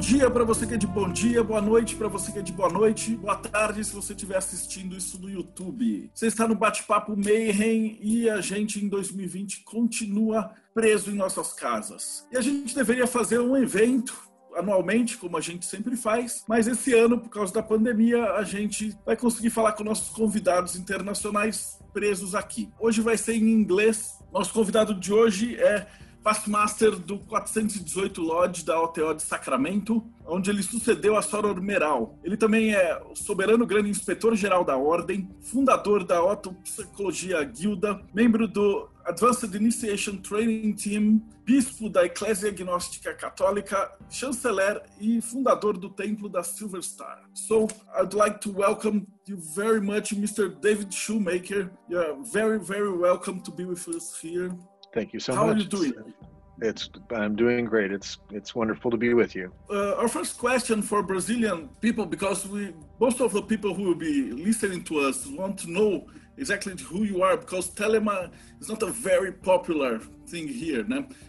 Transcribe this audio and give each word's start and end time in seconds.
dia 0.00 0.30
para 0.30 0.44
você 0.44 0.66
que 0.66 0.72
é 0.72 0.76
de 0.78 0.86
bom 0.86 1.12
dia, 1.12 1.44
boa 1.44 1.60
noite 1.60 1.94
para 1.94 2.08
você 2.08 2.32
que 2.32 2.38
é 2.38 2.42
de 2.42 2.54
boa 2.54 2.70
noite, 2.70 3.14
boa 3.16 3.36
tarde 3.36 3.84
se 3.84 3.94
você 3.94 4.14
estiver 4.14 4.38
assistindo 4.38 4.96
isso 4.96 5.20
no 5.20 5.28
YouTube. 5.28 6.10
Você 6.14 6.26
está 6.26 6.48
no 6.48 6.54
Bate-Papo 6.54 7.14
Mayhem 7.14 7.98
e 8.00 8.28
a 8.30 8.40
gente 8.40 8.82
em 8.82 8.88
2020 8.88 9.62
continua 9.62 10.54
preso 10.72 11.10
em 11.10 11.14
nossas 11.14 11.52
casas. 11.52 12.26
E 12.32 12.38
a 12.38 12.40
gente 12.40 12.74
deveria 12.74 13.06
fazer 13.06 13.40
um 13.40 13.54
evento 13.54 14.18
anualmente, 14.56 15.18
como 15.18 15.36
a 15.36 15.40
gente 15.40 15.66
sempre 15.66 15.94
faz, 15.98 16.44
mas 16.48 16.66
esse 16.66 16.94
ano, 16.94 17.18
por 17.18 17.28
causa 17.28 17.52
da 17.52 17.62
pandemia, 17.62 18.32
a 18.32 18.42
gente 18.42 18.96
vai 19.04 19.16
conseguir 19.16 19.50
falar 19.50 19.72
com 19.72 19.84
nossos 19.84 20.08
convidados 20.08 20.76
internacionais 20.76 21.78
presos 21.92 22.34
aqui. 22.34 22.70
Hoje 22.80 23.02
vai 23.02 23.18
ser 23.18 23.34
em 23.34 23.50
inglês. 23.50 24.18
Nosso 24.32 24.52
convidado 24.52 24.94
de 24.94 25.12
hoje 25.12 25.56
é 25.56 25.86
Fastmaster 26.22 26.96
do 26.96 27.18
418 27.18 28.20
Lodge 28.20 28.64
da 28.64 28.80
OTO 28.80 29.14
de 29.14 29.22
Sacramento, 29.22 30.04
onde 30.26 30.50
ele 30.50 30.62
sucedeu 30.62 31.16
a 31.16 31.22
Soror 31.22 31.60
Meral. 31.62 32.18
Ele 32.22 32.36
também 32.36 32.74
é 32.74 33.00
o 33.10 33.16
soberano 33.16 33.66
grande 33.66 33.88
inspetor-geral 33.88 34.64
da 34.64 34.76
Ordem, 34.76 35.28
fundador 35.40 36.04
da 36.04 36.18
Autopsicologia 36.18 37.42
Guilda, 37.44 38.00
membro 38.12 38.46
do 38.46 38.88
Advanced 39.06 39.54
Initiation 39.54 40.18
Training 40.18 40.74
Team, 40.74 41.22
bispo 41.44 41.88
da 41.88 42.04
Eclésia 42.04 42.52
Gnóstica 42.52 43.14
Católica, 43.14 43.90
chanceler 44.10 44.82
e 45.00 45.20
fundador 45.22 45.78
do 45.78 45.88
Templo 45.88 46.28
da 46.28 46.42
Silver 46.42 46.82
Star. 46.82 47.24
So, 47.34 47.66
I'd 47.98 48.14
like 48.14 48.40
to 48.40 48.52
welcome 48.52 49.06
you 49.26 49.38
very 49.54 49.80
much, 49.80 50.14
Mr. 50.14 50.48
David 50.60 50.92
Shoemaker. 50.92 51.70
You're 51.88 52.22
very, 52.30 52.58
very 52.58 52.92
welcome 52.92 53.40
to 53.40 53.50
be 53.50 53.64
with 53.64 53.88
us 53.88 54.18
here. 54.20 54.50
Thank 54.92 55.12
you 55.12 55.20
so 55.20 55.34
How 55.34 55.46
much. 55.46 55.70
How 55.72 55.78
are 55.78 55.84
you 55.84 55.92
doing? 55.92 56.14
It's 56.62 56.90
I'm 57.10 57.36
doing 57.36 57.64
great. 57.64 57.90
It's 57.90 58.18
it's 58.30 58.54
wonderful 58.54 58.90
to 58.90 58.96
be 58.96 59.14
with 59.14 59.34
you. 59.34 59.50
Uh, 59.70 59.94
our 59.94 60.08
first 60.08 60.36
question 60.36 60.82
for 60.82 61.02
Brazilian 61.02 61.70
people, 61.80 62.04
because 62.04 62.46
we 62.46 62.74
most 63.00 63.20
of 63.20 63.32
the 63.32 63.42
people 63.42 63.72
who 63.72 63.84
will 63.84 63.94
be 63.94 64.32
listening 64.32 64.84
to 64.84 64.98
us 65.00 65.26
want 65.26 65.56
to 65.60 65.70
know 65.70 66.06
exactly 66.36 66.74
who 66.82 67.04
you 67.04 67.22
are, 67.22 67.36
because 67.36 67.70
Thelema 67.70 68.30
is 68.60 68.68
not 68.68 68.82
a 68.82 68.90
very 68.90 69.32
popular 69.32 70.00
thing 70.26 70.48
here. 70.48 70.84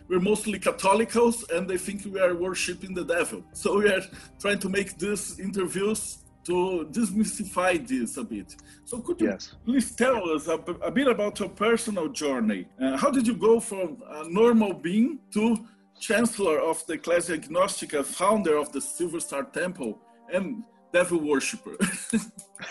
We're 0.09 0.19
mostly 0.19 0.59
Catholicos, 0.59 1.49
and 1.51 1.65
they 1.69 1.77
think 1.77 2.03
we 2.05 2.19
are 2.19 2.35
worshiping 2.35 2.93
the 2.93 3.05
devil. 3.05 3.43
So 3.53 3.77
we 3.77 3.87
are 3.89 4.01
trying 4.39 4.59
to 4.59 4.69
make 4.69 4.97
these 4.97 5.39
interviews 5.39 6.17
to 6.45 6.87
demystify 6.91 7.85
this 7.87 8.17
a 8.17 8.23
bit. 8.23 8.55
So 8.85 8.99
could 8.99 9.21
you 9.21 9.27
Yes. 9.29 9.53
please 9.65 9.91
tell 9.95 10.29
us 10.31 10.47
a, 10.47 10.53
a 10.81 10.91
bit 10.91 11.07
about 11.07 11.39
your 11.39 11.49
personal 11.49 12.07
journey? 12.09 12.65
Uh, 12.81 12.97
how 12.97 13.09
did 13.11 13.27
you 13.27 13.35
go 13.35 13.59
from 13.59 13.97
a 14.09 14.27
normal 14.29 14.73
being 14.73 15.19
to 15.33 15.57
chancellor 15.99 16.59
of 16.59 16.85
the 16.87 16.93
Ecclesia 16.93 17.37
Gnostica, 17.37 18.03
founder 18.03 18.57
of 18.57 18.71
the 18.71 18.81
Silver 18.81 19.19
Star 19.19 19.43
Temple, 19.43 19.99
and 20.33 20.63
devil 20.91 21.19
worshipper? 21.19 21.75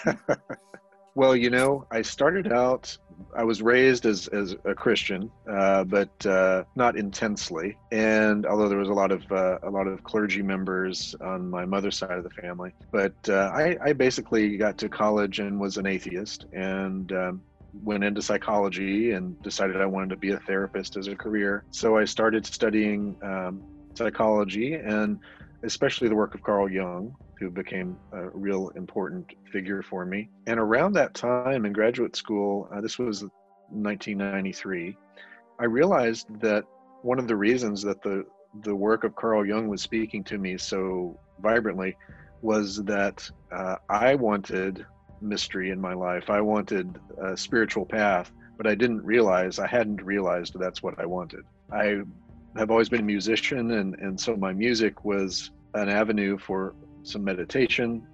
Well, 1.15 1.35
you 1.35 1.51
know, 1.51 1.87
I 1.91 2.03
started 2.03 2.53
out. 2.53 2.97
I 3.37 3.45
was 3.45 3.61
raised 3.61 4.07
as 4.07 4.29
as 4.29 4.57
a 4.65 4.75
Christian, 4.75 5.31
uh, 5.49 5.85
but 5.85 6.25
uh, 6.25 6.65
not 6.75 6.97
intensely. 6.97 7.77
And 7.93 8.47
although 8.47 8.69
there 8.69 8.79
was 8.79 8.89
a 8.89 8.95
lot 8.95 9.11
of 9.11 9.31
uh, 9.31 9.59
a 9.63 9.71
lot 9.71 9.87
of 9.87 10.03
clergy 10.05 10.43
members 10.43 11.15
on 11.21 11.51
my 11.51 11.65
mother's 11.65 11.99
side 11.99 12.17
of 12.17 12.25
the 12.25 12.31
family, 12.31 12.73
but 12.91 13.15
uh, 13.29 13.51
I, 13.53 13.77
I 13.83 13.93
basically 13.93 14.57
got 14.57 14.79
to 14.79 14.89
college 14.89 15.39
and 15.41 15.61
was 15.61 15.77
an 15.77 15.87
atheist, 15.87 16.47
and 16.53 17.13
um, 17.13 17.43
went 17.83 18.05
into 18.05 18.23
psychology 18.23 19.13
and 19.13 19.41
decided 19.43 19.77
I 19.77 19.87
wanted 19.87 20.11
to 20.11 20.17
be 20.17 20.31
a 20.31 20.39
therapist 20.41 20.97
as 20.97 21.09
a 21.09 21.17
career. 21.17 21.65
So 21.71 21.97
I 21.97 22.05
started 22.05 22.47
studying 22.47 23.17
um, 23.23 23.63
psychology 23.95 24.75
and 24.75 25.19
especially 25.63 26.09
the 26.09 26.15
work 26.15 26.35
of 26.35 26.43
Carl 26.43 26.71
Jung, 26.71 27.15
who 27.39 27.51
became 27.51 27.97
a 28.13 28.29
real 28.31 28.69
important 28.71 29.27
figure 29.53 29.83
for 29.83 30.05
me. 30.05 30.29
And 30.47 30.59
around 30.59 30.93
that 30.95 31.15
time 31.15 31.65
in 31.65 31.73
graduate 31.73 32.17
school, 32.17 32.69
uh, 32.73 32.81
this 32.81 32.99
was 32.99 33.23
1993, 33.71 34.97
I 35.59 35.65
realized 35.65 36.27
that 36.41 36.65
one 37.03 37.19
of 37.19 37.29
the 37.29 37.37
reasons 37.37 37.83
that 37.83 38.03
the 38.03 38.25
the 38.63 38.75
work 38.75 39.05
of 39.05 39.15
Carl 39.15 39.47
Jung 39.47 39.69
was 39.69 39.81
speaking 39.81 40.25
to 40.25 40.37
me 40.37 40.59
so 40.59 41.17
vibrantly 41.41 41.97
was 42.43 42.83
that 42.85 43.31
uh, 43.53 43.77
I 43.89 44.17
wanted 44.17 44.85
mystery 45.21 45.71
in 45.71 45.81
my 45.81 45.95
life. 45.95 46.31
I 46.31 46.41
wanted 46.41 46.99
a 47.23 47.37
spiritual 47.37 47.87
path, 47.87 48.33
but 48.57 48.67
I 48.67 48.75
didn't 48.75 49.05
realize 49.05 49.59
I 49.59 49.67
hadn't 49.67 50.03
realized 50.03 50.59
that's 50.59 50.83
what 50.83 50.99
I 50.99 51.07
wanted. 51.07 51.45
I 51.71 52.01
have 52.57 52.71
always 52.71 52.89
been 52.89 53.01
a 53.01 53.05
musician, 53.05 53.73
and 53.73 53.95
and 54.01 54.19
so 54.19 54.37
my 54.37 54.53
music 54.53 55.05
was 55.05 55.51
an 55.75 55.89
avenue 55.89 56.37
for 56.39 56.75
some 57.03 57.25
meditation 57.25 58.07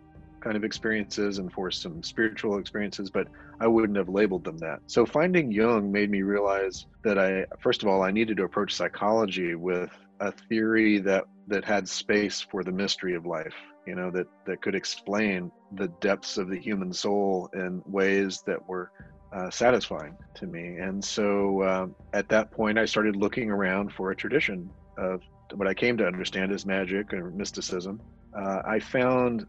kind 0.47 0.56
of 0.56 0.62
experiences 0.62 1.38
and 1.38 1.52
for 1.52 1.72
some 1.72 2.00
spiritual 2.04 2.58
experiences, 2.58 3.10
but 3.10 3.26
I 3.58 3.66
wouldn't 3.66 3.98
have 3.98 4.08
labeled 4.08 4.44
them 4.44 4.58
that. 4.58 4.78
So 4.86 5.04
finding 5.04 5.50
Jung 5.50 5.91
made 5.91 6.08
me 6.08 6.22
realize 6.22 6.86
that 7.02 7.19
I, 7.19 7.47
first 7.58 7.82
of 7.82 7.88
all, 7.88 8.02
I 8.02 8.12
needed 8.12 8.36
to 8.36 8.44
approach 8.44 8.72
psychology 8.72 9.56
with 9.56 9.91
a 10.20 10.30
theory 10.30 10.98
that 11.00 11.24
that 11.48 11.64
had 11.64 11.88
space 11.88 12.41
for 12.41 12.62
the 12.62 12.70
mystery 12.70 13.16
of 13.16 13.26
life. 13.26 13.54
You 13.86 13.97
know 13.97 14.10
that 14.12 14.28
that 14.47 14.62
could 14.62 14.76
explain 14.76 15.50
the 15.72 15.88
depths 16.00 16.38
of 16.38 16.48
the 16.48 16.58
human 16.58 16.92
soul 16.92 17.50
in 17.53 17.82
ways 17.86 18.42
that 18.47 18.68
were 18.68 18.92
uh, 19.36 19.50
satisfying 19.50 20.16
to 20.34 20.47
me. 20.47 20.76
And 20.76 21.04
so 21.04 21.62
um, 21.62 21.94
at 22.14 22.28
that 22.30 22.50
point, 22.50 22.78
I 22.78 22.86
started 22.86 23.16
looking 23.16 23.50
around 23.50 23.92
for 23.92 24.10
a 24.10 24.16
tradition 24.16 24.70
of 24.97 25.20
what 25.54 25.69
I 25.69 25.74
came 25.74 25.97
to 25.98 26.06
understand 26.06 26.52
as 26.52 26.64
magic 26.64 27.12
or 27.12 27.30
mysticism. 27.30 28.00
Uh, 28.36 28.62
I 28.66 28.78
found, 28.78 29.47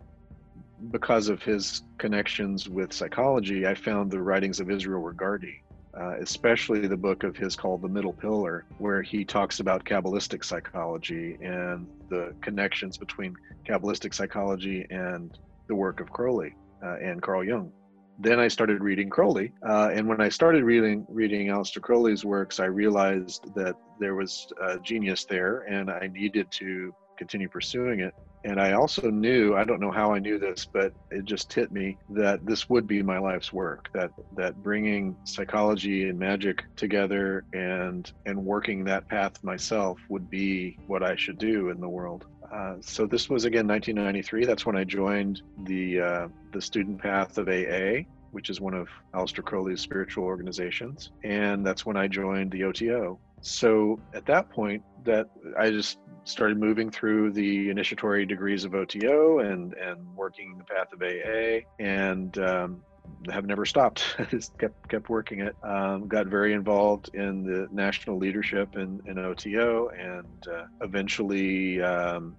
because 0.92 1.30
of 1.30 1.42
his 1.42 1.84
connections 1.98 2.68
with 2.68 2.92
psychology, 2.92 3.66
I 3.66 3.76
found 3.76 4.12
the 4.12 4.22
writings 4.22 4.60
of 4.60 4.70
Israel 4.70 5.02
Regardie, 5.02 5.62
uh, 5.98 6.16
especially 6.20 6.86
the 6.88 6.98
book 6.98 7.24
of 7.24 7.38
his 7.38 7.56
called 7.56 7.82
The 7.82 7.88
Middle 7.88 8.14
Pillar, 8.14 8.66
where 8.80 9.02
he 9.02 9.24
talks 9.24 9.62
about 9.62 9.86
Kabbalistic 9.86 10.44
psychology 10.44 11.38
and 11.42 11.88
the 12.10 12.36
connections 12.42 12.98
between 12.98 13.36
Kabbalistic 13.68 14.14
psychology 14.14 14.86
and 14.90 15.38
the 15.68 15.76
work 15.76 16.02
of 16.02 16.10
Crowley 16.10 16.56
uh, 16.84 16.98
and 16.98 17.22
Carl 17.22 17.44
Jung 17.44 17.72
then 18.20 18.40
I 18.40 18.48
started 18.48 18.82
reading 18.82 19.10
Crowley, 19.10 19.52
uh, 19.68 19.90
and 19.94 20.08
when 20.08 20.22
I 20.22 20.30
started 20.30 20.64
reading 20.64 21.06
reading 21.10 21.48
Aleister 21.48 21.82
Crowley's 21.82 22.26
works, 22.26 22.60
I 22.60 22.66
realized 22.66 23.54
that 23.56 23.76
there 24.00 24.16
was 24.16 24.48
a 24.62 24.80
genius 24.80 25.26
there, 25.26 25.60
and 25.62 25.90
I 25.90 26.08
needed 26.08 26.52
to 26.52 26.94
continue 27.18 27.50
pursuing 27.50 28.00
it. 28.00 28.14
And 28.44 28.62
I 28.62 28.74
also 28.74 29.10
knew, 29.10 29.56
I 29.56 29.64
don't 29.64 29.82
know 29.82 29.92
how 29.92 30.14
I 30.14 30.20
knew 30.20 30.40
this, 30.40 30.66
but 30.72 30.94
it 31.12 31.26
just 31.26 31.52
hit 31.52 31.72
me 31.72 31.98
that 32.10 32.46
this 32.46 32.70
would 32.70 32.88
be 32.88 33.02
my 33.02 33.18
life's 33.18 33.52
work. 33.52 33.90
That 33.94 34.12
that 34.36 34.64
bringing 34.64 35.18
psychology 35.26 36.08
and 36.08 36.18
magic 36.18 36.64
together 36.76 37.44
and 37.54 38.10
and 38.26 38.46
working 38.46 38.84
that 38.86 39.08
path 39.10 39.44
myself 39.44 40.00
would 40.10 40.30
be 40.30 40.78
what 40.88 41.04
I 41.04 41.16
should 41.16 41.40
do 41.40 41.70
in 41.70 41.82
the 41.82 41.90
world. 41.90 42.26
Uh, 42.52 42.76
so 42.82 43.06
this 43.06 43.30
was 43.30 43.46
again 43.46 43.68
1993. 43.68 44.46
That's 44.46 44.66
when 44.66 44.76
I 44.76 44.84
joined 44.84 45.42
the 45.64 46.00
uh, 46.00 46.28
the 46.52 46.62
student 46.62 47.02
path 47.02 47.38
of 47.38 47.48
AA, 47.50 48.04
which 48.32 48.50
is 48.50 48.62
one 48.62 48.74
of 48.74 48.88
Aleister 49.14 49.44
Crowley's 49.44 49.82
spiritual 49.82 50.24
organizations, 50.24 51.12
and 51.24 51.66
that's 51.66 51.86
when 51.86 51.98
I 51.98 52.08
joined 52.08 52.52
the 52.52 52.64
OTO. 52.64 53.20
So 53.42 54.00
at 54.14 54.26
that 54.26 54.50
point, 54.50 54.84
that 55.04 55.30
I 55.58 55.70
just 55.72 56.00
started 56.24 56.58
moving 56.58 56.90
through 56.90 57.32
the 57.32 57.70
initiatory 57.70 58.26
degrees 58.26 58.66
of 58.66 58.76
OTO 58.76 59.40
and 59.40 59.74
and 59.74 60.16
working 60.16 60.58
the 60.58 60.64
path 60.64 60.94
of 60.94 61.02
AA, 61.02 61.66
and 61.80 62.38
um, 62.38 62.82
have 63.32 63.46
never 63.46 63.66
stopped. 63.66 64.16
Just 64.30 64.58
kept 64.58 64.90
kept 64.90 65.10
working 65.10 65.42
it. 65.42 65.56
Um, 65.64 66.08
got 66.08 66.28
very 66.28 66.54
involved 66.54 67.10
in 67.14 67.44
the 67.44 67.68
national 67.72 68.18
leadership 68.18 68.76
in, 68.76 69.02
in 69.06 69.18
OTO, 69.18 69.90
and 69.90 70.48
uh, 70.48 70.66
eventually. 70.82 71.82
Um, 71.82 72.36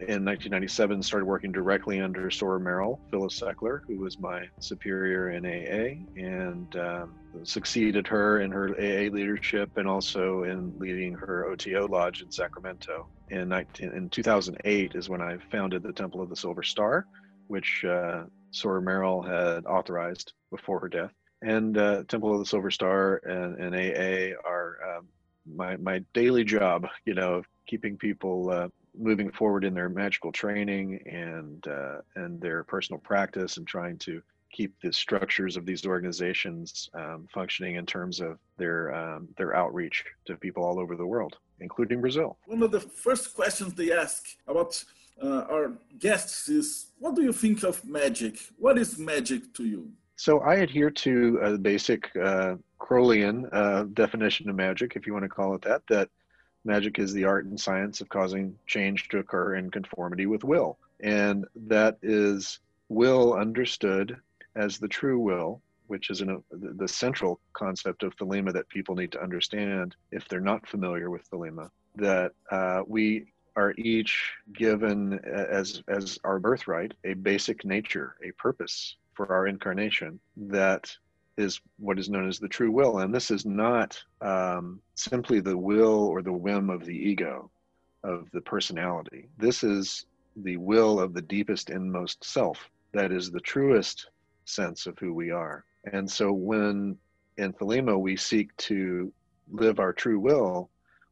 in 0.00 0.24
1997, 0.24 1.00
started 1.00 1.26
working 1.26 1.52
directly 1.52 2.00
under 2.00 2.22
Soror 2.28 2.60
Meral, 2.60 2.98
Phyllis 3.08 3.38
Seckler, 3.38 3.82
who 3.86 3.98
was 3.98 4.18
my 4.18 4.48
superior 4.58 5.30
in 5.30 5.46
AA, 5.46 6.20
and 6.20 6.74
um, 6.74 7.14
succeeded 7.44 8.06
her 8.08 8.40
in 8.40 8.50
her 8.50 8.70
AA 8.70 9.10
leadership 9.12 9.76
and 9.76 9.86
also 9.86 10.42
in 10.42 10.76
leading 10.78 11.14
her 11.14 11.46
OTO 11.46 11.86
lodge 11.86 12.20
in 12.22 12.32
Sacramento. 12.32 13.06
In, 13.30 13.48
19, 13.48 13.92
in 13.92 14.10
2008 14.10 14.96
is 14.96 15.08
when 15.08 15.22
I 15.22 15.38
founded 15.52 15.84
the 15.84 15.92
Temple 15.92 16.20
of 16.20 16.28
the 16.28 16.36
Silver 16.36 16.64
Star, 16.64 17.06
which 17.46 17.84
uh, 17.84 18.24
Soror 18.52 18.82
Meral 18.82 19.26
had 19.26 19.66
authorized 19.66 20.32
before 20.50 20.80
her 20.80 20.88
death. 20.88 21.12
and 21.42 21.78
uh, 21.78 22.04
Temple 22.04 22.32
of 22.32 22.40
the 22.40 22.46
Silver 22.46 22.70
Star 22.70 23.16
and, 23.24 23.56
and 23.58 23.74
AA 23.74 24.36
are 24.48 24.78
um, 24.96 25.08
my 25.46 25.76
my 25.76 26.00
daily 26.12 26.44
job. 26.44 26.86
You 27.04 27.14
know, 27.14 27.42
keeping 27.66 27.96
people 27.96 28.50
uh, 28.50 28.68
moving 28.98 29.30
forward 29.30 29.64
in 29.64 29.74
their 29.74 29.88
magical 29.88 30.32
training 30.32 31.00
and 31.06 31.66
uh, 31.66 31.98
and 32.16 32.40
their 32.40 32.64
personal 32.64 33.00
practice, 33.00 33.56
and 33.56 33.66
trying 33.66 33.98
to 33.98 34.22
keep 34.52 34.74
the 34.82 34.92
structures 34.92 35.56
of 35.56 35.64
these 35.64 35.86
organizations 35.86 36.90
um, 36.94 37.28
functioning 37.32 37.76
in 37.76 37.86
terms 37.86 38.20
of 38.20 38.38
their 38.58 38.94
um, 38.94 39.28
their 39.36 39.54
outreach 39.54 40.04
to 40.26 40.36
people 40.36 40.64
all 40.64 40.78
over 40.78 40.96
the 40.96 41.06
world, 41.06 41.38
including 41.60 42.00
Brazil. 42.00 42.36
One 42.46 42.62
of 42.62 42.70
the 42.70 42.80
first 42.80 43.34
questions 43.34 43.74
they 43.74 43.92
ask 43.92 44.26
about 44.46 44.82
uh, 45.22 45.44
our 45.50 45.72
guests 45.98 46.48
is, 46.48 46.86
"What 46.98 47.14
do 47.14 47.22
you 47.22 47.32
think 47.32 47.62
of 47.62 47.84
magic? 47.84 48.38
What 48.58 48.78
is 48.78 48.98
magic 48.98 49.52
to 49.54 49.64
you?" 49.64 49.92
So 50.16 50.40
I 50.40 50.56
adhere 50.56 50.90
to 50.90 51.38
a 51.42 51.58
basic 51.58 52.14
uh, 52.16 52.56
Crowleyan 52.78 53.48
uh, 53.52 53.84
definition 53.94 54.50
of 54.50 54.56
magic, 54.56 54.96
if 54.96 55.06
you 55.06 55.12
want 55.12 55.24
to 55.24 55.28
call 55.28 55.54
it 55.54 55.62
that. 55.62 55.82
That 55.88 56.08
magic 56.64 56.98
is 56.98 57.12
the 57.12 57.24
art 57.24 57.46
and 57.46 57.58
science 57.58 58.00
of 58.00 58.08
causing 58.08 58.54
change 58.66 59.08
to 59.08 59.18
occur 59.18 59.54
in 59.54 59.70
conformity 59.70 60.26
with 60.26 60.44
will, 60.44 60.78
and 61.00 61.46
that 61.54 61.98
is 62.02 62.58
will 62.88 63.34
understood 63.34 64.16
as 64.56 64.78
the 64.78 64.88
true 64.88 65.18
will, 65.18 65.62
which 65.86 66.10
is 66.10 66.22
the 66.50 66.88
central 66.88 67.40
concept 67.52 68.02
of 68.02 68.14
Thelema 68.16 68.52
that 68.52 68.68
people 68.68 68.94
need 68.94 69.12
to 69.12 69.22
understand 69.22 69.96
if 70.10 70.28
they're 70.28 70.40
not 70.40 70.68
familiar 70.68 71.08
with 71.08 71.28
Thelema, 71.30 71.70
that 71.96 72.32
uh, 72.50 72.82
we 72.86 73.32
are 73.56 73.74
each 73.76 74.32
given 74.52 75.18
as, 75.24 75.82
as 75.88 76.18
our 76.24 76.38
birthright 76.38 76.94
a 77.04 77.14
basic 77.14 77.64
nature, 77.64 78.16
a 78.26 78.32
purpose 78.32 78.96
for 79.14 79.32
our 79.32 79.46
incarnation 79.46 80.20
that 80.36 80.90
is 81.36 81.60
what 81.78 81.98
is 81.98 82.08
known 82.10 82.28
as 82.28 82.38
the 82.38 82.48
true 82.48 82.70
will. 82.70 82.98
And 82.98 83.14
this 83.14 83.30
is 83.30 83.46
not 83.46 84.02
um, 84.20 84.80
simply 84.94 85.40
the 85.40 85.56
will 85.56 86.06
or 86.06 86.22
the 86.22 86.32
whim 86.32 86.70
of 86.70 86.84
the 86.84 86.96
ego, 86.96 87.50
of 88.04 88.28
the 88.32 88.40
personality. 88.40 89.28
This 89.38 89.62
is 89.62 90.06
the 90.36 90.56
will 90.56 91.00
of 91.00 91.14
the 91.14 91.22
deepest 91.22 91.70
inmost 91.70 92.24
self 92.24 92.70
that 92.92 93.12
is 93.12 93.30
the 93.30 93.40
truest 93.40 94.10
sense 94.44 94.86
of 94.86 94.98
who 94.98 95.14
we 95.14 95.30
are. 95.30 95.64
And 95.92 96.10
so 96.10 96.32
when 96.32 96.96
in 97.36 97.52
Thelema 97.52 97.98
we 97.98 98.16
seek 98.16 98.54
to 98.58 99.12
live 99.50 99.78
our 99.80 99.92
true 99.92 100.18
will, 100.18 100.70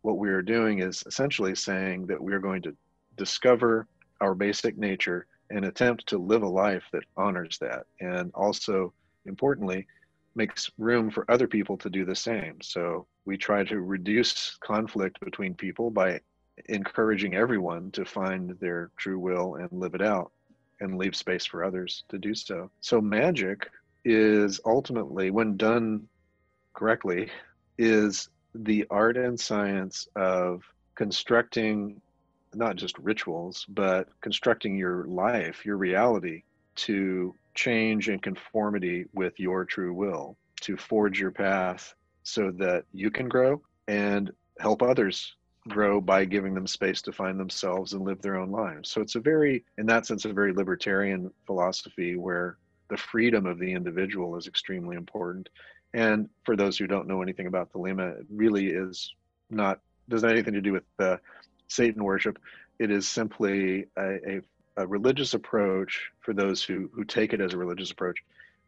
what 0.09 0.17
we 0.17 0.31
are 0.31 0.41
doing 0.41 0.79
is 0.79 1.05
essentially 1.07 1.55
saying 1.55 2.07
that 2.07 2.19
we're 2.19 2.39
going 2.39 2.63
to 2.63 2.75
discover 3.19 3.87
our 4.23 4.35
basic 4.35 4.79
nature 4.79 5.27
and 5.51 5.67
attempt 5.67 6.07
to 6.07 6.17
live 6.17 6.43
a 6.43 6.49
life 6.49 6.85
that 6.93 7.05
honors 7.19 7.59
that 7.59 7.85
and 8.01 8.31
also 8.35 8.91
importantly 9.27 9.87
makes 10.35 10.71
room 10.79 11.11
for 11.11 11.31
other 11.31 11.47
people 11.47 11.77
to 11.77 11.91
do 11.91 12.07
the 12.07 12.15
same 12.15 12.57
so 12.63 13.07
we 13.27 13.37
try 13.37 13.63
to 13.63 13.81
reduce 13.81 14.57
conflict 14.61 15.21
between 15.21 15.53
people 15.53 15.91
by 15.91 16.19
encouraging 16.71 17.35
everyone 17.35 17.91
to 17.91 18.07
find 18.07 18.57
their 18.61 18.91
true 18.97 19.19
will 19.19 19.57
and 19.57 19.71
live 19.71 19.95
it 19.95 20.01
out 20.01 20.33
and 20.81 20.97
leave 20.97 21.15
space 21.15 21.45
for 21.45 21.63
others 21.63 22.05
to 22.09 22.19
do 22.19 22.35
so. 22.35 22.71
So 22.81 23.01
magic 23.01 23.69
is 24.07 24.59
ultimately, 24.65 25.31
when 25.31 25.59
done 25.59 26.09
correctly, 26.73 27.29
is 27.77 28.31
the 28.63 28.85
art 28.91 29.17
and 29.17 29.39
science 29.39 30.09
of 30.17 30.63
constructing 30.95 32.01
not 32.55 32.77
just 32.77 32.99
rituals, 32.99 33.65
but 33.69 34.09
constructing 34.21 34.77
your 34.77 35.05
life, 35.05 35.65
your 35.65 35.77
reality 35.77 36.43
to 36.75 37.35
change 37.55 38.09
in 38.09 38.19
conformity 38.19 39.05
with 39.13 39.39
your 39.39 39.65
true 39.65 39.93
will, 39.93 40.37
to 40.61 40.77
forge 40.77 41.21
your 41.21 41.31
path 41.31 41.95
so 42.23 42.51
that 42.53 42.85
you 42.93 43.11
can 43.11 43.29
grow 43.29 43.61
and 43.87 44.31
help 44.59 44.83
others 44.83 45.35
grow 45.69 46.01
by 46.01 46.25
giving 46.25 46.55
them 46.55 46.67
space 46.67 47.03
to 47.03 47.13
find 47.13 47.39
themselves 47.39 47.93
and 47.93 48.05
live 48.05 48.21
their 48.23 48.37
own 48.37 48.51
lives. 48.51 48.91
So 48.91 49.01
it's 49.01 49.17
a 49.17 49.21
very, 49.21 49.65
in 49.77 49.87
that 49.87 50.07
sense, 50.07 50.25
a 50.25 50.33
very 50.33 50.53
libertarian 50.53 51.31
philosophy 51.47 52.17
where 52.17 52.57
the 52.89 52.97
freedom 52.97 53.45
of 53.45 53.59
the 53.59 53.73
individual 53.73 54.37
is 54.37 54.47
extremely 54.47 54.97
important. 54.97 55.49
And 55.99 56.29
for 56.45 56.55
those 56.55 56.79
who 56.79 56.87
don't 56.87 57.09
know 57.09 57.23
anything 57.23 57.49
about 57.49 57.73
Thelema, 57.73 58.21
it 58.21 58.27
really 58.31 58.69
is 58.69 59.13
not 59.51 59.81
doesn't 60.09 60.29
have 60.29 60.37
anything 60.37 60.55
to 60.55 60.61
do 60.61 60.73
with 60.73 60.85
uh, 61.01 61.17
Satan 61.67 62.05
worship. 62.05 62.39
It 62.79 62.93
is 62.93 63.09
simply 63.09 63.87
a, 63.99 64.37
a, 64.37 64.41
a, 64.77 64.87
religious 64.87 65.35
approach 65.35 66.13
for 66.21 66.33
those 66.33 66.63
who 66.63 66.89
who 66.95 67.03
take 67.03 67.33
it 67.33 67.41
as 67.41 67.53
a 67.53 67.59
religious 67.59 67.91
approach 67.91 68.23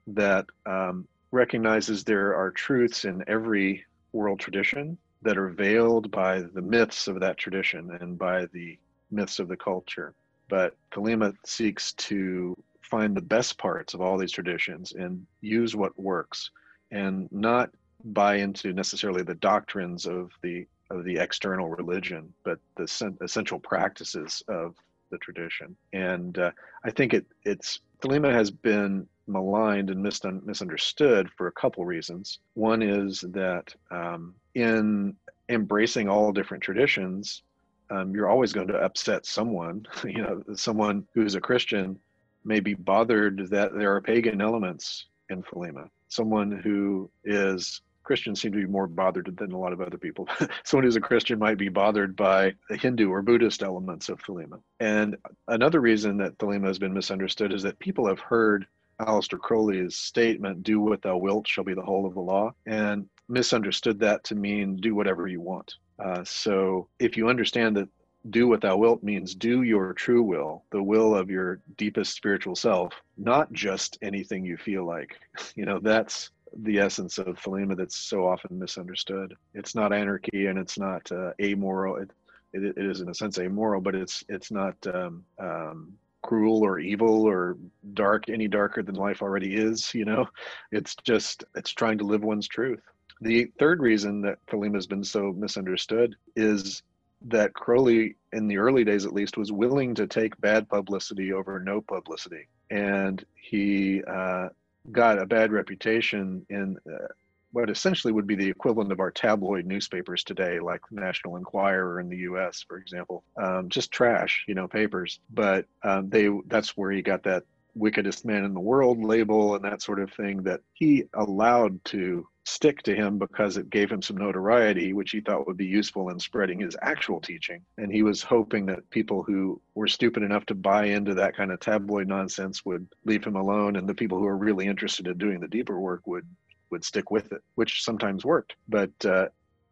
that 0.08 0.46
um, 0.66 1.06
recognizes 1.30 2.02
there 2.02 2.34
are 2.34 2.50
truths 2.50 3.04
in 3.04 3.22
every 3.28 3.84
world 4.12 4.40
tradition 4.40 4.98
that 5.22 5.38
are 5.38 5.50
veiled 5.50 6.10
by 6.10 6.40
the 6.40 6.62
myths 6.62 7.06
of 7.06 7.20
that 7.20 7.36
tradition 7.36 7.96
and 8.00 8.18
by 8.18 8.46
the 8.46 8.76
myths 9.12 9.38
of 9.38 9.46
the 9.46 9.56
culture. 9.56 10.14
But 10.48 10.74
Thelema 10.90 11.36
seeks 11.46 11.92
to 11.92 12.56
find 12.80 13.16
the 13.16 13.20
best 13.22 13.56
parts 13.56 13.94
of 13.94 14.00
all 14.00 14.18
these 14.18 14.32
traditions 14.32 14.94
and 14.94 15.24
use 15.40 15.76
what 15.76 15.96
works 15.96 16.50
and 16.90 17.28
not 17.30 17.70
buy 18.04 18.36
into 18.36 18.72
necessarily 18.72 19.22
the 19.22 19.34
doctrines 19.34 20.06
of 20.06 20.30
the 20.42 20.66
of 20.90 21.04
the 21.04 21.16
external 21.18 21.68
religion, 21.68 22.32
but 22.42 22.58
the 22.76 23.14
essential 23.22 23.60
practices 23.60 24.42
of 24.48 24.74
the 25.10 25.18
tradition. 25.18 25.76
And 25.92 26.36
uh, 26.38 26.50
I 26.84 26.90
think 26.90 27.14
it 27.14 27.26
it's 27.44 27.80
Thelema 28.00 28.32
has 28.32 28.50
been 28.50 29.06
maligned 29.26 29.90
and 29.90 30.02
misunderstood 30.02 31.30
for 31.36 31.46
a 31.46 31.52
couple 31.52 31.84
reasons. 31.84 32.40
One 32.54 32.82
is 32.82 33.20
that 33.28 33.74
um, 33.90 34.34
in 34.54 35.14
embracing 35.48 36.08
all 36.08 36.32
different 36.32 36.62
traditions, 36.62 37.42
um, 37.90 38.14
you're 38.14 38.28
always 38.28 38.52
going 38.52 38.68
to 38.68 38.76
upset 38.76 39.26
someone. 39.26 39.86
you 40.04 40.22
know, 40.22 40.42
someone 40.54 41.06
who's 41.14 41.34
a 41.34 41.40
Christian 41.40 41.98
may 42.44 42.60
be 42.60 42.74
bothered 42.74 43.48
that 43.50 43.74
there 43.74 43.94
are 43.94 44.00
pagan 44.00 44.40
elements 44.40 45.06
in 45.28 45.42
Thelema. 45.42 45.88
Someone 46.10 46.50
who 46.50 47.10
is 47.24 47.80
Christian 48.02 48.34
seem 48.34 48.52
to 48.52 48.58
be 48.58 48.66
more 48.66 48.86
bothered 48.86 49.36
than 49.36 49.52
a 49.52 49.58
lot 49.58 49.72
of 49.72 49.80
other 49.80 49.96
people. 49.96 50.28
Someone 50.64 50.84
who's 50.84 50.96
a 50.96 51.00
Christian 51.00 51.38
might 51.38 51.58
be 51.58 51.68
bothered 51.68 52.16
by 52.16 52.52
the 52.68 52.76
Hindu 52.76 53.08
or 53.08 53.22
Buddhist 53.22 53.62
elements 53.62 54.08
of 54.08 54.20
Thelema. 54.20 54.60
And 54.80 55.16
another 55.48 55.80
reason 55.80 56.16
that 56.18 56.36
Thelema 56.38 56.66
has 56.66 56.78
been 56.78 56.92
misunderstood 56.92 57.52
is 57.52 57.62
that 57.62 57.78
people 57.78 58.06
have 58.06 58.18
heard 58.18 58.66
Aleister 59.00 59.38
Crowley's 59.38 59.96
statement, 59.96 60.62
do 60.62 60.80
what 60.80 61.02
thou 61.02 61.16
wilt 61.16 61.48
shall 61.48 61.64
be 61.64 61.74
the 61.74 61.82
whole 61.82 62.06
of 62.06 62.14
the 62.14 62.20
law, 62.20 62.52
and 62.66 63.08
misunderstood 63.28 63.98
that 64.00 64.24
to 64.24 64.34
mean 64.34 64.76
do 64.76 64.94
whatever 64.94 65.26
you 65.26 65.40
want. 65.40 65.76
Uh, 65.98 66.24
so 66.24 66.88
if 66.98 67.16
you 67.16 67.28
understand 67.28 67.76
that 67.76 67.88
do 68.28 68.46
what 68.46 68.60
thou 68.60 68.76
wilt 68.76 69.02
means 69.02 69.34
do 69.34 69.62
your 69.62 69.94
true 69.94 70.22
will, 70.22 70.64
the 70.70 70.82
will 70.82 71.14
of 71.14 71.30
your 71.30 71.60
deepest 71.76 72.14
spiritual 72.14 72.54
self, 72.54 72.92
not 73.16 73.50
just 73.52 73.96
anything 74.02 74.44
you 74.44 74.56
feel 74.56 74.84
like. 74.84 75.16
You 75.56 75.66
know, 75.66 75.78
that's 75.78 76.30
the 76.56 76.78
essence 76.78 77.18
of 77.18 77.38
Thelema 77.38 77.76
that's 77.76 77.96
so 77.96 78.26
often 78.26 78.58
misunderstood. 78.58 79.34
It's 79.54 79.74
not 79.74 79.92
anarchy 79.92 80.46
and 80.46 80.58
it's 80.58 80.78
not 80.78 81.10
uh, 81.12 81.32
amoral. 81.40 81.96
It, 81.96 82.10
it, 82.52 82.76
it 82.76 82.86
is 82.86 83.00
in 83.00 83.08
a 83.08 83.14
sense 83.14 83.38
amoral, 83.38 83.80
but 83.80 83.94
it's 83.94 84.24
it's 84.28 84.50
not 84.50 84.74
um, 84.86 85.24
um, 85.38 85.92
cruel 86.22 86.64
or 86.64 86.78
evil 86.78 87.24
or 87.24 87.56
dark 87.94 88.28
any 88.28 88.48
darker 88.48 88.82
than 88.82 88.94
life 88.94 89.22
already 89.22 89.54
is 89.56 89.94
you 89.94 90.04
know 90.04 90.28
it's 90.70 90.94
just 91.02 91.44
it's 91.54 91.70
trying 91.70 91.96
to 91.96 92.04
live 92.04 92.22
one's 92.22 92.46
truth 92.46 92.80
the 93.22 93.50
third 93.58 93.80
reason 93.80 94.22
that 94.22 94.38
Thelema 94.46 94.74
has 94.74 94.86
been 94.86 95.04
so 95.04 95.32
misunderstood 95.36 96.16
is 96.36 96.82
that 97.26 97.54
Crowley, 97.54 98.16
in 98.32 98.46
the 98.46 98.58
early 98.58 98.84
days 98.84 99.04
at 99.04 99.12
least, 99.12 99.36
was 99.36 99.52
willing 99.52 99.94
to 99.94 100.06
take 100.06 100.40
bad 100.40 100.68
publicity 100.68 101.32
over 101.32 101.60
no 101.60 101.80
publicity. 101.80 102.48
And 102.70 103.24
he 103.34 104.02
uh, 104.04 104.48
got 104.90 105.18
a 105.18 105.26
bad 105.26 105.52
reputation 105.52 106.46
in 106.48 106.78
uh, 106.90 107.06
what 107.52 107.68
essentially 107.68 108.12
would 108.12 108.26
be 108.26 108.36
the 108.36 108.48
equivalent 108.48 108.92
of 108.92 109.00
our 109.00 109.10
tabloid 109.10 109.66
newspapers 109.66 110.22
today, 110.22 110.60
like 110.60 110.80
National 110.90 111.36
Enquirer 111.36 112.00
in 112.00 112.08
the 112.08 112.18
U.S., 112.18 112.64
for 112.66 112.78
example. 112.78 113.24
Um, 113.36 113.68
just 113.68 113.90
trash, 113.90 114.44
you 114.46 114.54
know, 114.54 114.68
papers. 114.68 115.20
But 115.30 115.66
um, 115.82 116.08
they 116.08 116.28
that's 116.46 116.76
where 116.76 116.92
he 116.92 117.02
got 117.02 117.24
that 117.24 117.42
wickedest 117.74 118.24
man 118.24 118.44
in 118.44 118.54
the 118.54 118.60
world 118.60 119.02
label 119.02 119.54
and 119.54 119.64
that 119.64 119.82
sort 119.82 120.00
of 120.00 120.12
thing 120.12 120.42
that 120.42 120.60
he 120.74 121.04
allowed 121.14 121.84
to 121.86 122.26
stick 122.50 122.82
to 122.82 122.94
him 122.94 123.18
because 123.18 123.56
it 123.56 123.70
gave 123.70 123.90
him 123.90 124.02
some 124.02 124.16
notoriety, 124.16 124.92
which 124.92 125.12
he 125.12 125.20
thought 125.20 125.46
would 125.46 125.56
be 125.56 125.66
useful 125.66 126.10
in 126.10 126.18
spreading 126.18 126.60
his 126.60 126.76
actual 126.82 127.20
teaching. 127.20 127.62
And 127.78 127.92
he 127.92 128.02
was 128.02 128.22
hoping 128.22 128.66
that 128.66 128.88
people 128.90 129.22
who 129.22 129.60
were 129.74 129.88
stupid 129.88 130.22
enough 130.22 130.46
to 130.46 130.54
buy 130.54 130.86
into 130.86 131.14
that 131.14 131.36
kind 131.36 131.52
of 131.52 131.60
tabloid 131.60 132.08
nonsense 132.08 132.64
would 132.64 132.86
leave 133.04 133.24
him 133.24 133.36
alone, 133.36 133.76
and 133.76 133.88
the 133.88 133.94
people 133.94 134.18
who 134.18 134.26
are 134.26 134.36
really 134.36 134.66
interested 134.66 135.06
in 135.06 135.18
doing 135.18 135.40
the 135.40 135.48
deeper 135.48 135.78
work 135.78 136.06
would 136.06 136.26
would 136.70 136.84
stick 136.84 137.10
with 137.10 137.32
it, 137.32 137.42
which 137.56 137.82
sometimes 137.82 138.24
worked. 138.24 138.54
But 138.68 138.92
uh, 139.04 139.26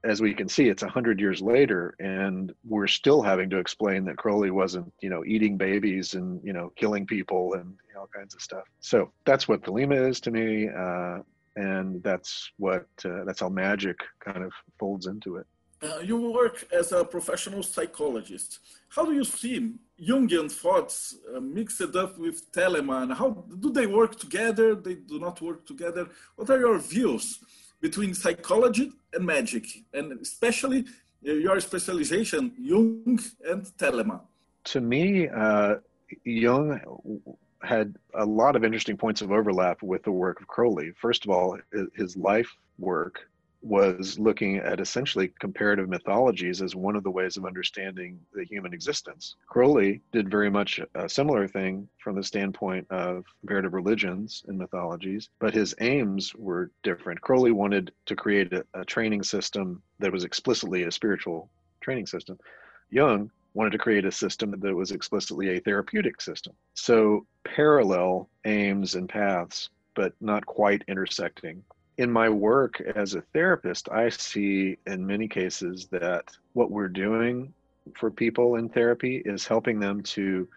as 0.05 0.21
we 0.21 0.35
can 0.35 0.49
see, 0.49 0.69
it's 0.69 0.83
a 0.83 0.89
hundred 0.89 1.21
years 1.21 1.41
later, 1.41 1.95
and 2.01 2.53
we're 2.65 2.89
still 2.89 3.23
having 3.23 3.51
to 3.51 3.59
explain 3.59 4.05
that 4.05 4.17
Crowley 4.17 4.51
wasn't, 4.51 4.93
you 5.01 5.11
know, 5.11 5.25
eating 5.25 5.57
babies 5.57 6.15
and 6.15 6.41
you 6.45 6.53
know 6.53 6.73
killing 6.77 7.07
people 7.07 7.55
and 7.55 7.75
all 7.99 8.09
kinds 8.15 8.35
of 8.35 8.41
stuff. 8.41 8.65
So 8.81 9.13
that's 9.25 9.49
what 9.49 9.63
Thelema 9.63 10.09
is 10.09 10.21
to 10.21 10.31
me, 10.31 10.69
uh, 10.69 11.19
and 11.67 12.03
that's 12.09 12.33
what 12.65 12.87
uh, 13.05 13.25
that's 13.27 13.41
how 13.45 13.51
magic 13.67 13.99
kind 14.27 14.43
of 14.49 14.53
folds 14.79 15.07
into 15.13 15.31
it. 15.41 15.47
Uh, 15.87 16.01
you 16.11 16.17
work 16.41 16.57
as 16.81 16.87
a 16.93 17.05
professional 17.05 17.63
psychologist. 17.63 18.51
How 18.95 19.05
do 19.09 19.13
you 19.21 19.25
see 19.25 19.57
Jungian 20.09 20.49
thoughts 20.51 20.97
uh, 21.35 21.41
mixed 21.41 21.95
up 22.03 22.13
with 22.25 22.37
Thelema? 22.55 22.99
How 23.21 23.31
do 23.65 23.69
they 23.79 23.87
work 23.87 24.13
together? 24.25 24.75
They 24.75 24.97
do 25.13 25.17
not 25.27 25.37
work 25.49 25.61
together. 25.73 26.05
What 26.37 26.51
are 26.51 26.61
your 26.67 26.79
views 26.79 27.27
between 27.81 28.13
psychology 28.15 28.87
and 29.13 29.25
magic, 29.25 29.65
and 29.97 30.07
especially 30.21 30.81
uh, 31.27 31.33
your 31.47 31.59
specialization, 31.61 32.43
Jung 32.59 33.19
and 33.51 33.63
Thelema? 33.81 34.19
To 34.73 34.81
me, 34.81 35.29
uh, 35.29 35.77
Jung 36.25 36.67
had 37.63 37.97
a 38.15 38.25
lot 38.25 38.57
of 38.57 38.65
interesting 38.65 38.97
points 38.97 39.21
of 39.21 39.33
overlap 39.33 39.83
with 39.83 40.03
the 40.03 40.13
work 40.13 40.41
of 40.41 40.47
Crowley. 40.47 40.93
First 40.97 41.25
of 41.25 41.31
all, 41.31 41.59
his 41.95 42.17
life 42.17 42.51
work 42.79 43.29
was 43.61 44.19
looking 44.19 44.59
at 44.59 44.81
essentially 44.81 45.33
comparative 45.41 45.89
mythologies 45.89 46.63
as 46.63 46.77
one 46.77 46.95
of 46.95 47.03
the 47.03 47.11
ways 47.11 47.37
of 47.37 47.45
understanding 47.45 48.21
the 48.33 48.45
human 48.45 48.73
existence. 48.73 49.35
Crowley 49.49 50.01
did 50.13 50.31
very 50.31 50.51
much 50.51 50.81
a 50.95 51.09
similar 51.09 51.49
thing 51.49 51.89
from 51.99 52.15
the 52.15 52.23
standpoint 52.23 52.87
of 52.91 53.25
comparative 53.41 53.75
religions 53.75 54.45
and 54.47 54.57
mythologies, 54.57 55.29
but 55.41 55.55
his 55.55 55.75
aims 55.81 56.35
were 56.37 56.71
different. 56.85 57.21
Crowley 57.21 57.51
wanted 57.51 57.93
to 58.07 58.15
create 58.15 58.53
a, 58.53 58.65
a 58.75 58.85
training 58.85 59.25
system 59.25 59.83
that 59.99 60.13
was 60.13 60.25
explicitly 60.25 60.85
a 60.85 60.93
spiritual 60.93 61.51
training 61.81 62.07
system. 62.07 62.39
Jung 62.91 63.31
wanted 63.59 63.73
to 63.73 63.79
create 63.79 64.05
a 64.05 64.13
system 64.13 64.55
that 64.59 64.75
was 64.75 64.93
explicitly 64.93 65.57
a 65.57 65.61
therapeutic 65.61 66.21
system. 66.21 66.55
So 66.75 67.27
parallel 67.45 68.29
aims 68.45 68.95
and 68.95 69.09
paths, 69.09 69.69
but 69.95 70.15
not 70.21 70.47
quite 70.47 70.85
intersecting 70.89 71.65
in 71.99 72.11
my 72.11 72.29
work 72.29 72.81
as 72.81 73.15
a 73.15 73.21
therapist, 73.21 73.89
I 73.91 74.09
see 74.09 74.79
in 74.87 75.07
many 75.07 75.27
cases 75.29 75.89
that 75.91 76.25
what 76.53 76.71
we're 76.71 76.89
doing 76.89 77.53
for 77.97 78.11
people 78.11 78.55
in 78.55 78.69
therapy 78.69 79.21
is 79.25 79.47
helping 79.47 79.81
them 79.81 80.03
to 80.03 80.49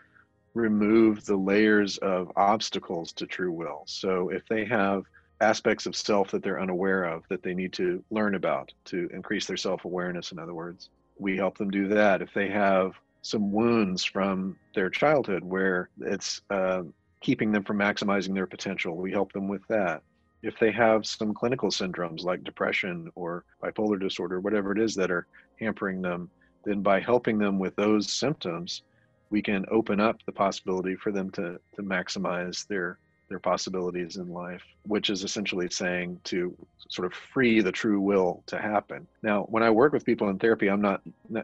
remove 0.53 1.25
the 1.25 1.35
layers 1.35 1.97
of 1.97 2.31
obstacles 2.35 3.11
to 3.13 3.25
true 3.25 3.51
will. 3.51 3.83
So 3.87 4.29
if 4.29 4.47
they 4.47 4.65
have 4.65 5.03
aspects 5.39 5.87
of 5.87 5.95
self 5.95 6.29
that 6.31 6.43
they're 6.43 6.61
unaware 6.61 7.05
of 7.05 7.23
that 7.29 7.41
they 7.41 7.55
need 7.55 7.73
to 7.73 8.03
learn 8.11 8.35
about 8.35 8.71
to 8.85 9.09
increase 9.11 9.47
their 9.47 9.57
self 9.57 9.85
awareness, 9.85 10.31
in 10.31 10.37
other 10.37 10.53
words, 10.53 10.89
we 11.19 11.37
help 11.37 11.57
them 11.57 11.69
do 11.69 11.87
that. 11.89 12.21
If 12.21 12.33
they 12.33 12.49
have 12.49 12.93
some 13.21 13.51
wounds 13.51 14.03
from 14.03 14.57
their 14.73 14.89
childhood 14.89 15.43
where 15.43 15.89
it's 15.99 16.41
uh, 16.49 16.83
keeping 17.21 17.51
them 17.51 17.63
from 17.63 17.77
maximizing 17.77 18.33
their 18.33 18.47
potential, 18.47 18.95
we 18.95 19.11
help 19.11 19.31
them 19.31 19.47
with 19.47 19.61
that 19.67 20.01
if 20.43 20.57
they 20.59 20.71
have 20.71 21.05
some 21.05 21.33
clinical 21.33 21.69
syndromes 21.69 22.23
like 22.23 22.43
depression 22.43 23.11
or 23.15 23.45
bipolar 23.63 23.99
disorder, 23.99 24.39
whatever 24.39 24.71
it 24.71 24.79
is 24.79 24.95
that 24.95 25.11
are 25.11 25.27
hampering 25.59 26.01
them, 26.01 26.29
then 26.65 26.81
by 26.81 26.99
helping 26.99 27.37
them 27.37 27.59
with 27.59 27.75
those 27.75 28.11
symptoms, 28.11 28.81
we 29.29 29.41
can 29.41 29.65
open 29.71 29.99
up 29.99 30.17
the 30.25 30.31
possibility 30.31 30.95
for 30.95 31.11
them 31.11 31.29
to, 31.31 31.59
to 31.75 31.83
maximize 31.83 32.67
their 32.67 32.97
their 33.31 33.39
possibilities 33.39 34.17
in 34.17 34.27
life, 34.27 34.63
which 34.85 35.09
is 35.09 35.23
essentially 35.23 35.69
saying 35.69 36.19
to 36.25 36.55
sort 36.89 37.05
of 37.05 37.13
free 37.13 37.61
the 37.61 37.71
true 37.71 37.99
will 37.99 38.43
to 38.45 38.59
happen. 38.59 39.07
Now, 39.23 39.43
when 39.43 39.63
I 39.63 39.69
work 39.69 39.93
with 39.93 40.05
people 40.05 40.29
in 40.29 40.37
therapy, 40.37 40.69
I'm 40.69 40.81
not, 40.81 41.01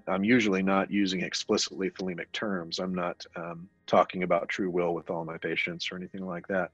I'm 0.07 0.23
usually 0.23 0.61
not 0.61 0.91
using 0.91 1.21
explicitly 1.21 1.89
thelemic 1.89 2.31
terms. 2.33 2.79
I'm 2.79 2.93
not 2.93 3.25
um, 3.35 3.67
talking 3.87 4.23
about 4.23 4.49
true 4.49 4.69
will 4.69 4.93
with 4.93 5.09
all 5.09 5.25
my 5.25 5.37
patients 5.37 5.91
or 5.91 5.95
anything 5.95 6.25
like 6.25 6.47
that 6.47 6.71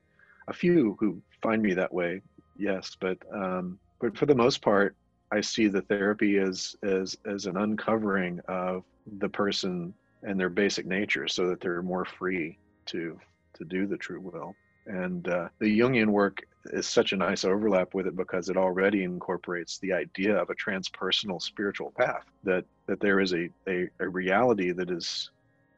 a 0.48 0.54
few 0.54 0.98
who 1.00 1.22
find 1.42 1.62
me 1.62 1.74
that 1.74 1.94
way, 1.94 2.22
yes, 2.58 2.96
but 3.00 3.18
um, 3.34 3.80
but 4.00 4.18
for 4.18 4.26
the 4.26 4.36
most 4.36 4.62
part, 4.62 4.96
I 5.32 5.42
see 5.42 5.68
the 5.68 5.82
therapy 5.82 6.38
as 6.38 6.76
as 6.84 7.18
as 7.26 7.46
an 7.46 7.58
uncovering 7.58 8.40
of 8.48 8.84
the 9.20 9.30
person 9.30 9.94
and 10.24 10.40
their 10.40 10.50
basic 10.50 10.86
nature, 10.86 11.28
so 11.28 11.50
that 11.50 11.62
they're 11.62 11.82
more 11.82 12.06
free 12.06 12.58
to 12.88 13.20
to 13.54 13.66
do 13.66 13.86
the 13.88 13.98
true 13.98 14.20
will. 14.20 14.56
And 14.86 15.28
uh, 15.28 15.50
the 15.60 15.80
Jungian 15.80 16.08
work 16.08 16.42
is 16.68 16.88
such 16.88 17.12
a 17.12 17.18
nice 17.18 17.44
overlap 17.44 17.94
with 17.94 18.08
it 18.08 18.16
because 18.16 18.50
it 18.50 18.58
already 18.58 19.04
incorporates 19.04 19.78
the 19.80 19.94
idea 19.94 20.36
of 20.36 20.50
a 20.50 20.56
transpersonal 20.56 21.42
spiritual 21.42 21.92
path. 21.98 22.26
That 22.44 22.66
that 22.88 23.00
there 23.00 23.20
is 23.20 23.34
a, 23.34 23.50
a, 23.68 23.90
a 24.00 24.08
reality 24.08 24.72
that 24.72 24.90
is 24.90 25.30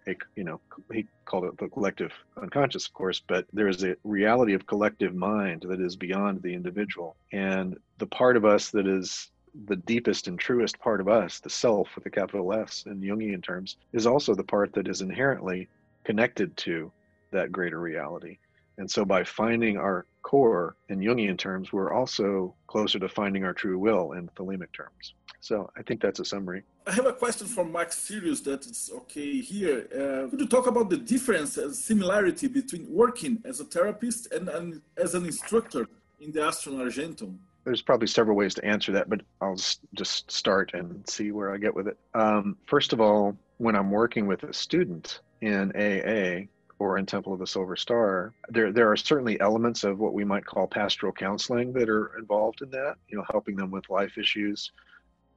a, 0.08 0.16
you 0.36 0.44
know, 0.44 0.60
he 0.94 1.08
called 1.26 1.46
it 1.46 1.58
the 1.58 1.68
collective 1.68 2.12
unconscious, 2.42 2.88
of 2.88 2.94
course, 2.94 3.22
but 3.28 3.46
there 3.54 3.68
is 3.68 3.84
a 3.84 3.96
reality 4.04 4.54
of 4.54 4.68
collective 4.68 5.16
mind 5.16 5.66
that 5.68 5.82
is 5.82 5.96
beyond 5.96 6.42
the 6.42 6.54
individual. 6.54 7.16
And 7.32 7.78
the 7.98 8.08
part 8.08 8.38
of 8.38 8.46
us 8.46 8.70
that 8.72 8.88
is 8.88 9.32
the 9.68 9.76
deepest 9.78 10.28
and 10.28 10.38
truest 10.38 10.78
part 10.80 11.00
of 11.00 11.08
us, 11.08 11.40
the 11.40 11.50
self 11.50 11.96
with 11.96 12.06
a 12.06 12.10
capital 12.10 12.54
S 12.54 12.84
in 12.86 13.02
Jungian 13.02 13.42
terms, 13.42 13.78
is 13.94 14.06
also 14.06 14.36
the 14.36 14.44
part 14.44 14.74
that 14.74 14.88
is 14.88 15.02
inherently 15.02 15.68
connected 16.04 16.56
to 16.58 16.92
that 17.32 17.52
greater 17.52 17.80
reality. 17.80 18.38
And 18.78 18.90
so 18.90 19.06
by 19.06 19.24
finding 19.24 19.78
our 19.78 20.06
core 20.22 20.76
in 20.90 21.00
Jungian 21.00 21.38
terms, 21.38 21.72
we're 21.72 21.94
also 21.94 22.56
closer 22.68 23.00
to 23.00 23.08
finding 23.08 23.44
our 23.44 23.54
true 23.54 23.78
will 23.80 24.14
in 24.14 24.28
thelemic 24.30 24.72
terms. 24.74 25.14
So 25.40 25.70
I 25.78 25.84
think 25.84 26.02
that's 26.02 26.20
a 26.20 26.26
summary. 26.26 26.64
I 26.88 26.92
have 26.92 27.06
a 27.06 27.14
question 27.14 27.46
from 27.48 27.72
Max 27.72 28.00
Sirius 28.00 28.42
that 28.42 28.66
is 28.66 28.92
okay 28.96 29.40
here. 29.40 29.88
Uh, 29.94 30.30
could 30.30 30.40
you 30.40 30.48
talk 30.48 30.66
about 30.68 30.90
the 30.90 30.98
difference 30.98 31.58
and 31.58 31.74
similarity 31.74 32.48
between 32.48 32.88
working 32.90 33.42
as 33.46 33.60
a 33.60 33.66
therapist 33.66 34.32
and, 34.34 34.50
and 34.50 34.82
as 34.98 35.14
an 35.14 35.26
instructor 35.26 35.88
in 36.20 36.32
the 36.32 36.40
Astrum 36.40 36.80
Argentum? 36.80 37.40
There's 37.64 37.82
probably 37.82 38.08
several 38.08 38.36
ways 38.36 38.54
to 38.56 38.66
answer 38.66 38.92
that, 38.94 39.10
but 39.10 39.22
I'll 39.42 39.60
just 39.94 40.32
start 40.32 40.72
and 40.74 41.08
see 41.08 41.32
where 41.32 41.54
I 41.54 41.58
get 41.58 41.76
with 41.76 41.88
it. 41.88 41.98
Um, 42.14 42.58
first 42.66 42.94
of 42.94 43.00
all, 43.00 43.38
when 43.58 43.76
I'm 43.76 43.92
working 43.92 44.28
with 44.28 44.44
a 44.44 44.54
student 44.54 45.22
in 45.42 45.72
AA, 45.76 46.48
or 46.80 46.98
in 46.98 47.06
Temple 47.06 47.34
of 47.34 47.40
the 47.40 47.48
Silver 47.48 47.76
Star, 47.76 48.34
there 48.50 48.72
there 48.72 48.92
are 48.92 48.98
certainly 48.98 49.40
elements 49.40 49.84
of 49.84 50.00
what 50.00 50.14
we 50.14 50.24
might 50.24 50.46
call 50.46 50.68
pastoral 50.68 51.14
counseling 51.14 51.72
that 51.74 51.90
are 51.90 52.18
involved 52.18 52.62
in 52.62 52.70
that. 52.72 52.96
You 53.08 53.18
know, 53.18 53.26
helping 53.30 53.56
them 53.56 53.72
with 53.72 53.90
life 53.90 54.18
issues, 54.18 54.72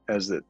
as 0.07 0.29
it 0.29 0.43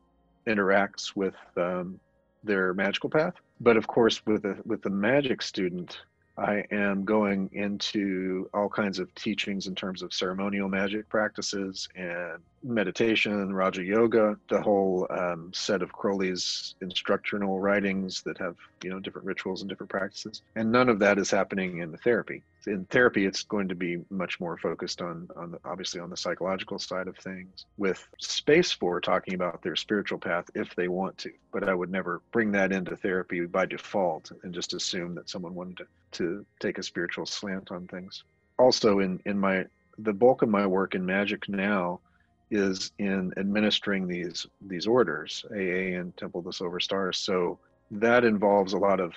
interacts 0.48 1.16
with 1.16 1.36
um, 1.58 2.00
their 2.44 2.74
magical 2.74 3.10
path. 3.10 3.36
But 3.62 3.78
of 3.78 3.88
course, 3.88 4.26
with 4.26 4.44
the, 4.44 4.58
with 4.66 4.82
the 4.82 4.90
magic 4.90 5.42
student, 5.42 6.00
I 6.40 6.64
am 6.72 7.04
going 7.04 7.50
into 7.52 8.50
all 8.54 8.70
kinds 8.70 8.98
of 9.00 9.14
teachings 9.16 9.68
in 9.68 9.76
terms 9.76 10.02
of 10.02 10.14
ceremonial 10.14 10.70
magic 10.70 11.10
practices 11.10 11.90
and 11.96 12.40
meditation, 12.64 13.54
Raja 13.54 13.84
Yoga, 13.84 14.38
the 14.50 14.62
whole 14.62 15.06
um, 15.10 15.52
set 15.54 15.82
of 15.82 15.92
Crowley's 15.92 16.76
instructional 16.82 17.60
writings 17.60 18.22
that 18.24 18.38
have 18.38 18.56
you 18.84 18.90
know 18.90 19.00
different 19.00 19.28
rituals 19.28 19.62
and 19.62 19.70
different 19.70 19.90
practices, 19.90 20.42
and 20.56 20.72
none 20.72 20.90
of 20.90 21.00
that 21.00 21.18
is 21.18 21.30
happening 21.30 21.80
in 21.80 21.92
the 21.92 21.98
therapy. 21.98 22.42
In 22.68 22.86
therapy, 22.86 23.26
it's 23.26 23.44
going 23.44 23.68
to 23.70 23.76
be 23.76 24.00
much 24.10 24.40
more 24.40 24.58
focused 24.58 25.02
on 25.02 25.30
on 25.36 25.52
the, 25.52 25.60
obviously 25.66 26.00
on 26.00 26.10
the 26.10 26.18
psychological 26.18 26.80
side 26.80 27.08
of 27.08 27.18
things, 27.18 27.66
with 27.78 28.08
space 28.18 28.72
for 28.72 29.00
talking 29.00 29.34
about 29.34 29.62
their 29.62 29.76
spiritual 29.76 30.20
path 30.20 30.50
if 30.56 30.76
they 30.76 30.88
want 30.88 31.18
to. 31.20 31.32
But 31.52 31.68
I 31.68 31.74
would 31.74 31.90
never 31.90 32.22
bring 32.32 32.52
that 32.52 32.72
into 32.72 32.96
therapy 32.96 33.46
by 33.46 33.66
default 33.66 34.32
and 34.44 34.54
just 34.54 34.74
assume 34.74 35.16
that 35.16 35.30
someone 35.30 35.56
wanted 35.56 35.78
to 35.78 35.86
to 36.12 36.46
take 36.60 36.78
a 36.78 36.84
spiritual 36.84 37.26
slant 37.26 37.72
on 37.72 37.88
things. 37.88 38.24
Also, 38.58 39.00
in 39.00 39.22
in 39.26 39.38
my 39.38 39.66
the 39.98 40.14
bulk 40.14 40.42
of 40.42 40.50
my 40.50 40.66
work 40.66 40.96
in 40.96 41.06
magic 41.06 41.48
now 41.50 42.00
is 42.52 42.92
in 42.98 43.34
administering 43.38 44.08
these 44.08 44.48
these 44.62 44.88
orders, 44.88 45.46
AA 45.52 45.98
and 46.00 46.16
Temple 46.18 46.40
of 46.40 46.46
the 46.46 46.54
Silver 46.54 46.80
Stars. 46.80 47.18
So 47.18 47.60
that 47.92 48.24
involves 48.24 48.74
a 48.74 48.78
lot 48.78 49.00
of 49.00 49.14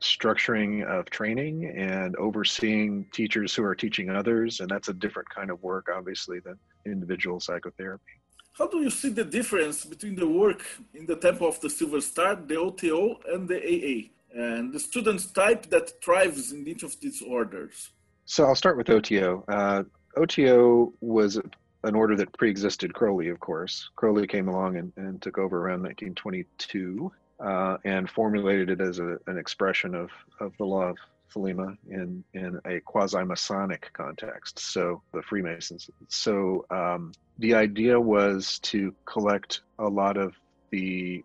structuring 0.00 0.84
of 0.84 1.08
training 1.10 1.66
and 1.76 2.16
overseeing 2.16 3.06
teachers 3.12 3.54
who 3.54 3.64
are 3.64 3.74
teaching 3.74 4.10
others, 4.10 4.60
and 4.60 4.68
that's 4.68 4.88
a 4.88 4.94
different 4.94 5.28
kind 5.30 5.50
of 5.50 5.62
work, 5.62 5.88
obviously, 5.94 6.40
than 6.40 6.58
individual 6.84 7.40
psychotherapy. 7.40 8.20
How 8.52 8.66
do 8.66 8.78
you 8.80 8.90
see 8.90 9.10
the 9.10 9.24
difference 9.24 9.84
between 9.84 10.14
the 10.16 10.26
work 10.26 10.62
in 10.94 11.06
the 11.06 11.16
Temple 11.16 11.48
of 11.48 11.60
the 11.60 11.68
Silver 11.68 12.00
Star, 12.00 12.36
the 12.36 12.56
OTO, 12.56 13.20
and 13.26 13.48
the 13.48 13.58
AA, 13.58 14.08
and 14.38 14.72
the 14.72 14.80
students 14.80 15.26
type 15.26 15.66
that 15.66 16.02
thrives 16.02 16.52
in 16.52 16.66
each 16.66 16.82
of 16.82 16.98
these 17.00 17.22
orders? 17.22 17.90
So 18.24 18.44
I'll 18.44 18.54
start 18.54 18.76
with 18.76 18.88
OTO. 18.88 19.44
Uh, 19.48 19.84
OTO 20.16 20.92
was 21.00 21.38
an 21.84 21.94
order 21.94 22.16
that 22.16 22.32
pre-existed 22.36 22.94
Crowley, 22.94 23.28
of 23.28 23.40
course. 23.40 23.90
Crowley 23.94 24.26
came 24.26 24.48
along 24.48 24.76
and, 24.76 24.92
and 24.96 25.20
took 25.22 25.38
over 25.38 25.58
around 25.58 25.82
1922 25.82 27.12
uh, 27.40 27.76
and 27.84 28.08
formulated 28.08 28.70
it 28.70 28.80
as 28.80 28.98
a, 28.98 29.18
an 29.26 29.38
expression 29.38 29.94
of, 29.94 30.10
of 30.40 30.52
the 30.58 30.64
law 30.64 30.82
of 30.82 30.96
Thelema 31.34 31.76
in, 31.90 32.24
in 32.34 32.60
a 32.64 32.80
quasi-Masonic 32.80 33.90
context, 33.92 34.58
so 34.58 35.02
the 35.12 35.22
Freemasons. 35.22 35.90
So 36.08 36.64
um, 36.70 37.12
the 37.38 37.54
idea 37.54 38.00
was 38.00 38.58
to 38.60 38.94
collect 39.04 39.60
a 39.78 39.88
lot 39.88 40.16
of 40.16 40.34
the 40.70 41.24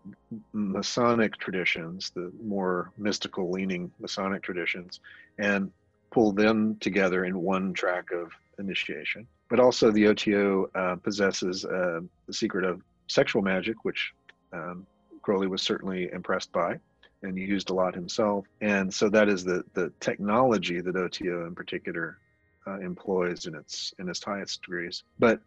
Masonic 0.52 1.36
traditions, 1.38 2.10
the 2.14 2.32
more 2.42 2.92
mystical 2.96 3.50
leaning 3.50 3.90
Masonic 3.98 4.42
traditions, 4.42 5.00
and 5.38 5.70
pull 6.10 6.32
them 6.32 6.76
together 6.80 7.24
in 7.24 7.40
one 7.40 7.72
track 7.72 8.12
of 8.12 8.30
initiation. 8.58 9.26
But 9.48 9.60
also, 9.60 9.90
the 9.90 10.06
OTO 10.08 10.70
uh, 10.74 10.96
possesses 10.96 11.64
uh, 11.64 12.00
the 12.26 12.32
secret 12.32 12.64
of 12.64 12.82
sexual 13.08 13.42
magic, 13.42 13.84
which 13.84 14.12
um, 14.52 14.86
Crowley 15.22 15.46
was 15.46 15.62
certainly 15.62 16.10
impressed 16.12 16.52
by 16.52 16.78
and 17.22 17.38
used 17.38 17.70
a 17.70 17.74
lot 17.74 17.94
himself. 17.94 18.46
And 18.60 18.92
so 18.92 19.08
that 19.10 19.28
is 19.28 19.44
the 19.44 19.64
the 19.74 19.92
technology 20.00 20.80
that 20.80 20.96
OTO 20.96 21.46
in 21.46 21.54
particular 21.54 22.18
uh, 22.66 22.78
employs 22.80 23.46
in 23.46 23.54
its 23.54 23.94
in 23.98 24.08
its 24.08 24.22
highest 24.22 24.62
degrees. 24.62 25.04
But 25.18 25.40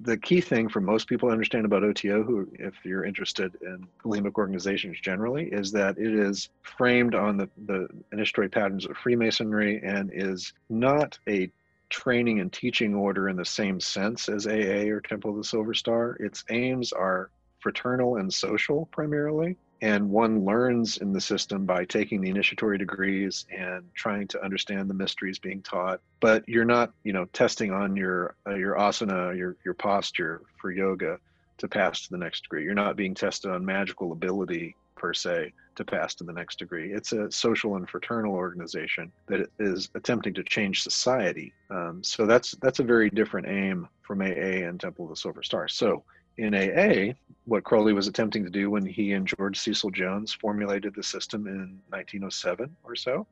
the 0.00 0.16
key 0.16 0.40
thing 0.40 0.68
for 0.68 0.80
most 0.80 1.08
people 1.08 1.28
to 1.28 1.32
understand 1.32 1.64
about 1.64 1.82
OTO, 1.82 2.22
who, 2.22 2.48
if 2.54 2.74
you're 2.84 3.04
interested 3.04 3.56
in 3.62 3.86
thelemic 4.04 4.34
organizations 4.34 5.00
generally, 5.00 5.46
is 5.46 5.72
that 5.72 5.96
it 5.98 6.14
is 6.14 6.50
framed 6.62 7.14
on 7.14 7.36
the, 7.36 7.48
the 7.66 7.88
initiatory 8.12 8.48
patterns 8.48 8.84
of 8.84 8.96
Freemasonry 8.96 9.80
and 9.82 10.10
is 10.12 10.52
not 10.68 11.18
a 11.28 11.50
training 11.88 12.40
and 12.40 12.52
teaching 12.52 12.94
order 12.94 13.28
in 13.28 13.36
the 13.36 13.44
same 13.44 13.80
sense 13.80 14.28
as 14.28 14.46
AA 14.46 14.88
or 14.90 15.00
Temple 15.00 15.30
of 15.30 15.36
the 15.36 15.44
Silver 15.44 15.74
Star. 15.74 16.16
Its 16.20 16.44
aims 16.50 16.92
are 16.92 17.30
fraternal 17.64 18.16
and 18.16 18.30
social 18.30 18.84
primarily 18.92 19.56
and 19.80 20.10
one 20.10 20.44
learns 20.44 20.98
in 20.98 21.14
the 21.14 21.20
system 21.20 21.64
by 21.64 21.86
taking 21.86 22.20
the 22.20 22.28
initiatory 22.28 22.76
degrees 22.76 23.46
and 23.50 23.82
trying 23.94 24.28
to 24.28 24.42
understand 24.44 24.88
the 24.88 24.94
mysteries 24.94 25.38
being 25.38 25.62
taught. 25.62 26.00
But 26.20 26.46
you're 26.46 26.66
not 26.66 26.92
you 27.04 27.14
know 27.14 27.24
testing 27.32 27.72
on 27.72 27.96
your 27.96 28.36
uh, 28.46 28.54
your 28.54 28.74
asana 28.76 29.34
your 29.34 29.56
your 29.64 29.72
posture 29.72 30.42
for 30.60 30.70
yoga 30.70 31.18
to 31.56 31.66
pass 31.66 32.02
to 32.02 32.10
the 32.10 32.18
next 32.18 32.42
degree. 32.42 32.64
You're 32.64 32.74
not 32.74 32.96
being 32.96 33.14
tested 33.14 33.50
on 33.50 33.64
magical 33.64 34.12
ability 34.12 34.76
per 34.94 35.14
se 35.14 35.54
to 35.76 35.84
pass 35.84 36.14
to 36.16 36.24
the 36.24 36.32
next 36.32 36.58
degree. 36.58 36.92
It's 36.92 37.12
a 37.12 37.30
social 37.32 37.76
and 37.76 37.88
fraternal 37.88 38.34
organization 38.34 39.10
that 39.26 39.48
is 39.58 39.88
attempting 39.94 40.34
to 40.34 40.44
change 40.44 40.82
society. 40.82 41.54
Um, 41.70 42.02
so 42.04 42.26
that's 42.26 42.52
that's 42.62 42.80
a 42.80 42.84
very 42.84 43.08
different 43.08 43.48
aim 43.48 43.88
from 44.02 44.20
aa 44.20 44.68
and 44.68 44.78
temple 44.78 45.06
of 45.06 45.10
the 45.10 45.16
silver 45.16 45.42
star. 45.42 45.66
So 45.68 46.04
in 46.36 46.54
AA, 46.54 47.14
what 47.44 47.64
Crowley 47.64 47.92
was 47.92 48.08
attempting 48.08 48.44
to 48.44 48.50
do 48.50 48.70
when 48.70 48.84
he 48.86 49.12
and 49.12 49.26
George 49.26 49.58
Cecil 49.58 49.90
Jones 49.90 50.32
formulated 50.32 50.94
the 50.94 51.02
system 51.02 51.46
in 51.46 51.80
1907 51.90 52.74
or 52.84 52.96
so 52.96 53.26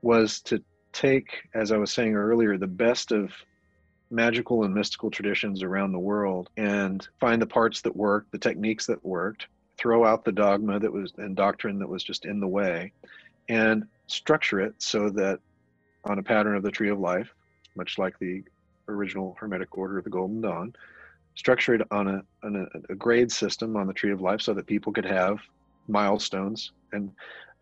was 0.00 0.40
to 0.42 0.62
take, 0.92 1.48
as 1.54 1.72
I 1.72 1.76
was 1.76 1.92
saying 1.92 2.14
earlier, 2.14 2.56
the 2.56 2.66
best 2.66 3.12
of 3.12 3.32
magical 4.10 4.64
and 4.64 4.74
mystical 4.74 5.10
traditions 5.10 5.62
around 5.62 5.92
the 5.92 5.98
world 5.98 6.50
and 6.56 7.06
find 7.18 7.40
the 7.40 7.46
parts 7.46 7.80
that 7.82 7.96
worked, 7.96 8.30
the 8.32 8.38
techniques 8.38 8.86
that 8.86 9.04
worked, 9.04 9.46
throw 9.78 10.04
out 10.04 10.24
the 10.24 10.32
dogma 10.32 10.78
that 10.78 10.92
was 10.92 11.12
and 11.16 11.34
doctrine 11.34 11.78
that 11.78 11.88
was 11.88 12.04
just 12.04 12.24
in 12.24 12.40
the 12.40 12.46
way, 12.46 12.92
and 13.48 13.84
structure 14.06 14.60
it 14.60 14.74
so 14.78 15.08
that 15.08 15.40
on 16.04 16.18
a 16.18 16.22
pattern 16.22 16.56
of 16.56 16.62
the 16.62 16.70
tree 16.70 16.90
of 16.90 16.98
life, 16.98 17.32
much 17.74 17.98
like 17.98 18.18
the 18.18 18.42
original 18.88 19.36
Hermetic 19.38 19.76
order 19.78 19.98
of 19.98 20.04
the 20.04 20.10
Golden 20.10 20.40
Dawn, 20.40 20.74
structured 21.34 21.84
on 21.90 22.08
a, 22.08 22.22
on 22.42 22.56
a, 22.56 22.92
a 22.92 22.94
grade 22.94 23.30
system 23.32 23.76
on 23.76 23.86
the 23.86 23.92
tree 23.92 24.12
of 24.12 24.20
life 24.20 24.40
so 24.40 24.52
that 24.54 24.66
people 24.66 24.92
could 24.92 25.04
have 25.04 25.38
milestones 25.88 26.72
and 26.92 27.10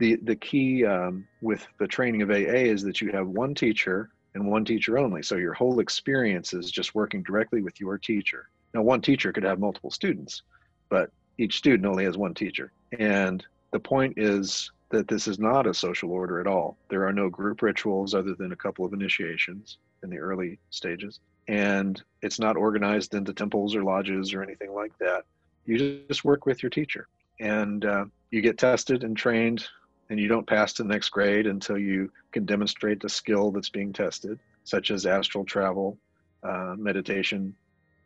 the 0.01 0.17
the 0.25 0.35
key 0.35 0.85
um, 0.85 1.27
with 1.43 1.65
the 1.79 1.87
training 1.87 2.23
of 2.23 2.31
AA 2.31 2.65
is 2.73 2.83
that 2.83 3.01
you 3.01 3.13
have 3.13 3.29
one 3.29 3.55
teacher 3.55 4.11
and 4.35 4.47
one 4.47 4.65
teacher 4.65 4.99
only. 4.99 5.23
So 5.23 5.37
your 5.37 5.53
whole 5.53 5.81
experience 5.81 6.53
is 6.53 6.71
just 6.71 6.95
working 6.95 7.23
directly 7.23 7.63
with 7.63 7.81
your 7.81 7.99
teacher. 7.99 8.49
Now, 8.75 8.83
one 8.83 9.03
teacher 9.03 9.33
could 9.33 9.43
have 9.45 9.59
multiple 9.59 9.91
students, 9.91 10.43
but 10.89 11.11
each 11.39 11.59
student 11.59 11.87
only 11.87 12.05
has 12.05 12.17
one 12.17 12.35
teacher. 12.35 12.73
And 12.99 13.45
the 13.73 13.81
point 13.81 14.15
is 14.17 14.71
that 14.91 15.09
this 15.09 15.27
is 15.29 15.39
not 15.39 15.67
a 15.67 15.75
social 15.75 16.11
order 16.11 16.41
at 16.41 16.47
all. 16.47 16.77
There 16.89 17.07
are 17.07 17.13
no 17.13 17.29
group 17.29 17.63
rituals 17.63 18.15
other 18.15 18.35
than 18.35 18.53
a 18.53 18.57
couple 18.57 18.85
of 18.85 18.93
initiations 18.93 19.79
in 20.03 20.11
the 20.11 20.19
early 20.19 20.59
stages 20.71 21.21
and 21.51 22.01
it's 22.23 22.39
not 22.39 22.57
organized 22.57 23.13
into 23.13 23.33
temples 23.33 23.75
or 23.75 23.83
lodges 23.83 24.33
or 24.33 24.41
anything 24.41 24.73
like 24.73 24.97
that. 24.99 25.25
You 25.67 26.05
just 26.09 26.25
work 26.25 26.47
with 26.47 26.63
your 26.63 26.71
teacher, 26.71 27.09
and 27.41 27.85
uh, 27.85 28.05
you 28.31 28.41
get 28.41 28.57
tested 28.57 29.03
and 29.03 29.17
trained, 29.17 29.67
and 30.11 30.21
you 30.21 30.29
don't 30.29 30.47
pass 30.47 30.73
to 30.75 30.85
the 30.85 30.89
next 30.89 31.09
grade 31.09 31.49
until 31.49 31.77
you 31.77 32.13
can 32.31 32.47
demonstrate 32.47 33.01
the 33.01 33.09
skill 33.09 33.51
that's 33.51 33.69
being 33.69 33.93
tested, 33.93 34.39
such 34.63 34.93
as 34.93 35.07
astral 35.07 35.45
travel, 35.45 35.99
uh, 36.45 36.77
meditation, 36.79 37.53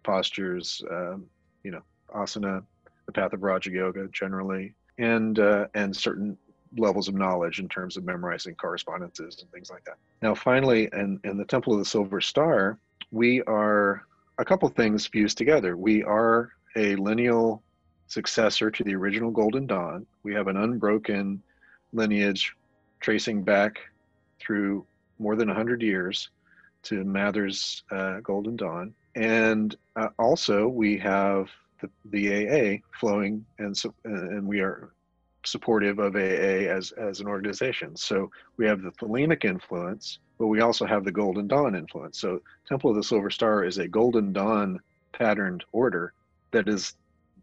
postures, 0.05 0.83
um, 0.91 1.27
you 1.65 1.71
know, 1.71 1.83
asana, 2.15 2.65
the 3.05 3.13
path 3.13 3.35
of 3.35 3.43
Raja 3.43 3.71
Yoga 3.71 4.09
generally, 4.09 4.73
and 4.97 5.39
uh, 5.39 5.67
and 5.75 5.95
certain 5.95 6.39
levels 6.79 7.09
of 7.09 7.15
knowledge 7.15 7.61
in 7.61 7.69
terms 7.69 7.99
of 7.99 8.05
memorizing 8.05 8.55
correspondences 8.55 9.43
and 9.43 9.51
things 9.53 9.71
like 9.71 9.85
that. 9.85 9.97
Now, 10.23 10.35
finally, 10.35 10.89
in, 10.93 11.21
in 11.23 11.37
the 11.37 11.45
Temple 11.45 11.75
of 11.75 11.79
the 11.79 11.85
Silver 11.85 12.21
Star, 12.21 12.79
we 13.15 13.41
are 13.43 14.03
a 14.39 14.45
couple 14.45 14.69
things 14.69 15.07
fused 15.07 15.39
together. 15.39 15.77
We 15.77 16.03
are 16.03 16.51
a 16.75 16.97
lineal 16.97 17.63
successor 18.09 18.73
to 18.73 18.83
the 18.83 18.97
original 18.97 19.31
Golden 19.31 19.69
Dawn. 19.69 20.05
We 20.25 20.35
have 20.35 20.49
an 20.49 20.57
unbroken 20.57 21.41
lineage 21.93 22.57
tracing 22.99 23.45
back 23.45 23.79
through 24.41 24.85
more 25.21 25.37
than 25.37 25.47
100 25.47 25.81
years 25.81 26.31
to 26.83 27.05
Mather's 27.05 27.85
uh, 27.93 28.19
Golden 28.19 28.57
Dawn. 28.57 28.93
And 29.15 29.77
uh, 29.95 30.09
also, 30.19 30.67
we 30.67 30.99
have 30.99 31.49
the, 31.81 31.91
the 32.11 32.25
AA 32.33 32.79
flowing, 32.99 33.47
and, 33.61 33.77
so, 33.77 33.95
and 34.05 34.45
we 34.45 34.59
are 34.59 34.93
supportive 35.47 35.99
of 35.99 36.17
AA 36.17 36.69
as, 36.69 36.93
as 36.93 37.21
an 37.21 37.27
organization. 37.27 37.97
So 37.97 38.31
we 38.57 38.67
have 38.67 38.83
the 38.83 38.91
Thelemic 38.93 39.45
influence, 39.45 40.19
but 40.39 40.47
we 40.47 40.61
also 40.61 40.87
have 40.87 41.05
the 41.05 41.13
Golden 41.13 41.47
Dawn 41.47 41.75
influence. 41.75 42.19
So 42.19 42.41
Temple 42.67 42.91
of 42.91 42.97
the 42.97 43.03
Silver 43.03 43.31
Star 43.31 43.65
is 43.65 43.79
a 43.79 43.89
Golden 43.89 44.33
Dawn 44.33 44.81
patterned 45.13 45.65
order 45.73 46.13
that 46.51 46.69
is 46.69 46.95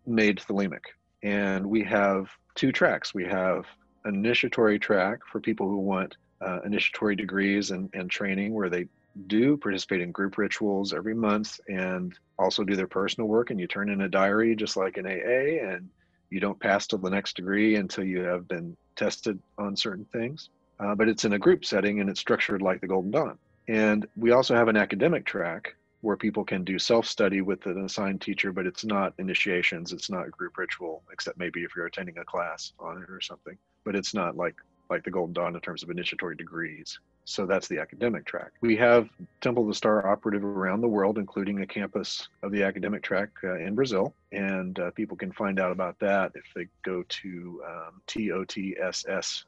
made 0.05 0.39
Thelemic. 0.39 0.83
And 1.23 1.65
we 1.65 1.83
have 1.83 2.29
two 2.55 2.71
tracks. 2.71 3.13
We 3.13 3.25
have 3.25 3.65
an 4.05 4.15
initiatory 4.15 4.79
track 4.79 5.19
for 5.31 5.39
people 5.39 5.67
who 5.67 5.77
want 5.77 6.17
uh, 6.41 6.59
initiatory 6.65 7.15
degrees 7.15 7.71
and, 7.71 7.89
and 7.93 8.09
training 8.09 8.53
where 8.53 8.69
they 8.69 8.87
do 9.27 9.57
participate 9.57 10.01
in 10.01 10.11
group 10.11 10.37
rituals 10.37 10.93
every 10.93 11.13
month 11.13 11.59
and 11.67 12.17
also 12.39 12.63
do 12.63 12.75
their 12.75 12.87
personal 12.87 13.27
work 13.27 13.51
and 13.51 13.59
you 13.59 13.67
turn 13.67 13.89
in 13.89 14.01
a 14.01 14.09
diary 14.09 14.55
just 14.55 14.77
like 14.77 14.97
an 14.97 15.05
AA 15.05 15.63
and 15.67 15.89
you 16.31 16.39
don't 16.39 16.59
pass 16.59 16.87
to 16.87 16.97
the 16.97 17.09
next 17.09 17.35
degree 17.35 17.75
until 17.75 18.03
you 18.03 18.21
have 18.21 18.47
been 18.47 18.75
tested 18.95 19.37
on 19.59 19.75
certain 19.75 20.05
things 20.05 20.49
uh, 20.81 20.95
but 20.95 21.07
it's 21.07 21.25
in 21.25 21.33
a 21.33 21.39
group 21.39 21.63
setting 21.63 21.99
and 21.99 22.09
it's 22.09 22.19
structured 22.19 22.61
like 22.61 22.81
the 22.81 22.87
Golden 22.87 23.11
Dawn. 23.11 23.37
And 23.67 24.07
we 24.17 24.31
also 24.31 24.55
have 24.55 24.67
an 24.67 24.75
academic 24.75 25.25
track 25.25 25.75
where 26.01 26.17
people 26.17 26.43
can 26.43 26.63
do 26.63 26.79
self-study 26.79 27.41
with 27.41 27.67
an 27.67 27.85
assigned 27.85 28.21
teacher, 28.21 28.51
but 28.51 28.65
it's 28.65 28.83
not 28.83 29.13
initiations, 29.19 29.93
it's 29.93 30.09
not 30.09 30.31
group 30.31 30.57
ritual, 30.57 31.03
except 31.11 31.37
maybe 31.37 31.63
if 31.63 31.75
you're 31.75 31.85
attending 31.85 32.17
a 32.17 32.25
class 32.25 32.73
on 32.79 32.97
it 32.97 33.09
or 33.11 33.21
something. 33.21 33.55
But 33.85 33.95
it's 33.95 34.13
not 34.13 34.35
like 34.35 34.55
like 34.89 35.03
the 35.05 35.11
Golden 35.11 35.33
Dawn 35.33 35.55
in 35.55 35.61
terms 35.61 35.83
of 35.83 35.89
initiatory 35.89 36.35
degrees. 36.35 36.99
So 37.25 37.45
that's 37.45 37.67
the 37.67 37.79
academic 37.79 38.25
track. 38.25 38.51
We 38.61 38.75
have 38.77 39.09
Temple 39.41 39.63
of 39.63 39.69
the 39.69 39.75
Star 39.75 40.07
operative 40.07 40.43
around 40.43 40.81
the 40.81 40.87
world, 40.87 41.17
including 41.17 41.61
a 41.61 41.67
campus 41.67 42.27
of 42.43 42.51
the 42.51 42.63
academic 42.63 43.03
track 43.03 43.29
uh, 43.43 43.59
in 43.59 43.75
Brazil. 43.75 44.13
And 44.31 44.79
uh, 44.79 44.91
people 44.91 45.15
can 45.15 45.31
find 45.31 45.59
out 45.59 45.71
about 45.71 45.99
that 45.99 46.31
if 46.35 46.45
they 46.55 46.67
go 46.83 47.03
to 47.07 47.63
um, 47.67 48.01
totss.org. 48.07 49.45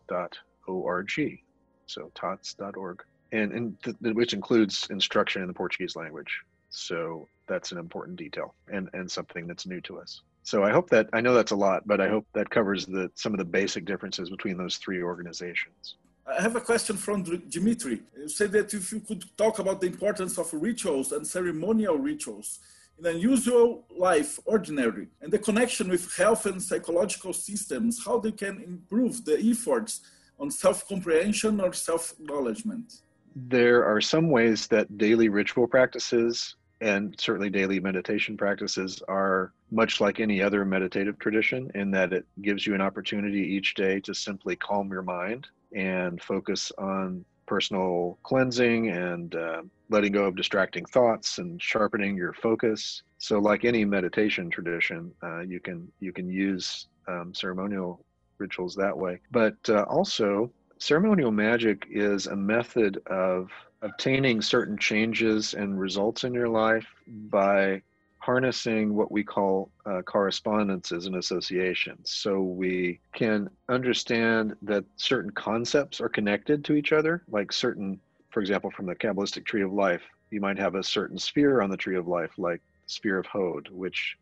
So 1.85 2.11
tots.org, 2.15 3.03
and, 3.31 3.51
and 3.51 3.83
th- 3.83 3.95
which 4.15 4.33
includes 4.33 4.87
instruction 4.89 5.41
in 5.41 5.47
the 5.47 5.53
Portuguese 5.53 5.95
language. 5.95 6.39
So 6.69 7.27
that's 7.47 7.71
an 7.71 7.77
important 7.77 8.17
detail 8.17 8.55
and, 8.71 8.89
and 8.93 9.09
something 9.09 9.45
that's 9.47 9.65
new 9.65 9.81
to 9.81 9.99
us. 9.99 10.21
So 10.43 10.63
I 10.63 10.71
hope 10.71 10.89
that 10.89 11.07
I 11.13 11.21
know 11.21 11.33
that's 11.33 11.51
a 11.51 11.55
lot, 11.55 11.87
but 11.87 12.01
I 12.01 12.09
hope 12.09 12.25
that 12.33 12.49
covers 12.49 12.85
the 12.85 13.09
some 13.15 13.33
of 13.33 13.37
the 13.37 13.45
basic 13.45 13.85
differences 13.85 14.29
between 14.29 14.57
those 14.57 14.77
three 14.77 15.01
organizations. 15.01 15.95
I 16.25 16.41
have 16.41 16.55
a 16.55 16.61
question 16.61 16.95
from 16.95 17.23
Dimitri. 17.49 18.01
You 18.17 18.29
said 18.29 18.51
that 18.53 18.73
if 18.73 18.91
you 18.93 19.01
could 19.01 19.25
talk 19.37 19.59
about 19.59 19.81
the 19.81 19.87
importance 19.87 20.37
of 20.37 20.53
rituals 20.53 21.11
and 21.11 21.27
ceremonial 21.27 21.97
rituals 21.97 22.59
in 22.97 23.05
unusual 23.05 23.85
life, 23.89 24.39
ordinary, 24.45 25.07
and 25.21 25.31
the 25.31 25.39
connection 25.39 25.89
with 25.89 26.15
health 26.15 26.45
and 26.45 26.61
psychological 26.61 27.33
systems, 27.33 28.05
how 28.05 28.19
they 28.19 28.31
can 28.31 28.61
improve 28.61 29.25
the 29.25 29.37
efforts 29.37 30.01
on 30.39 30.49
self 30.49 30.87
comprehension 30.87 31.59
or 31.59 31.73
self 31.73 32.13
acknowledgement? 32.13 33.01
There 33.35 33.83
are 33.83 33.99
some 33.99 34.29
ways 34.29 34.67
that 34.67 34.97
daily 34.97 35.27
ritual 35.27 35.67
practices 35.67 36.55
and 36.79 37.15
certainly 37.17 37.49
daily 37.49 37.79
meditation 37.79 38.37
practices 38.37 39.01
are 39.07 39.53
much 39.71 40.01
like 40.01 40.19
any 40.19 40.41
other 40.41 40.65
meditative 40.65 41.17
tradition 41.17 41.71
in 41.75 41.91
that 41.91 42.13
it 42.13 42.25
gives 42.41 42.67
you 42.67 42.75
an 42.75 42.81
opportunity 42.81 43.39
each 43.39 43.73
day 43.73 43.99
to 44.01 44.13
simply 44.13 44.55
calm 44.55 44.91
your 44.91 45.01
mind 45.01 45.47
and 45.75 46.21
focus 46.21 46.71
on 46.77 47.23
personal 47.45 48.17
cleansing 48.23 48.89
and 48.89 49.35
uh, 49.35 49.61
letting 49.89 50.13
go 50.13 50.25
of 50.25 50.35
distracting 50.35 50.85
thoughts 50.85 51.39
and 51.39 51.61
sharpening 51.61 52.15
your 52.15 52.33
focus 52.33 53.03
so 53.17 53.37
like 53.37 53.65
any 53.65 53.83
meditation 53.83 54.49
tradition 54.49 55.11
uh, 55.23 55.41
you 55.41 55.59
can 55.59 55.87
you 55.99 56.13
can 56.13 56.29
use 56.29 56.87
um, 57.07 57.33
ceremonial 57.33 58.05
rituals 58.39 58.75
that 58.75 58.97
way. 58.97 59.19
But 59.31 59.55
uh, 59.69 59.83
also, 59.83 60.51
ceremonial 60.79 61.31
magic 61.31 61.85
is 61.89 62.27
a 62.27 62.35
method 62.35 62.99
of 63.07 63.49
obtaining 63.81 64.41
certain 64.41 64.77
changes 64.77 65.53
and 65.53 65.79
results 65.79 66.23
in 66.23 66.33
your 66.33 66.49
life 66.49 66.87
by 67.07 67.81
harnessing 68.23 68.93
what 68.95 69.11
we 69.11 69.21
call 69.21 69.69
uh, 69.85 70.01
correspondences 70.03 71.07
and 71.07 71.17
associations. 71.17 72.09
So 72.09 72.39
we 72.41 73.01
can 73.13 73.49
understand 73.67 74.55
that 74.61 74.85
certain 74.95 75.31
concepts 75.31 75.99
are 75.99 76.07
connected 76.07 76.63
to 76.63 76.73
each 76.73 76.93
other, 76.93 77.23
like 77.29 77.51
certain, 77.51 77.99
for 78.29 78.39
example, 78.39 78.71
from 78.71 78.85
the 78.85 78.95
Kabbalistic 78.95 79.45
tree 79.45 79.61
of 79.61 79.73
life, 79.73 80.03
you 80.31 80.39
might 80.39 80.57
have 80.57 80.75
a 80.75 80.83
certain 80.83 81.17
sphere 81.17 81.61
on 81.61 81.69
the 81.69 81.75
tree 81.75 81.97
of 81.97 82.07
life, 82.07 82.31
like 82.37 82.61
sphere 82.85 83.17
of 83.19 83.25
Hod, 83.25 83.67
which 83.69 84.17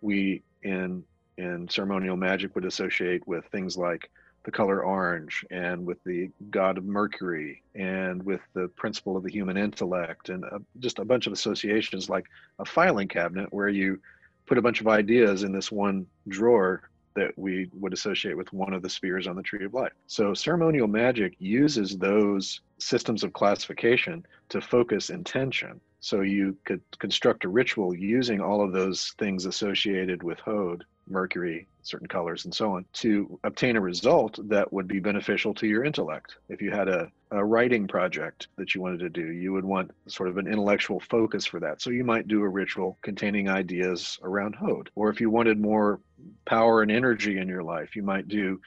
we 0.00 0.42
in 0.64 1.04
in 1.38 1.68
ceremonial 1.68 2.16
magic 2.16 2.54
would 2.56 2.64
associate 2.64 3.26
with 3.26 3.44
things 3.46 3.76
like 3.76 4.10
the 4.44 4.50
color 4.50 4.84
orange 4.84 5.44
and 5.50 5.84
with 5.84 6.02
the 6.04 6.30
god 6.50 6.78
of 6.78 6.84
Mercury 6.84 7.62
and 7.74 8.22
with 8.22 8.40
the 8.54 8.68
principle 8.76 9.16
of 9.16 9.24
the 9.24 9.32
human 9.32 9.56
intellect 9.56 10.28
and 10.28 10.44
uh, 10.44 10.58
just 10.78 10.98
a 10.98 11.04
bunch 11.04 11.26
of 11.26 11.32
associations 11.32 12.08
like 12.08 12.26
a 12.58 12.64
filing 12.64 13.08
cabinet 13.08 13.52
where 13.52 13.68
you 13.68 13.98
put 14.46 14.58
a 14.58 14.62
bunch 14.62 14.80
of 14.80 14.88
ideas 14.88 15.42
in 15.42 15.52
this 15.52 15.72
one 15.72 16.06
drawer 16.28 16.90
that 17.14 17.32
we 17.36 17.70
would 17.72 17.92
associate 17.92 18.36
with 18.36 18.52
one 18.52 18.74
of 18.74 18.82
the 18.82 18.88
spheres 18.88 19.26
on 19.26 19.36
the 19.36 19.42
tree 19.42 19.64
of 19.64 19.72
life. 19.72 19.92
So 20.06 20.34
ceremonial 20.34 20.88
magic 20.88 21.36
uses 21.38 21.96
those 21.96 22.60
systems 22.78 23.22
of 23.22 23.32
classification 23.32 24.26
to 24.48 24.60
focus 24.60 25.10
intention. 25.10 25.80
So 26.00 26.20
you 26.22 26.56
could 26.64 26.82
construct 26.98 27.44
a 27.44 27.48
ritual 27.48 27.94
using 27.94 28.40
all 28.40 28.62
of 28.62 28.72
those 28.72 29.14
things 29.18 29.46
associated 29.46 30.22
with 30.22 30.40
Hod 30.40 30.84
mercury, 31.08 31.66
certain 31.82 32.08
colors, 32.08 32.44
and 32.44 32.54
so 32.54 32.72
on, 32.72 32.84
to 32.92 33.38
obtain 33.44 33.76
a 33.76 33.80
result 33.80 34.38
that 34.48 34.72
would 34.72 34.88
be 34.88 35.00
beneficial 35.00 35.54
to 35.54 35.66
your 35.66 35.84
intellect. 35.84 36.36
If 36.48 36.62
you 36.62 36.70
had 36.70 36.88
a, 36.88 37.10
a 37.30 37.44
writing 37.44 37.86
project 37.86 38.48
that 38.56 38.74
you 38.74 38.80
wanted 38.80 39.00
to 39.00 39.10
do, 39.10 39.32
you 39.32 39.52
would 39.52 39.64
want 39.64 39.90
sort 40.06 40.28
of 40.28 40.38
an 40.38 40.46
intellectual 40.46 41.00
focus 41.00 41.44
for 41.44 41.60
that. 41.60 41.82
So 41.82 41.90
you 41.90 42.04
might 42.04 42.28
do 42.28 42.42
a 42.42 42.48
ritual 42.48 42.98
containing 43.02 43.48
ideas 43.48 44.18
around 44.22 44.54
Hod. 44.54 44.90
Or 44.94 45.10
if 45.10 45.20
you 45.20 45.30
wanted 45.30 45.60
more 45.60 46.00
power 46.44 46.82
and 46.82 46.90
energy 46.90 47.38
in 47.38 47.48
your 47.48 47.62
life, 47.62 47.96
you 47.96 48.02
might 48.02 48.28
do 48.28 48.60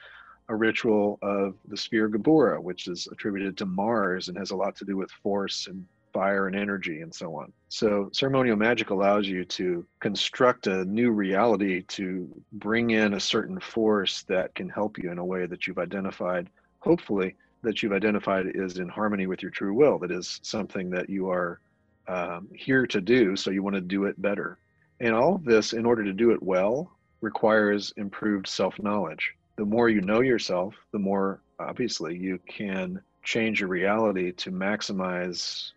a 0.48 0.56
ritual 0.56 1.18
of 1.20 1.54
the 1.68 1.76
sphere 1.76 2.08
Geburah, 2.08 2.62
which 2.62 2.88
is 2.88 3.06
attributed 3.12 3.58
to 3.58 3.66
Mars 3.66 4.28
and 4.28 4.38
has 4.38 4.50
a 4.50 4.56
lot 4.56 4.76
to 4.76 4.84
do 4.84 4.96
with 4.96 5.10
force 5.10 5.66
and 5.66 5.84
fire 6.18 6.48
and 6.48 6.56
energy 6.56 7.00
and 7.02 7.14
so 7.14 7.36
on. 7.36 7.52
So 7.68 8.10
ceremonial 8.12 8.56
magic 8.56 8.90
allows 8.90 9.28
you 9.28 9.44
to 9.44 9.86
construct 10.00 10.66
a 10.66 10.84
new 10.84 11.12
reality 11.12 11.82
to 11.98 12.28
bring 12.54 12.90
in 12.90 13.14
a 13.14 13.20
certain 13.20 13.60
force 13.60 14.24
that 14.24 14.52
can 14.56 14.68
help 14.68 14.98
you 14.98 15.12
in 15.12 15.18
a 15.18 15.24
way 15.24 15.46
that 15.46 15.68
you've 15.68 15.78
identified, 15.78 16.50
hopefully, 16.80 17.36
that 17.62 17.82
you've 17.82 17.92
identified 17.92 18.46
is 18.52 18.78
in 18.78 18.88
harmony 18.88 19.28
with 19.28 19.42
your 19.42 19.52
true 19.52 19.72
will, 19.72 19.96
that 20.00 20.10
is 20.10 20.40
something 20.42 20.90
that 20.90 21.08
you 21.08 21.30
are 21.30 21.60
um, 22.08 22.48
here 22.52 22.84
to 22.84 23.00
do, 23.00 23.36
so 23.36 23.52
you 23.52 23.62
want 23.62 23.76
to 23.76 23.80
do 23.80 24.06
it 24.06 24.20
better. 24.20 24.58
And 24.98 25.14
all 25.14 25.36
of 25.36 25.44
this, 25.44 25.72
in 25.72 25.86
order 25.86 26.02
to 26.02 26.12
do 26.12 26.32
it 26.32 26.42
well, 26.42 26.90
requires 27.20 27.92
improved 27.96 28.48
self 28.48 28.74
knowledge. 28.80 29.34
The 29.56 29.64
more 29.64 29.88
you 29.88 30.00
know 30.00 30.20
yourself, 30.20 30.74
the 30.92 30.98
more 30.98 31.42
obviously 31.60 32.16
you 32.16 32.40
can 32.48 33.00
change 33.22 33.60
your 33.60 33.68
reality 33.68 34.32
to 34.32 34.50
maximize 34.50 35.70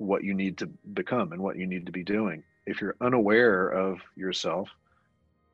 what 0.00 0.24
you 0.24 0.32
need 0.32 0.56
to 0.56 0.66
become 0.94 1.32
and 1.32 1.42
what 1.42 1.56
you 1.56 1.66
need 1.66 1.84
to 1.84 1.92
be 1.92 2.02
doing. 2.02 2.42
If 2.66 2.80
you're 2.80 2.96
unaware 3.02 3.68
of 3.68 3.98
yourself, 4.16 4.70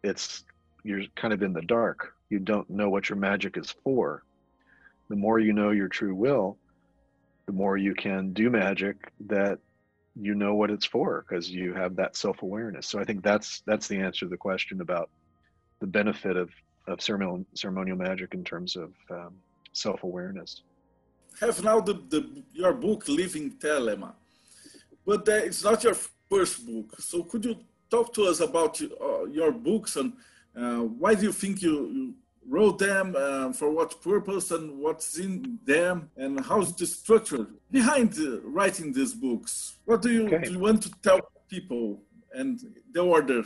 it's 0.05 0.45
you're 0.85 1.03
kind 1.17 1.35
of 1.35 1.43
in 1.43 1.53
the 1.53 1.63
dark. 1.63 2.15
You 2.31 2.39
don't 2.39 2.71
know 2.71 2.89
what 2.89 3.09
your 3.09 3.19
magic 3.19 3.57
is 3.57 3.75
for. 3.83 4.23
The 5.09 5.17
more 5.17 5.41
you 5.41 5.53
know 5.53 5.71
your 5.71 5.89
true 5.89 6.15
will, 6.15 6.59
the 7.47 7.53
more 7.53 7.77
you 7.77 7.95
can 7.95 8.33
do 8.33 8.49
magic 8.49 9.13
that 9.27 9.59
you 10.15 10.35
know 10.35 10.55
what 10.55 10.71
it's 10.71 10.87
for 10.87 11.25
because 11.29 11.51
you 11.51 11.75
have 11.75 11.97
that 11.97 12.17
self-awareness. 12.17 12.87
So 12.87 13.01
I 13.01 13.05
think 13.05 13.25
that's 13.25 13.63
that's 13.67 13.89
the 13.89 13.99
answer 13.99 14.27
to 14.27 14.31
the 14.31 14.37
question 14.37 14.81
about 14.81 15.11
the 15.81 15.87
benefit 15.89 16.37
of 16.37 16.51
of 16.87 17.03
ceremonial 17.03 17.45
ceremonial 17.55 17.97
magic 17.97 18.33
in 18.33 18.45
terms 18.45 18.77
of 18.77 18.93
um, 19.11 19.35
self-awareness. 19.73 20.63
Have 21.41 21.65
now 21.65 21.81
the, 21.81 21.95
the 21.95 22.45
your 22.53 22.73
book 22.73 23.09
Living 23.09 23.51
Thelema 23.51 24.15
but 25.07 25.29
uh, 25.29 25.33
it's 25.33 25.63
not 25.65 25.83
your 25.85 25.97
first 26.29 26.67
book. 26.67 27.01
So 27.01 27.23
could 27.23 27.45
you 27.45 27.57
talk 27.91 28.13
to 28.15 28.25
us 28.25 28.41
about 28.41 28.81
uh, 28.83 29.25
your 29.27 29.53
books 29.53 29.97
and 29.97 30.13
uh, 30.57 30.81
why 30.81 31.15
do 31.15 31.23
you 31.23 31.33
think 31.33 31.63
you, 31.63 31.75
you 31.97 32.15
wrote 32.49 32.79
them, 32.79 33.15
uh, 33.17 33.53
for 33.53 33.71
what 33.71 34.01
purpose, 34.03 34.51
and 34.51 34.79
what's 34.79 35.19
in 35.19 35.59
them, 35.65 36.11
and 36.17 36.41
how's 36.45 36.75
the 36.75 36.87
structure 36.87 37.47
behind 37.71 38.17
writing 38.45 38.93
these 38.93 39.15
books? 39.15 39.79
What 39.85 40.03
do 40.03 40.11
you, 40.11 40.27
okay. 40.27 40.45
do 40.45 40.53
you 40.53 40.59
want 40.59 40.83
to 40.85 40.91
tell 41.03 41.21
people 41.49 42.01
and 42.33 42.61
the 42.93 43.01
order? 43.01 43.43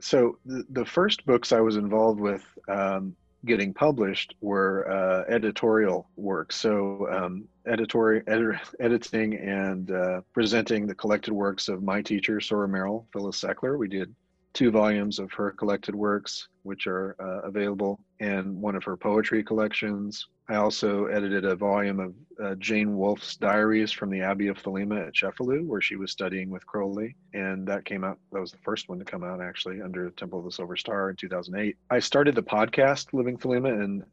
So 0.00 0.38
the, 0.44 0.64
the 0.70 0.84
first 0.84 1.24
books 1.26 1.52
I 1.52 1.60
was 1.60 1.76
involved 1.76 2.20
with 2.20 2.44
um, 2.68 3.16
getting 3.44 3.74
published 3.74 4.34
were 4.40 4.90
uh, 4.90 5.24
editorial 5.28 6.08
works. 6.16 6.56
So 6.56 7.08
um, 7.10 7.44
editorial 7.66 8.22
ed- 8.26 8.60
editing 8.80 9.34
and 9.36 9.90
uh, 9.90 10.20
presenting 10.32 10.86
the 10.86 10.94
collected 10.94 11.32
works 11.32 11.68
of 11.68 11.82
my 11.82 12.02
teacher, 12.02 12.36
Soror 12.36 12.68
Meral, 12.68 13.06
Phyllis 13.12 13.40
Seckler. 13.40 13.78
We 13.78 13.88
did 13.88 14.14
two 14.52 14.70
volumes 14.70 15.18
of 15.18 15.32
her 15.32 15.50
collected 15.50 15.94
works, 15.94 16.48
which 16.62 16.86
are 16.86 17.16
uh, 17.20 17.46
available, 17.46 18.00
and 18.20 18.60
one 18.60 18.74
of 18.74 18.84
her 18.84 18.96
poetry 18.96 19.42
collections. 19.42 20.26
I 20.48 20.56
also 20.56 21.06
edited 21.06 21.44
a 21.44 21.56
volume 21.56 22.00
of 22.00 22.14
uh, 22.42 22.54
Jane 22.56 22.96
Wolfe's 22.96 23.36
diaries 23.36 23.92
from 23.92 24.10
the 24.10 24.20
Abbey 24.20 24.48
of 24.48 24.58
Thelema 24.58 25.06
at 25.06 25.14
Cefalù, 25.14 25.66
where 25.66 25.80
she 25.80 25.96
was 25.96 26.10
studying 26.10 26.50
with 26.50 26.66
Crowley. 26.66 27.16
And 27.32 27.66
that 27.68 27.84
came 27.84 28.04
out, 28.04 28.18
that 28.32 28.40
was 28.40 28.52
the 28.52 28.58
first 28.58 28.88
one 28.88 28.98
to 28.98 29.04
come 29.04 29.24
out 29.24 29.40
actually 29.40 29.80
under 29.80 30.10
Temple 30.10 30.40
of 30.40 30.44
the 30.44 30.52
Silver 30.52 30.76
Star 30.76 31.10
in 31.10 31.16
2008. 31.16 31.76
I 31.90 31.98
started 32.00 32.34
the 32.34 32.42
podcast 32.42 33.12
Living 33.12 33.38
Thelema 33.38 33.82
in 33.82 34.04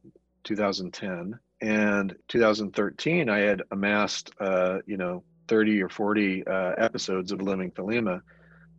2010. 0.44 1.40
And 1.62 2.16
2013, 2.30 3.30
I 3.30 3.40
had 3.40 3.64
amassed, 3.72 4.32
uh, 4.40 4.78
you 4.86 4.96
know, 4.96 5.24
30 5.50 5.82
or 5.82 5.90
40 5.90 6.48
uh, 6.48 6.74
episodes 6.78 7.32
of 7.32 7.42
Living 7.42 7.72
Thelema 7.72 8.22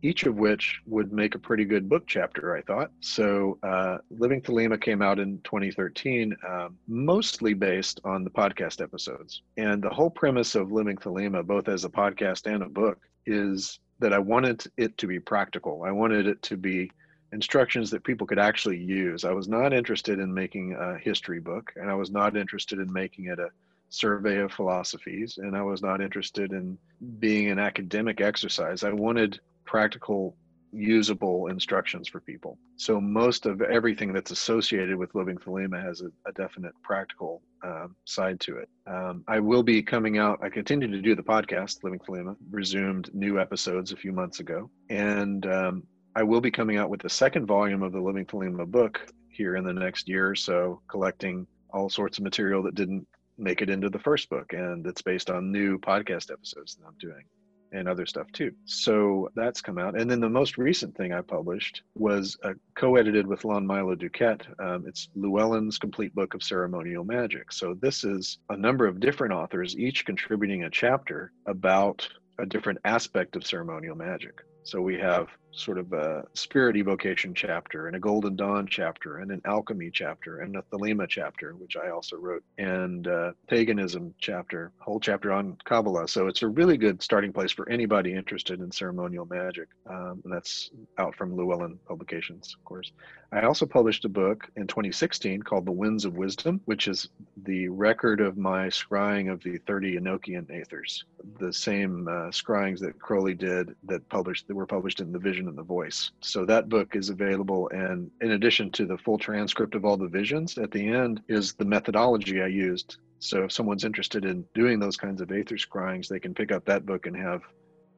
each 0.01 0.23
of 0.23 0.35
which 0.35 0.81
would 0.87 1.13
make 1.13 1.35
a 1.35 1.39
pretty 1.39 1.65
good 1.65 1.87
book 1.87 2.03
chapter, 2.07 2.55
I 2.55 2.61
thought. 2.61 2.91
So, 3.01 3.57
uh, 3.63 3.99
Living 4.09 4.41
Thelema 4.41 4.81
came 4.81 5.01
out 5.01 5.19
in 5.19 5.39
2013, 5.43 6.35
um, 6.47 6.77
mostly 6.87 7.53
based 7.53 8.01
on 8.03 8.23
the 8.23 8.29
podcast 8.29 8.81
episodes. 8.81 9.43
And 9.57 9.81
the 9.81 9.89
whole 9.89 10.09
premise 10.09 10.55
of 10.55 10.71
Living 10.71 10.97
Thelema, 10.97 11.45
both 11.45 11.67
as 11.67 11.85
a 11.85 11.89
podcast 11.89 12.51
and 12.51 12.63
a 12.63 12.69
book, 12.69 12.99
is 13.25 13.79
that 13.99 14.13
I 14.13 14.19
wanted 14.19 14.63
it 14.77 14.97
to 14.97 15.07
be 15.07 15.19
practical. 15.19 15.83
I 15.83 15.91
wanted 15.91 16.25
it 16.25 16.41
to 16.43 16.57
be 16.57 16.91
instructions 17.31 17.89
that 17.91 18.03
people 18.03 18.27
could 18.27 18.39
actually 18.39 18.77
use. 18.77 19.23
I 19.23 19.31
was 19.31 19.47
not 19.47 19.73
interested 19.73 20.19
in 20.19 20.33
making 20.33 20.73
a 20.73 20.97
history 20.97 21.39
book, 21.39 21.71
and 21.75 21.89
I 21.89 21.93
was 21.93 22.11
not 22.11 22.35
interested 22.35 22.79
in 22.79 22.91
making 22.91 23.25
it 23.27 23.39
a 23.39 23.49
survey 23.89 24.39
of 24.39 24.51
philosophies, 24.51 25.37
and 25.37 25.55
I 25.55 25.61
was 25.61 25.81
not 25.81 26.01
interested 26.01 26.51
in 26.51 26.77
being 27.19 27.49
an 27.49 27.59
academic 27.59 28.21
exercise. 28.21 28.83
I 28.83 28.91
wanted 28.91 29.39
practical 29.71 30.35
usable 30.73 31.47
instructions 31.47 32.05
for 32.09 32.19
people. 32.19 32.57
So 32.75 32.99
most 32.99 33.45
of 33.45 33.61
everything 33.61 34.11
that's 34.11 34.31
associated 34.31 34.97
with 34.97 35.15
living 35.15 35.37
Thelema 35.37 35.81
has 35.81 36.01
a, 36.01 36.07
a 36.27 36.33
definite 36.33 36.73
practical 36.83 37.41
um, 37.63 37.95
side 38.03 38.41
to 38.41 38.57
it. 38.57 38.69
Um, 38.85 39.23
I 39.29 39.39
will 39.39 39.63
be 39.63 39.81
coming 39.81 40.17
out. 40.17 40.39
I 40.43 40.49
continue 40.49 40.89
to 40.91 41.01
do 41.01 41.15
the 41.15 41.23
podcast, 41.23 41.85
Living 41.85 41.99
Thelema, 41.99 42.35
resumed 42.49 43.09
new 43.13 43.39
episodes 43.39 43.93
a 43.93 43.95
few 43.95 44.11
months 44.11 44.41
ago, 44.41 44.69
and 44.89 45.45
um, 45.45 45.83
I 46.17 46.23
will 46.23 46.41
be 46.41 46.51
coming 46.51 46.75
out 46.75 46.89
with 46.89 47.01
the 47.01 47.09
second 47.23 47.45
volume 47.45 47.81
of 47.81 47.93
the 47.93 48.01
Living 48.01 48.25
Thelema 48.25 48.65
book 48.65 48.99
here 49.29 49.55
in 49.55 49.63
the 49.63 49.73
next 49.73 50.09
year 50.09 50.29
or 50.29 50.35
so, 50.35 50.81
collecting 50.89 51.47
all 51.69 51.89
sorts 51.89 52.17
of 52.17 52.25
material 52.25 52.61
that 52.63 52.75
didn't 52.75 53.07
make 53.37 53.61
it 53.61 53.69
into 53.69 53.89
the 53.89 53.99
first 53.99 54.29
book, 54.29 54.51
and 54.51 54.85
it's 54.85 55.01
based 55.01 55.29
on 55.29 55.49
new 55.49 55.79
podcast 55.79 56.29
episodes 56.29 56.75
that 56.75 56.85
I'm 56.85 56.97
doing 56.99 57.23
and 57.71 57.87
other 57.87 58.05
stuff 58.05 58.31
too. 58.31 58.51
So 58.65 59.29
that's 59.35 59.61
come 59.61 59.77
out. 59.77 59.99
And 59.99 60.09
then 60.09 60.19
the 60.19 60.29
most 60.29 60.57
recent 60.57 60.95
thing 60.95 61.13
I 61.13 61.21
published 61.21 61.83
was 61.95 62.37
uh, 62.43 62.53
co-edited 62.75 63.25
with 63.27 63.45
Lon 63.45 63.65
Milo 63.65 63.95
DuQuette. 63.95 64.45
Um, 64.59 64.85
it's 64.87 65.09
Llewellyn's 65.15 65.77
Complete 65.77 66.13
Book 66.13 66.33
of 66.33 66.43
Ceremonial 66.43 67.03
Magic. 67.03 67.51
So 67.51 67.75
this 67.81 68.03
is 68.03 68.39
a 68.49 68.57
number 68.57 68.87
of 68.87 68.99
different 68.99 69.33
authors, 69.33 69.77
each 69.77 70.05
contributing 70.05 70.63
a 70.63 70.69
chapter 70.69 71.31
about 71.45 72.07
a 72.39 72.45
different 72.45 72.79
aspect 72.85 73.35
of 73.35 73.45
ceremonial 73.45 73.95
magic. 73.95 74.41
So 74.63 74.81
we 74.81 74.97
have 74.99 75.27
sort 75.51 75.77
of 75.77 75.91
a 75.93 76.23
spirit 76.33 76.77
evocation 76.77 77.33
chapter 77.33 77.87
and 77.87 77.95
a 77.95 77.99
golden 77.99 78.35
dawn 78.35 78.67
chapter 78.67 79.17
and 79.19 79.31
an 79.31 79.41
alchemy 79.45 79.89
chapter 79.91 80.39
and 80.39 80.55
a 80.55 80.61
thelema 80.71 81.07
chapter 81.07 81.55
which 81.55 81.75
i 81.75 81.89
also 81.89 82.15
wrote 82.15 82.43
and 82.57 83.07
paganism 83.47 84.13
chapter 84.19 84.71
whole 84.79 84.99
chapter 84.99 85.31
on 85.31 85.57
kabbalah. 85.65 86.07
So 86.07 86.27
it's 86.27 86.41
a 86.41 86.47
really 86.47 86.77
good 86.77 87.01
starting 87.01 87.33
place 87.33 87.51
for 87.51 87.69
anybody 87.69 88.13
interested 88.13 88.61
in 88.61 88.71
ceremonial 88.71 89.25
magic. 89.25 89.67
Um, 89.89 90.21
that's 90.25 90.71
out 90.97 91.15
from 91.15 91.35
llewellyn 91.35 91.77
publications 91.87 92.55
of 92.57 92.63
course. 92.63 92.91
I 93.33 93.41
also 93.41 93.65
published 93.65 94.05
a 94.05 94.09
book 94.09 94.49
in 94.55 94.67
2016 94.67 95.41
called 95.43 95.65
the 95.65 95.71
winds 95.71 96.05
of 96.05 96.17
wisdom 96.17 96.61
which 96.65 96.87
is 96.87 97.09
the 97.43 97.67
record 97.69 98.21
of 98.21 98.37
my 98.37 98.67
scrying 98.67 99.31
of 99.31 99.41
the 99.43 99.57
30 99.67 99.97
enochian 99.97 100.45
aethers 100.47 101.03
the 101.39 101.51
same 101.51 102.07
uh, 102.07 102.29
scryings 102.31 102.79
that 102.79 102.99
crowley 102.99 103.33
did 103.33 103.75
that 103.83 104.07
published 104.09 104.47
that 104.51 104.55
were 104.55 104.65
published 104.65 104.99
in 104.99 105.13
the 105.13 105.17
vision 105.17 105.47
and 105.47 105.57
the 105.57 105.63
voice. 105.63 106.11
So 106.19 106.43
that 106.45 106.67
book 106.67 106.93
is 106.93 107.09
available. 107.09 107.69
And 107.69 108.11
in 108.19 108.31
addition 108.31 108.69
to 108.71 108.85
the 108.85 108.97
full 108.97 109.17
transcript 109.17 109.75
of 109.75 109.85
all 109.85 109.95
the 109.95 110.09
visions, 110.09 110.57
at 110.57 110.71
the 110.71 110.89
end 110.89 111.21
is 111.29 111.53
the 111.53 111.63
methodology 111.63 112.41
I 112.41 112.47
used. 112.47 112.97
So 113.19 113.45
if 113.45 113.53
someone's 113.53 113.85
interested 113.85 114.25
in 114.25 114.43
doing 114.53 114.77
those 114.77 114.97
kinds 114.97 115.21
of 115.21 115.31
aether 115.31 115.55
scryings, 115.55 116.09
they 116.09 116.19
can 116.19 116.33
pick 116.33 116.51
up 116.51 116.65
that 116.65 116.85
book 116.85 117.05
and 117.05 117.15
have 117.15 117.43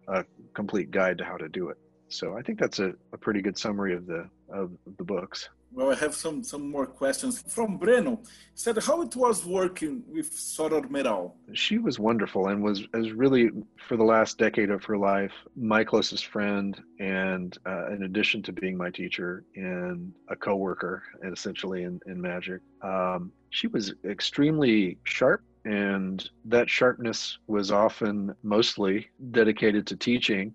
a 0.07 0.25
complete 0.53 0.91
guide 0.91 1.17
to 1.17 1.25
how 1.25 1.37
to 1.37 1.49
do 1.49 1.69
it. 1.69 1.77
So 2.09 2.37
I 2.37 2.43
think 2.43 2.59
that's 2.59 2.77
a, 2.77 2.93
a 3.13 3.17
pretty 3.17 3.41
good 3.41 3.57
summary 3.57 3.95
of 3.95 4.05
the 4.05 4.29
of 4.49 4.69
the 4.99 5.03
books. 5.03 5.49
Well, 5.75 5.91
I 5.91 5.95
have 5.95 6.13
some 6.13 6.43
some 6.43 6.69
more 6.69 6.86
questions 6.86 7.41
from 7.47 7.79
Breno. 7.79 8.19
He 8.19 8.57
said 8.65 8.77
how 8.77 9.01
it 9.01 9.15
was 9.15 9.43
working 9.43 10.03
with 10.07 10.31
Soror 10.31 10.86
Meral. 10.88 11.31
She 11.53 11.79
was 11.79 11.97
wonderful 11.97 12.47
and 12.49 12.63
was 12.63 12.88
was 12.93 13.12
really 13.12 13.49
for 13.88 13.97
the 13.97 14.03
last 14.03 14.38
decade 14.38 14.69
of 14.69 14.83
her 14.83 14.97
life 14.97 15.33
my 15.55 15.83
closest 15.83 16.27
friend, 16.27 16.79
and 16.99 17.57
uh, 17.65 17.91
in 17.91 18.03
addition 18.03 18.43
to 18.43 18.51
being 18.51 18.77
my 18.77 18.91
teacher 18.91 19.45
and 19.55 20.13
a 20.29 20.36
coworker, 20.36 21.01
and 21.23 21.33
essentially 21.33 21.83
in 21.83 21.99
in 22.05 22.21
magic, 22.21 22.62
um, 22.83 23.31
she 23.49 23.65
was 23.67 23.93
extremely 24.05 24.99
sharp 25.05 25.41
and 25.65 26.29
that 26.45 26.69
sharpness 26.69 27.38
was 27.47 27.71
often 27.71 28.36
mostly 28.43 29.07
dedicated 29.31 29.88
to 29.88 29.95
teaching 29.95 30.53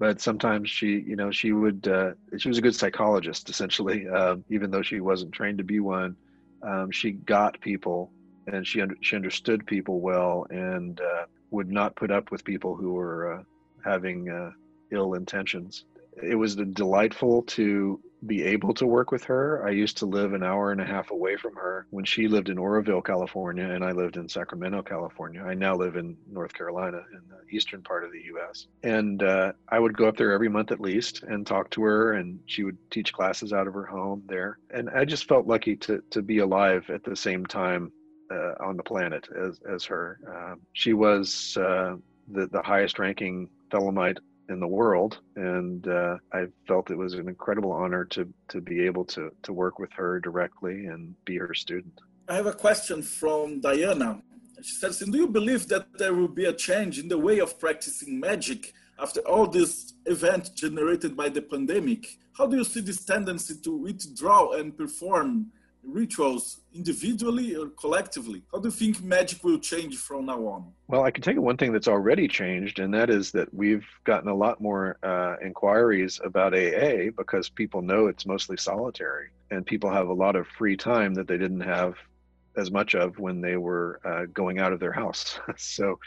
but 0.00 0.20
sometimes 0.20 0.68
she 0.68 1.04
you 1.06 1.14
know 1.14 1.30
she 1.30 1.52
would 1.52 1.86
uh, 1.86 2.12
she 2.38 2.48
was 2.48 2.58
a 2.58 2.62
good 2.62 2.74
psychologist 2.74 3.48
essentially 3.50 4.08
um, 4.08 4.42
even 4.50 4.70
though 4.70 4.82
she 4.82 4.98
wasn't 5.00 5.30
trained 5.30 5.58
to 5.58 5.64
be 5.64 5.78
one. 5.78 6.16
Um, 6.62 6.90
she 6.90 7.12
got 7.12 7.60
people 7.60 8.10
and 8.46 8.66
she 8.66 8.80
under, 8.80 8.96
she 9.02 9.14
understood 9.14 9.66
people 9.66 10.00
well 10.00 10.46
and 10.50 11.00
uh, 11.00 11.26
would 11.50 11.70
not 11.70 11.94
put 11.94 12.10
up 12.10 12.30
with 12.30 12.44
people 12.44 12.74
who 12.74 12.92
were 12.94 13.34
uh, 13.34 13.42
having 13.84 14.28
uh, 14.28 14.50
ill 14.90 15.14
intentions. 15.14 15.84
It 16.22 16.34
was 16.34 16.56
delightful 16.56 17.42
to 17.42 18.00
be 18.26 18.42
able 18.44 18.74
to 18.74 18.86
work 18.86 19.10
with 19.10 19.24
her. 19.24 19.66
I 19.66 19.70
used 19.70 19.96
to 19.98 20.06
live 20.06 20.32
an 20.32 20.42
hour 20.42 20.72
and 20.72 20.80
a 20.80 20.84
half 20.84 21.10
away 21.10 21.36
from 21.36 21.54
her 21.56 21.86
when 21.90 22.04
she 22.04 22.28
lived 22.28 22.48
in 22.48 22.58
Oroville, 22.58 23.02
California, 23.02 23.64
and 23.64 23.84
I 23.84 23.92
lived 23.92 24.16
in 24.16 24.28
Sacramento, 24.28 24.82
California. 24.82 25.42
I 25.42 25.54
now 25.54 25.74
live 25.74 25.96
in 25.96 26.16
North 26.30 26.52
Carolina 26.52 27.02
in 27.12 27.20
the 27.28 27.56
eastern 27.56 27.82
part 27.82 28.04
of 28.04 28.12
the 28.12 28.22
US. 28.34 28.66
And 28.82 29.22
uh, 29.22 29.52
I 29.68 29.78
would 29.78 29.96
go 29.96 30.06
up 30.06 30.16
there 30.16 30.32
every 30.32 30.48
month 30.48 30.70
at 30.72 30.80
least 30.80 31.22
and 31.22 31.46
talk 31.46 31.70
to 31.70 31.82
her, 31.82 32.12
and 32.14 32.38
she 32.46 32.64
would 32.64 32.78
teach 32.90 33.12
classes 33.12 33.52
out 33.52 33.66
of 33.66 33.74
her 33.74 33.86
home 33.86 34.22
there. 34.26 34.58
And 34.70 34.90
I 34.90 35.04
just 35.04 35.26
felt 35.28 35.46
lucky 35.46 35.76
to, 35.76 36.02
to 36.10 36.22
be 36.22 36.38
alive 36.38 36.88
at 36.90 37.04
the 37.04 37.16
same 37.16 37.46
time 37.46 37.92
uh, 38.30 38.52
on 38.60 38.76
the 38.76 38.82
planet 38.82 39.28
as, 39.36 39.60
as 39.68 39.84
her. 39.84 40.18
Uh, 40.28 40.54
she 40.72 40.92
was 40.92 41.56
uh, 41.56 41.96
the, 42.32 42.46
the 42.48 42.62
highest 42.62 42.98
ranking 42.98 43.48
Thelemite 43.70 44.18
in 44.50 44.60
the 44.60 44.66
world, 44.66 45.20
and 45.36 45.86
uh, 45.88 46.16
I 46.32 46.46
felt 46.66 46.90
it 46.90 46.98
was 46.98 47.14
an 47.14 47.28
incredible 47.28 47.72
honor 47.72 48.04
to 48.06 48.22
to 48.48 48.60
be 48.60 48.84
able 48.88 49.04
to 49.14 49.30
to 49.46 49.52
work 49.52 49.78
with 49.78 49.92
her 49.92 50.20
directly 50.20 50.86
and 50.86 51.14
be 51.24 51.36
her 51.38 51.54
student. 51.54 51.96
I 52.28 52.34
have 52.34 52.46
a 52.46 52.58
question 52.66 53.02
from 53.02 53.60
Diana. 53.60 54.20
She 54.62 54.74
says, 54.74 54.98
"Do 54.98 55.16
you 55.16 55.28
believe 55.28 55.68
that 55.68 55.86
there 56.00 56.14
will 56.14 56.34
be 56.42 56.46
a 56.46 56.52
change 56.68 56.98
in 56.98 57.08
the 57.08 57.18
way 57.26 57.38
of 57.40 57.58
practicing 57.58 58.20
magic 58.20 58.74
after 58.98 59.20
all 59.20 59.46
this 59.46 59.94
event 60.04 60.50
generated 60.54 61.16
by 61.16 61.28
the 61.30 61.42
pandemic? 61.42 62.02
How 62.36 62.46
do 62.46 62.56
you 62.56 62.64
see 62.64 62.80
this 62.80 63.04
tendency 63.04 63.54
to 63.64 63.72
withdraw 63.86 64.52
and 64.58 64.76
perform 64.76 65.52
rituals 65.84 66.60
individually 66.74 67.56
or 67.56 67.68
collectively? 67.68 68.42
How 68.52 68.58
do 68.58 68.68
you 68.68 68.72
think 68.72 69.02
magic 69.02 69.42
will 69.44 69.58
change 69.58 69.96
from 69.96 70.26
now 70.26 70.46
on? 70.46 70.72
Well, 70.88 71.04
I 71.04 71.10
can 71.10 71.22
tell 71.22 71.34
you 71.34 71.42
one 71.42 71.56
thing 71.56 71.72
that's 71.72 71.88
already 71.88 72.28
changed, 72.28 72.78
and 72.78 72.92
that 72.94 73.10
is 73.10 73.30
that 73.32 73.52
we've 73.52 73.86
gotten 74.04 74.28
a 74.28 74.34
lot 74.34 74.60
more 74.60 74.98
uh, 75.02 75.36
inquiries 75.42 76.20
about 76.24 76.54
AA 76.54 77.10
because 77.16 77.48
people 77.48 77.82
know 77.82 78.06
it's 78.06 78.26
mostly 78.26 78.56
solitary, 78.56 79.28
and 79.50 79.64
people 79.64 79.90
have 79.90 80.08
a 80.08 80.12
lot 80.12 80.36
of 80.36 80.46
free 80.46 80.76
time 80.76 81.14
that 81.14 81.26
they 81.26 81.38
didn't 81.38 81.60
have 81.60 81.94
as 82.56 82.70
much 82.70 82.94
of 82.94 83.18
when 83.18 83.40
they 83.40 83.56
were 83.56 84.00
uh, 84.04 84.26
going 84.34 84.58
out 84.58 84.72
of 84.72 84.80
their 84.80 84.92
house. 84.92 85.38
so, 85.56 85.98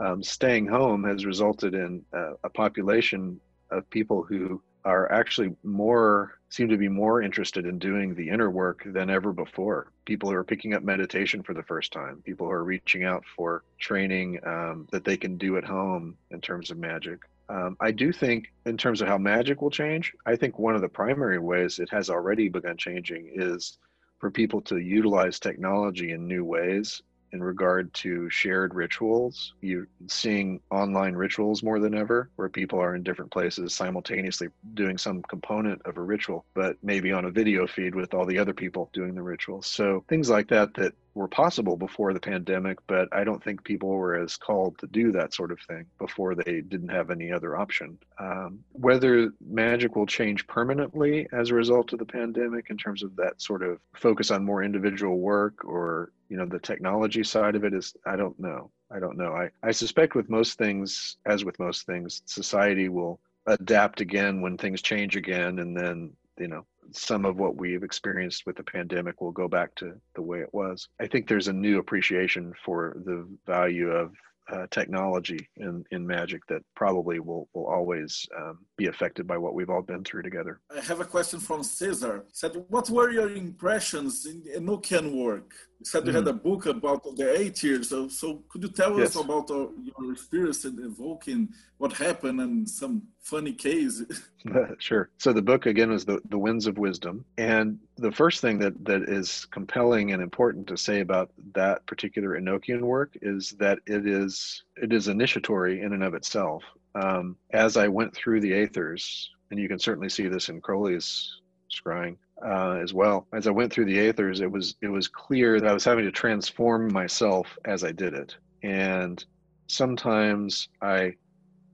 um, 0.00 0.22
staying 0.22 0.66
home 0.66 1.02
has 1.04 1.26
resulted 1.26 1.74
in 1.74 2.04
uh, 2.12 2.34
a 2.44 2.50
population 2.50 3.40
of 3.70 3.88
people 3.90 4.22
who 4.22 4.62
are 4.84 5.10
actually 5.12 5.54
more 5.62 6.38
seem 6.50 6.68
to 6.68 6.78
be 6.78 6.88
more 6.88 7.20
interested 7.20 7.66
in 7.66 7.78
doing 7.78 8.14
the 8.14 8.28
inner 8.28 8.50
work 8.50 8.82
than 8.86 9.10
ever 9.10 9.32
before. 9.32 9.92
People 10.06 10.30
who 10.30 10.36
are 10.36 10.44
picking 10.44 10.72
up 10.72 10.82
meditation 10.82 11.42
for 11.42 11.52
the 11.52 11.62
first 11.62 11.92
time, 11.92 12.22
people 12.24 12.46
who 12.46 12.52
are 12.52 12.64
reaching 12.64 13.04
out 13.04 13.22
for 13.36 13.64
training 13.78 14.40
um, 14.46 14.88
that 14.90 15.04
they 15.04 15.16
can 15.16 15.36
do 15.36 15.58
at 15.58 15.64
home 15.64 16.16
in 16.30 16.40
terms 16.40 16.70
of 16.70 16.78
magic. 16.78 17.20
Um, 17.50 17.76
I 17.80 17.92
do 17.92 18.12
think, 18.12 18.52
in 18.66 18.76
terms 18.76 19.00
of 19.00 19.08
how 19.08 19.18
magic 19.18 19.62
will 19.62 19.70
change, 19.70 20.14
I 20.26 20.36
think 20.36 20.58
one 20.58 20.74
of 20.74 20.80
the 20.80 20.88
primary 20.88 21.38
ways 21.38 21.78
it 21.78 21.90
has 21.90 22.10
already 22.10 22.48
begun 22.48 22.76
changing 22.76 23.30
is 23.34 23.78
for 24.18 24.30
people 24.30 24.60
to 24.62 24.78
utilize 24.78 25.38
technology 25.38 26.12
in 26.12 26.26
new 26.26 26.44
ways 26.44 27.02
in 27.32 27.42
regard 27.42 27.92
to 27.94 28.28
shared 28.30 28.74
rituals. 28.74 29.54
You're 29.60 29.88
seeing 30.06 30.60
online 30.70 31.14
rituals 31.14 31.62
more 31.62 31.78
than 31.78 31.94
ever, 31.94 32.30
where 32.36 32.48
people 32.48 32.80
are 32.80 32.94
in 32.94 33.02
different 33.02 33.30
places 33.30 33.74
simultaneously 33.74 34.48
doing 34.74 34.98
some 34.98 35.22
component 35.22 35.82
of 35.84 35.96
a 35.96 36.02
ritual, 36.02 36.44
but 36.54 36.76
maybe 36.82 37.12
on 37.12 37.24
a 37.24 37.30
video 37.30 37.66
feed 37.66 37.94
with 37.94 38.14
all 38.14 38.26
the 38.26 38.38
other 38.38 38.54
people 38.54 38.90
doing 38.92 39.14
the 39.14 39.22
rituals. 39.22 39.66
So 39.66 40.04
things 40.08 40.30
like 40.30 40.48
that 40.48 40.74
that 40.74 40.94
were 41.18 41.28
possible 41.28 41.76
before 41.76 42.14
the 42.14 42.20
pandemic, 42.20 42.78
but 42.86 43.08
I 43.12 43.24
don't 43.24 43.42
think 43.42 43.64
people 43.64 43.88
were 43.88 44.14
as 44.14 44.36
called 44.36 44.78
to 44.78 44.86
do 44.86 45.10
that 45.12 45.34
sort 45.34 45.50
of 45.50 45.58
thing 45.60 45.84
before 45.98 46.36
they 46.36 46.60
didn't 46.60 46.90
have 46.90 47.10
any 47.10 47.32
other 47.32 47.56
option. 47.56 47.98
Um, 48.18 48.60
whether 48.72 49.32
magic 49.44 49.96
will 49.96 50.06
change 50.06 50.46
permanently 50.46 51.26
as 51.32 51.50
a 51.50 51.54
result 51.54 51.92
of 51.92 51.98
the 51.98 52.06
pandemic 52.06 52.70
in 52.70 52.76
terms 52.76 53.02
of 53.02 53.16
that 53.16 53.42
sort 53.42 53.64
of 53.64 53.80
focus 53.94 54.30
on 54.30 54.44
more 54.44 54.62
individual 54.62 55.18
work 55.18 55.64
or 55.64 56.12
you 56.28 56.36
know 56.36 56.46
the 56.46 56.60
technology 56.60 57.24
side 57.24 57.56
of 57.56 57.64
it 57.64 57.72
is 57.72 57.94
i 58.04 58.14
don't 58.14 58.38
know 58.38 58.70
i 58.90 58.98
don't 58.98 59.16
know 59.16 59.32
i 59.32 59.48
i 59.62 59.70
suspect 59.70 60.14
with 60.14 60.28
most 60.28 60.58
things 60.58 61.16
as 61.24 61.42
with 61.42 61.58
most 61.58 61.86
things 61.86 62.22
society 62.26 62.90
will 62.90 63.18
adapt 63.46 64.02
again 64.02 64.42
when 64.42 64.58
things 64.58 64.82
change 64.82 65.16
again 65.16 65.58
and 65.60 65.74
then 65.74 66.12
you 66.38 66.48
know 66.48 66.66
some 66.92 67.24
of 67.24 67.36
what 67.36 67.56
we've 67.56 67.82
experienced 67.82 68.44
with 68.46 68.56
the 68.56 68.62
pandemic 68.62 69.20
will 69.20 69.32
go 69.32 69.48
back 69.48 69.74
to 69.76 69.94
the 70.14 70.22
way 70.22 70.40
it 70.40 70.52
was. 70.52 70.88
I 71.00 71.06
think 71.06 71.28
there's 71.28 71.48
a 71.48 71.52
new 71.52 71.78
appreciation 71.78 72.52
for 72.64 72.96
the 73.04 73.26
value 73.46 73.90
of 73.90 74.12
uh, 74.50 74.66
technology 74.70 75.48
in, 75.56 75.84
in 75.90 76.06
magic 76.06 76.46
that 76.46 76.62
probably 76.74 77.20
will, 77.20 77.48
will 77.52 77.66
always 77.66 78.26
um, 78.36 78.58
be 78.76 78.86
affected 78.86 79.26
by 79.26 79.36
what 79.36 79.54
we've 79.54 79.70
all 79.70 79.82
been 79.82 80.02
through 80.04 80.22
together. 80.22 80.60
I 80.74 80.80
have 80.80 81.00
a 81.00 81.04
question 81.04 81.38
from 81.38 81.62
Cesar. 81.62 82.24
Said, 82.32 82.64
what 82.68 82.88
were 82.88 83.10
your 83.10 83.30
impressions 83.30 84.26
in 84.26 84.42
Enochian 84.56 85.14
work? 85.14 85.54
You 85.78 85.84
said 85.84 86.06
you 86.06 86.12
mm-hmm. 86.12 86.26
had 86.26 86.28
a 86.28 86.32
book 86.32 86.66
about 86.66 87.04
the 87.04 87.24
aethers. 87.24 87.86
So, 87.86 88.08
so 88.08 88.42
could 88.48 88.64
you 88.64 88.68
tell 88.68 88.98
yes. 88.98 89.14
us 89.14 89.22
about 89.24 89.48
uh, 89.50 89.68
your 89.82 90.12
experience 90.12 90.64
in 90.64 90.78
evoking 90.84 91.50
what 91.76 91.92
happened 91.92 92.40
and 92.40 92.68
some 92.68 93.02
funny 93.20 93.52
case? 93.52 94.02
sure. 94.78 95.10
So 95.18 95.32
the 95.32 95.42
book 95.42 95.66
again 95.66 95.92
is 95.92 96.04
the, 96.04 96.20
the 96.30 96.38
Winds 96.38 96.66
of 96.66 96.78
Wisdom. 96.78 97.24
And 97.36 97.78
the 97.96 98.10
first 98.10 98.40
thing 98.40 98.58
that, 98.58 98.84
that 98.86 99.02
is 99.02 99.46
compelling 99.52 100.10
and 100.12 100.20
important 100.20 100.66
to 100.68 100.76
say 100.76 100.98
about 100.98 101.30
that 101.54 101.86
particular 101.86 102.40
Enochian 102.40 102.80
work 102.80 103.16
is 103.22 103.52
that 103.60 103.78
it 103.86 104.04
is 104.06 104.64
it 104.76 104.92
is 104.92 105.06
initiatory 105.06 105.82
in 105.82 105.92
and 105.92 106.02
of 106.02 106.14
itself. 106.14 106.64
Um, 106.96 107.36
as 107.52 107.76
I 107.76 107.86
went 107.86 108.14
through 108.14 108.40
the 108.40 108.50
aethers, 108.50 109.26
and 109.50 109.60
you 109.60 109.68
can 109.68 109.78
certainly 109.78 110.08
see 110.08 110.26
this 110.26 110.48
in 110.48 110.60
Crowley's 110.60 111.40
scrying, 111.70 112.16
uh, 112.44 112.78
as 112.82 112.94
well. 112.94 113.26
As 113.32 113.46
I 113.46 113.50
went 113.50 113.72
through 113.72 113.86
the 113.86 113.98
aethers, 113.98 114.40
it 114.40 114.50
was 114.50 114.76
it 114.82 114.88
was 114.88 115.08
clear 115.08 115.60
that 115.60 115.68
I 115.68 115.72
was 115.72 115.84
having 115.84 116.04
to 116.04 116.12
transform 116.12 116.92
myself 116.92 117.58
as 117.64 117.84
I 117.84 117.92
did 117.92 118.14
it, 118.14 118.36
and 118.62 119.24
sometimes 119.68 120.68
I 120.82 121.14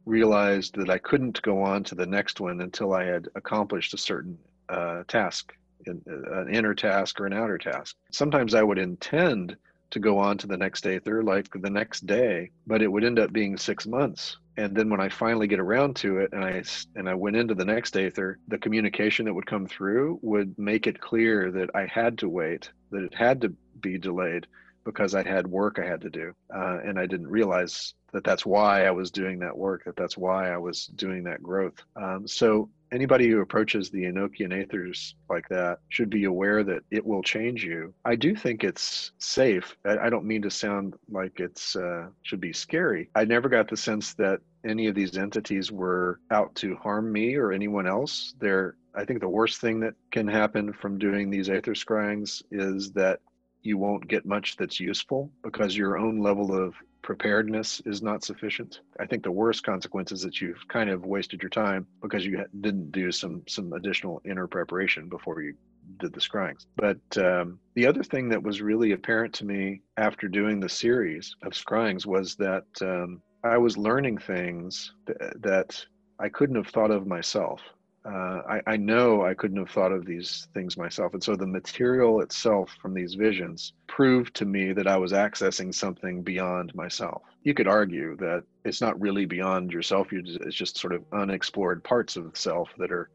realized 0.06 0.76
that 0.76 0.90
I 0.90 0.98
couldn't 0.98 1.40
go 1.42 1.62
on 1.62 1.84
to 1.84 1.94
the 1.94 2.06
next 2.06 2.40
one 2.40 2.60
until 2.60 2.92
I 2.92 3.04
had 3.04 3.28
accomplished 3.34 3.94
a 3.94 3.98
certain 3.98 4.38
uh, 4.68 5.04
task, 5.08 5.52
an 5.86 6.48
inner 6.50 6.74
task 6.74 7.20
or 7.20 7.26
an 7.26 7.32
outer 7.32 7.58
task. 7.58 7.96
Sometimes 8.12 8.54
I 8.54 8.62
would 8.62 8.78
intend 8.78 9.56
to 9.94 10.00
go 10.00 10.18
on 10.18 10.36
to 10.38 10.46
the 10.46 10.56
next 10.56 10.86
aether 10.86 11.22
like 11.22 11.48
the 11.54 11.70
next 11.70 12.06
day, 12.06 12.50
but 12.66 12.82
it 12.82 12.88
would 12.88 13.04
end 13.04 13.18
up 13.18 13.32
being 13.32 13.56
six 13.56 13.86
months. 13.86 14.36
And 14.56 14.76
then 14.76 14.90
when 14.90 15.00
I 15.00 15.08
finally 15.08 15.46
get 15.46 15.60
around 15.60 15.96
to 15.96 16.18
it, 16.18 16.32
and 16.32 16.44
I 16.44 16.62
and 16.96 17.08
I 17.08 17.14
went 17.14 17.36
into 17.36 17.54
the 17.54 17.64
next 17.64 17.96
aether, 17.96 18.38
the 18.48 18.58
communication 18.58 19.24
that 19.24 19.34
would 19.34 19.46
come 19.46 19.66
through 19.66 20.18
would 20.22 20.56
make 20.58 20.86
it 20.86 21.00
clear 21.00 21.50
that 21.52 21.70
I 21.74 21.86
had 21.86 22.18
to 22.18 22.28
wait, 22.28 22.70
that 22.90 23.04
it 23.04 23.14
had 23.14 23.40
to 23.42 23.54
be 23.80 23.98
delayed 23.98 24.46
because 24.84 25.14
I 25.14 25.26
had 25.26 25.46
work 25.46 25.78
I 25.78 25.86
had 25.86 26.02
to 26.02 26.10
do, 26.10 26.34
uh, 26.54 26.78
and 26.84 26.98
I 26.98 27.06
didn't 27.06 27.28
realize 27.28 27.94
that 28.12 28.24
that's 28.24 28.44
why 28.44 28.86
I 28.86 28.90
was 28.90 29.10
doing 29.10 29.38
that 29.40 29.56
work, 29.56 29.84
that 29.84 29.96
that's 29.96 30.16
why 30.16 30.50
I 30.52 30.58
was 30.58 30.86
doing 30.86 31.24
that 31.24 31.42
growth. 31.42 31.82
Um, 31.96 32.28
so 32.28 32.68
anybody 32.94 33.28
who 33.28 33.40
approaches 33.40 33.90
the 33.90 34.04
Enochian 34.04 34.52
Aethers 34.52 35.14
like 35.28 35.48
that 35.48 35.78
should 35.88 36.08
be 36.08 36.24
aware 36.24 36.62
that 36.62 36.82
it 36.90 37.04
will 37.04 37.22
change 37.22 37.64
you. 37.64 37.92
I 38.04 38.14
do 38.14 38.36
think 38.36 38.62
it's 38.62 39.12
safe. 39.18 39.76
I, 39.84 39.98
I 39.98 40.10
don't 40.10 40.24
mean 40.24 40.42
to 40.42 40.50
sound 40.50 40.94
like 41.10 41.40
it's 41.40 41.74
uh, 41.74 42.06
should 42.22 42.40
be 42.40 42.52
scary. 42.52 43.10
I 43.14 43.24
never 43.24 43.48
got 43.48 43.68
the 43.68 43.76
sense 43.76 44.14
that 44.14 44.40
any 44.64 44.86
of 44.86 44.94
these 44.94 45.18
entities 45.18 45.72
were 45.72 46.20
out 46.30 46.54
to 46.56 46.76
harm 46.76 47.12
me 47.12 47.34
or 47.34 47.52
anyone 47.52 47.86
else. 47.86 48.34
They're 48.38 48.76
I 48.96 49.04
think 49.04 49.20
the 49.20 49.28
worst 49.28 49.60
thing 49.60 49.80
that 49.80 49.94
can 50.12 50.28
happen 50.28 50.72
from 50.72 50.98
doing 50.98 51.28
these 51.28 51.50
aether 51.50 51.74
scryings 51.74 52.42
is 52.52 52.92
that 52.92 53.18
you 53.64 53.78
won't 53.78 54.06
get 54.06 54.26
much 54.26 54.56
that's 54.56 54.78
useful 54.78 55.30
because 55.42 55.76
your 55.76 55.96
own 55.96 56.18
level 56.18 56.54
of 56.54 56.74
preparedness 57.02 57.82
is 57.84 58.02
not 58.02 58.24
sufficient. 58.24 58.80
I 58.98 59.06
think 59.06 59.22
the 59.22 59.30
worst 59.30 59.62
consequence 59.64 60.12
is 60.12 60.22
that 60.22 60.40
you've 60.40 60.66
kind 60.68 60.88
of 60.88 61.04
wasted 61.04 61.42
your 61.42 61.50
time 61.50 61.86
because 62.00 62.24
you 62.24 62.44
didn't 62.60 62.92
do 62.92 63.10
some 63.12 63.42
some 63.46 63.72
additional 63.72 64.22
inner 64.24 64.46
preparation 64.46 65.08
before 65.08 65.42
you 65.42 65.54
did 65.98 66.12
the 66.12 66.20
scryings. 66.20 66.66
But 66.76 67.00
um, 67.18 67.58
the 67.74 67.86
other 67.86 68.02
thing 68.02 68.28
that 68.30 68.42
was 68.42 68.62
really 68.62 68.92
apparent 68.92 69.34
to 69.34 69.44
me 69.44 69.82
after 69.96 70.28
doing 70.28 70.60
the 70.60 70.68
series 70.68 71.36
of 71.42 71.52
scryings 71.52 72.06
was 72.06 72.36
that 72.36 72.64
um, 72.80 73.20
I 73.44 73.58
was 73.58 73.76
learning 73.76 74.18
things 74.18 74.92
th- 75.06 75.18
that 75.40 75.84
I 76.18 76.30
couldn't 76.30 76.56
have 76.56 76.68
thought 76.68 76.90
of 76.90 77.06
myself 77.06 77.60
uh, 78.06 78.42
I, 78.48 78.60
I, 78.66 78.76
know 78.76 79.24
I 79.24 79.32
couldn't 79.32 79.56
have 79.56 79.70
thought 79.70 79.92
of 79.92 80.04
these 80.04 80.48
things 80.52 80.76
myself. 80.76 81.14
And 81.14 81.22
so 81.22 81.36
the 81.36 81.46
material 81.46 82.20
itself 82.20 82.76
from 82.82 82.92
these 82.92 83.14
visions 83.14 83.72
proved 83.86 84.34
to 84.36 84.44
me 84.44 84.74
that 84.74 84.86
I 84.86 84.98
was 84.98 85.12
accessing 85.12 85.74
something 85.74 86.22
beyond 86.22 86.74
myself. 86.74 87.22
You 87.44 87.54
could 87.54 87.66
argue 87.66 88.14
that 88.16 88.44
it's 88.64 88.82
not 88.82 89.00
really 89.00 89.24
beyond 89.24 89.72
yourself, 89.72 90.08
it's 90.12 90.54
just 90.54 90.76
sort 90.76 90.92
of 90.92 91.02
unexplored 91.12 91.82
parts 91.82 92.16
of 92.16 92.36
self 92.36 92.68
that 92.76 92.92
are 92.92 93.08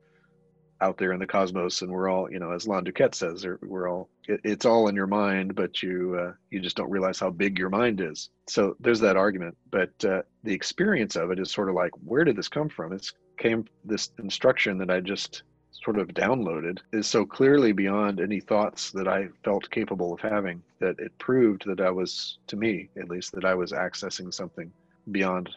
out 0.81 0.97
there 0.97 1.13
in 1.13 1.19
the 1.19 1.27
cosmos. 1.27 1.81
And 1.81 1.91
we're 1.91 2.09
all 2.09 2.31
you 2.31 2.39
know 2.39 2.51
as 2.51 2.67
Lon 2.67 2.85
DuQuette 2.85 3.15
says 3.15 3.45
we're 3.61 3.89
all 3.89 4.09
it, 4.27 4.39
it's 4.43 4.65
all 4.65 4.87
in 4.87 4.95
your 4.95 5.07
mind 5.07 5.55
but 5.55 5.83
you 5.83 6.17
uh, 6.19 6.33
you 6.49 6.59
just 6.59 6.77
don't 6.77 6.89
realize 6.89 7.19
how 7.19 7.29
big 7.29 7.59
your 7.59 7.69
mind 7.69 8.01
is. 8.01 8.29
So 8.47 8.75
there's 8.79 9.01
that 9.01 9.17
argument. 9.17 9.57
But 9.71 9.91
uh, 10.03 10.21
the 10.43 10.53
experience 10.53 11.15
of 11.15 11.31
it 11.31 11.39
is 11.39 11.51
sort 11.51 11.69
of 11.69 11.75
like 11.75 11.91
where 12.03 12.23
did 12.23 12.35
this 12.35 12.47
come 12.47 12.69
from? 12.69 12.93
It's 12.93 13.13
came 13.39 13.65
this 13.83 14.11
instruction 14.19 14.77
that 14.77 14.91
I 14.91 14.99
just 14.99 15.43
sort 15.83 15.97
of 15.97 16.09
downloaded 16.09 16.79
is 16.91 17.07
so 17.07 17.25
clearly 17.25 17.71
beyond 17.71 18.19
any 18.19 18.39
thoughts 18.39 18.91
that 18.91 19.07
I 19.07 19.29
felt 19.43 19.69
capable 19.71 20.13
of 20.13 20.19
having 20.19 20.61
that 20.79 20.99
it 20.99 21.17
proved 21.17 21.63
that 21.65 21.79
I 21.79 21.89
was, 21.89 22.37
to 22.47 22.55
me 22.57 22.89
at 22.99 23.09
least, 23.09 23.31
that 23.31 23.45
I 23.45 23.55
was 23.55 23.71
accessing 23.71 24.33
something 24.33 24.71
beyond 25.11 25.49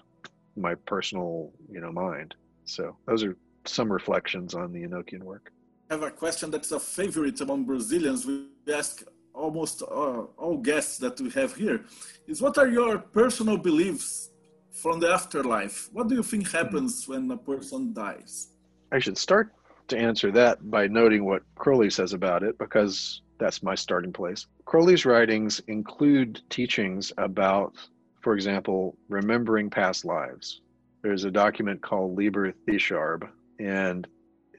my 0.56 0.74
personal, 0.74 1.50
you 1.70 1.80
know, 1.80 1.92
mind. 1.92 2.34
So 2.64 2.96
those 3.06 3.24
are 3.24 3.36
some 3.66 3.92
reflections 3.92 4.54
on 4.54 4.72
the 4.72 4.82
Enochian 4.82 5.22
work. 5.22 5.52
I 5.90 5.94
have 5.94 6.02
a 6.02 6.10
question 6.10 6.50
that's 6.50 6.72
a 6.72 6.80
favorite 6.80 7.40
among 7.40 7.64
Brazilians. 7.64 8.24
We 8.24 8.46
ask 8.72 9.02
almost 9.34 9.82
uh, 9.82 10.22
all 10.42 10.56
guests 10.58 10.98
that 10.98 11.20
we 11.20 11.30
have 11.30 11.56
here 11.56 11.84
is 12.26 12.40
what 12.40 12.58
are 12.58 12.68
your 12.68 12.98
personal 12.98 13.56
beliefs 13.56 14.30
from 14.72 15.00
the 15.00 15.12
afterlife. 15.12 15.88
What 15.92 16.08
do 16.08 16.14
you 16.14 16.22
think 16.22 16.50
happens 16.50 17.06
when 17.06 17.30
a 17.30 17.36
person 17.36 17.92
dies? 17.92 18.48
I 18.90 18.98
should 18.98 19.18
start 19.18 19.52
to 19.88 19.98
answer 19.98 20.30
that 20.32 20.70
by 20.70 20.86
noting 20.86 21.24
what 21.24 21.42
Crowley 21.54 21.90
says 21.90 22.12
about 22.12 22.42
it 22.42 22.58
because 22.58 23.22
that's 23.38 23.62
my 23.62 23.74
starting 23.74 24.12
place. 24.12 24.46
Crowley's 24.64 25.04
writings 25.04 25.60
include 25.66 26.40
teachings 26.48 27.12
about, 27.18 27.74
for 28.20 28.34
example, 28.34 28.96
remembering 29.08 29.68
past 29.68 30.04
lives. 30.04 30.60
There's 31.02 31.24
a 31.24 31.30
document 31.30 31.82
called 31.82 32.16
Liber 32.16 32.52
Thisharb, 32.66 33.28
and 33.58 34.06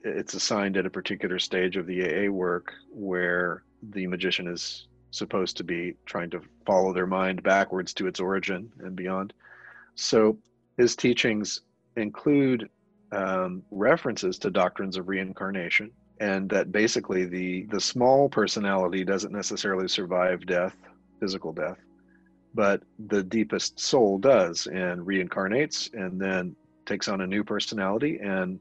it's 0.04 0.34
assigned 0.34 0.78
at 0.78 0.86
a 0.86 0.90
particular 0.90 1.40
stage 1.40 1.78
of 1.78 1.88
the 1.88 2.04
AA 2.04 2.30
work 2.30 2.74
where 2.92 3.64
the 3.92 4.06
magician 4.08 4.48
is 4.48 4.88
supposed 5.12 5.56
to 5.58 5.64
be 5.64 5.96
trying 6.06 6.30
to 6.32 6.42
follow 6.66 6.92
their 6.94 7.08
mind 7.08 7.42
backwards 7.44 7.94
to 7.94 8.08
its 8.08 8.20
origin 8.20 8.72
and 8.80 8.96
beyond. 8.96 9.34
So 9.96 10.38
his 10.78 10.96
teachings 10.96 11.62
include 11.96 12.70
um, 13.12 13.64
references 13.72 14.40
to 14.40 14.50
doctrines 14.50 14.98
of 14.98 15.08
reincarnation, 15.08 15.92
and 16.20 16.50
that 16.50 16.72
basically 16.72 17.26
the 17.26 17.66
the 17.70 17.80
small 17.80 18.30
personality 18.30 19.04
doesn't 19.04 19.32
necessarily 19.32 19.88
survive 19.88 20.46
death, 20.46 20.76
physical 21.20 21.54
death, 21.54 21.78
but 22.54 22.82
the 23.08 23.24
deepest 23.24 23.80
soul 23.80 24.18
does 24.18 24.68
and 24.68 25.06
reincarnates 25.06 25.94
and 25.94 26.20
then 26.20 26.56
takes 26.86 27.08
on 27.08 27.22
a 27.22 27.28
new 27.28 27.44
personality 27.44 28.20
and 28.22 28.60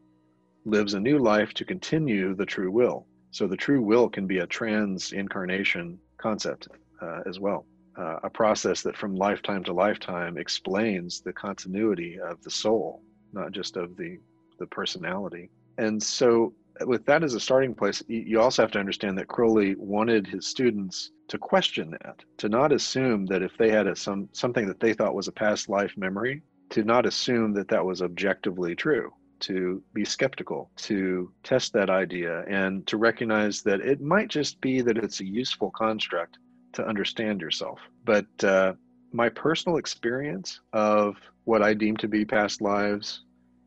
lives 0.65 0.95
a 0.95 1.01
new 1.01 1.19
life 1.19 1.53
to 1.55 1.65
continue 1.65 2.35
the 2.35 2.47
true 2.47 2.71
will. 2.71 3.07
So 3.31 3.47
the 3.47 3.57
true 3.57 3.83
will 3.83 4.09
can 4.09 4.27
be 4.27 4.39
a 4.39 4.47
trans 4.47 5.13
incarnation 5.13 5.99
concept 6.19 6.69
uh, 7.01 7.21
as 7.27 7.41
well 7.41 7.67
uh, 7.97 8.17
a 8.23 8.31
process 8.31 8.83
that 8.83 8.97
from 8.97 9.15
lifetime 9.15 9.65
to 9.65 9.73
lifetime 9.73 10.39
explains 10.39 11.21
the 11.21 11.33
continuity 11.33 12.19
of 12.19 12.43
the 12.43 12.51
soul, 12.51 13.03
not 13.33 13.53
just 13.53 13.77
of 13.77 13.97
the 13.97 14.19
the 14.59 14.67
personality. 14.67 15.51
And 15.79 16.03
so, 16.03 16.55
with 16.87 17.05
that 17.07 17.25
as 17.25 17.35
a 17.35 17.41
starting 17.41 17.75
place, 17.75 18.03
you 18.07 18.41
also 18.41 18.63
have 18.63 18.71
to 18.73 18.79
understand 18.79 19.19
that 19.19 19.29
Crowley 19.29 19.75
wanted 19.77 20.27
his 20.27 20.47
students 20.47 21.11
to 21.29 21.39
question 21.39 21.91
that, 21.91 22.21
to 22.39 22.49
not 22.49 22.73
assume 22.73 23.27
that 23.27 23.43
if 23.43 23.57
they 23.59 23.71
had 23.71 23.87
a, 23.87 23.97
some 23.97 24.29
something 24.33 24.67
that 24.67 24.81
they 24.81 24.93
thought 24.95 25.15
was 25.15 25.29
a 25.29 25.33
past 25.33 25.69
life 25.69 25.93
memory, 25.97 26.43
to 26.71 26.85
not 26.85 27.07
assume 27.07 27.53
that 27.55 27.69
that 27.69 27.85
was 27.85 28.03
objectively 28.03 28.75
true 28.75 29.13
to 29.41 29.83
be 29.93 30.05
skeptical, 30.05 30.71
to 30.77 31.33
test 31.43 31.73
that 31.73 31.91
idea, 31.91 32.45
and 32.49 32.87
to 32.87 32.97
recognize 32.97 33.63
that 33.63 33.81
it 33.81 34.01
might 34.01 34.29
just 34.29 34.61
be 34.61 34.81
that 34.81 34.97
it's 34.97 35.21
a 35.21 35.27
useful 35.27 35.71
construct 35.73 36.39
to 36.75 36.87
understand 36.87 37.41
yourself. 37.41 37.79
But 38.05 38.27
uh, 38.45 38.75
my 39.13 39.29
personal 39.29 39.79
experience 39.79 40.61
of 40.73 41.17
what 41.45 41.63
I 41.63 41.75
deem 41.75 41.97
to 41.99 42.09
be 42.09 42.25
past 42.25 42.61
lives 42.61 43.23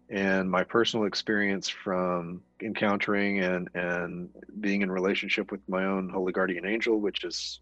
and 0.09 0.49
my 0.49 0.63
personal 0.63 1.05
experience 1.05 1.67
from 1.67 2.41
encountering 2.61 3.39
and, 3.39 3.69
and 3.73 4.29
being 4.59 4.81
in 4.81 4.91
relationship 4.91 5.51
with 5.51 5.61
my 5.67 5.85
own 5.85 6.09
holy 6.09 6.31
guardian 6.31 6.65
angel, 6.65 6.99
which 6.99 7.23
is 7.23 7.59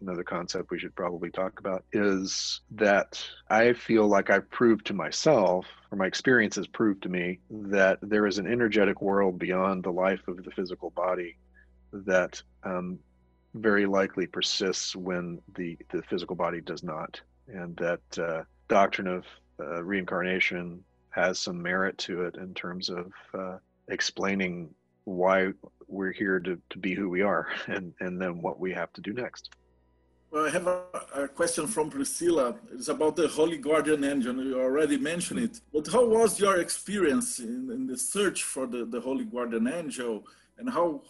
another 0.00 0.24
concept 0.24 0.70
we 0.70 0.78
should 0.78 0.94
probably 0.96 1.30
talk 1.30 1.60
about, 1.60 1.84
is 1.92 2.60
that 2.72 3.24
I 3.48 3.72
feel 3.72 4.08
like 4.08 4.30
I've 4.30 4.50
proved 4.50 4.86
to 4.86 4.94
myself, 4.94 5.66
or 5.90 5.98
my 5.98 6.06
experience 6.06 6.56
has 6.56 6.66
proved 6.66 7.02
to 7.04 7.08
me, 7.08 7.38
that 7.50 7.98
there 8.02 8.26
is 8.26 8.38
an 8.38 8.46
energetic 8.46 9.00
world 9.00 9.38
beyond 9.38 9.84
the 9.84 9.92
life 9.92 10.26
of 10.28 10.42
the 10.42 10.50
physical 10.50 10.90
body 10.90 11.36
that 11.92 12.42
um, 12.64 12.98
very 13.54 13.86
likely 13.86 14.26
persists 14.26 14.96
when 14.96 15.40
the, 15.54 15.76
the 15.90 16.02
physical 16.02 16.36
body 16.36 16.60
does 16.60 16.82
not. 16.82 17.20
And 17.48 17.76
that 17.76 18.18
uh, 18.18 18.42
doctrine 18.68 19.08
of 19.08 19.24
uh, 19.60 19.82
reincarnation 19.82 20.82
has 21.10 21.38
some 21.38 21.60
merit 21.60 21.98
to 21.98 22.22
it 22.22 22.36
in 22.36 22.54
terms 22.54 22.88
of 22.88 23.12
uh, 23.34 23.58
explaining 23.88 24.74
why 25.04 25.52
we're 25.88 26.12
here 26.12 26.40
to, 26.40 26.58
to 26.70 26.78
be 26.78 26.94
who 26.94 27.08
we 27.08 27.22
are 27.22 27.48
and, 27.66 27.92
and 28.00 28.20
then 28.20 28.40
what 28.40 28.58
we 28.58 28.72
have 28.72 28.92
to 28.94 29.00
do 29.00 29.12
next. 29.12 29.50
Well, 30.30 30.46
I 30.46 30.50
have 30.50 30.66
a, 30.66 30.84
a, 31.14 31.28
question 31.28 31.66
from 31.66 31.90
Priscilla. 31.90 32.54
It's 32.72 32.88
about 32.88 33.16
the 33.16 33.28
Holy 33.28 33.58
Guardian 33.58 34.02
Angel. 34.02 34.34
You 34.42 34.58
already 34.58 34.96
mentioned 34.96 35.40
it. 35.40 35.60
But 35.74 35.86
how 35.88 36.06
was 36.06 36.40
your 36.40 36.58
experience 36.58 37.38
in, 37.38 37.70
in 37.70 37.86
the 37.86 37.98
search 37.98 38.42
for 38.44 38.66
the, 38.66 38.86
the 38.86 38.98
Holy 38.98 39.26
Guardian 39.26 39.68
Angel? 39.68 40.24
And 40.56 40.70
how 40.70 41.02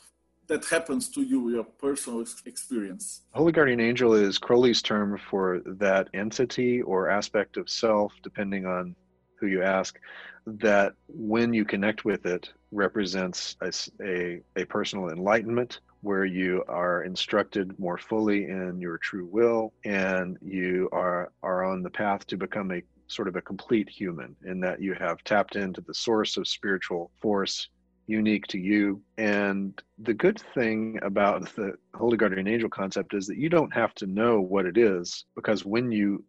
that 0.48 0.64
happens 0.66 1.08
to 1.10 1.22
you, 1.22 1.50
your 1.50 1.64
personal 1.64 2.24
experience? 2.46 3.22
Holy 3.32 3.52
Guardian 3.52 3.80
Angel 3.80 4.14
is 4.14 4.38
Crowley's 4.38 4.82
term 4.82 5.18
for 5.30 5.60
that 5.64 6.08
entity 6.14 6.82
or 6.82 7.08
aspect 7.08 7.56
of 7.56 7.68
self, 7.68 8.12
depending 8.22 8.66
on 8.66 8.94
who 9.38 9.46
you 9.46 9.62
ask, 9.62 9.98
that 10.46 10.94
when 11.08 11.52
you 11.52 11.64
connect 11.64 12.04
with 12.04 12.26
it 12.26 12.52
represents 12.70 13.56
a, 13.60 13.72
a, 14.04 14.40
a 14.56 14.64
personal 14.66 15.10
enlightenment 15.10 15.80
where 16.00 16.24
you 16.24 16.64
are 16.68 17.04
instructed 17.04 17.78
more 17.78 17.96
fully 17.98 18.44
in 18.44 18.80
your 18.80 18.98
true 18.98 19.28
will 19.30 19.72
and 19.84 20.36
you 20.42 20.88
are, 20.92 21.30
are 21.42 21.64
on 21.64 21.82
the 21.82 21.90
path 21.90 22.26
to 22.26 22.36
become 22.36 22.72
a 22.72 22.82
sort 23.06 23.28
of 23.28 23.36
a 23.36 23.42
complete 23.42 23.88
human 23.88 24.34
in 24.44 24.58
that 24.60 24.80
you 24.80 24.94
have 24.94 25.22
tapped 25.22 25.54
into 25.54 25.80
the 25.82 25.94
source 25.94 26.36
of 26.36 26.48
spiritual 26.48 27.10
force 27.20 27.68
unique 28.12 28.46
to 28.48 28.58
you. 28.58 29.00
And 29.18 29.80
the 29.98 30.14
good 30.14 30.40
thing 30.54 30.98
about 31.02 31.54
the 31.56 31.72
Holy 31.94 32.16
Guardian 32.16 32.46
Angel 32.46 32.68
concept 32.68 33.14
is 33.14 33.26
that 33.26 33.38
you 33.38 33.48
don't 33.48 33.74
have 33.74 33.94
to 33.96 34.06
know 34.06 34.40
what 34.40 34.66
it 34.66 34.76
is 34.76 35.24
because 35.34 35.64
when 35.64 35.90
you 35.90 36.24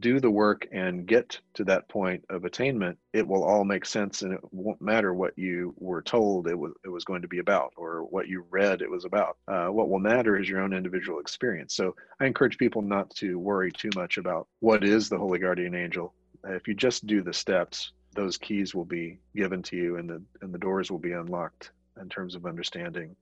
do 0.00 0.18
the 0.18 0.30
work 0.30 0.66
and 0.72 1.06
get 1.06 1.38
to 1.54 1.62
that 1.64 1.88
point 1.88 2.24
of 2.30 2.44
attainment, 2.44 2.98
it 3.12 3.26
will 3.26 3.44
all 3.44 3.64
make 3.64 3.84
sense 3.84 4.22
and 4.22 4.32
it 4.32 4.40
won't 4.50 4.80
matter 4.82 5.14
what 5.14 5.38
you 5.38 5.74
were 5.78 6.02
told 6.02 6.48
it 6.48 6.58
was, 6.58 6.72
it 6.84 6.88
was 6.88 7.04
going 7.04 7.22
to 7.22 7.28
be 7.28 7.38
about 7.38 7.72
or 7.76 8.02
what 8.04 8.26
you 8.26 8.44
read 8.50 8.82
it 8.82 8.90
was 8.90 9.04
about. 9.04 9.36
Uh, 9.46 9.66
what 9.66 9.88
will 9.88 10.00
matter 10.00 10.36
is 10.36 10.48
your 10.48 10.60
own 10.60 10.72
individual 10.72 11.20
experience. 11.20 11.76
So 11.76 11.94
I 12.20 12.26
encourage 12.26 12.58
people 12.58 12.82
not 12.82 13.10
to 13.16 13.38
worry 13.38 13.70
too 13.70 13.90
much 13.94 14.16
about 14.16 14.48
what 14.60 14.82
is 14.82 15.08
the 15.08 15.18
Holy 15.18 15.38
Guardian 15.38 15.74
Angel. 15.74 16.12
If 16.48 16.66
you 16.66 16.74
just 16.74 17.06
do 17.06 17.22
the 17.22 17.32
steps, 17.32 17.92
those 18.16 18.36
keys 18.36 18.74
will 18.74 18.84
be 18.84 19.18
given 19.34 19.62
to 19.62 19.76
you 19.76 19.96
and 19.96 20.10
the, 20.10 20.22
and 20.42 20.52
the 20.52 20.58
doors 20.58 20.90
will 20.90 20.98
be 20.98 21.12
unlocked 21.12 21.70
in 22.00 22.08
terms 22.08 22.34
of 22.34 22.46
understanding. 22.46 23.14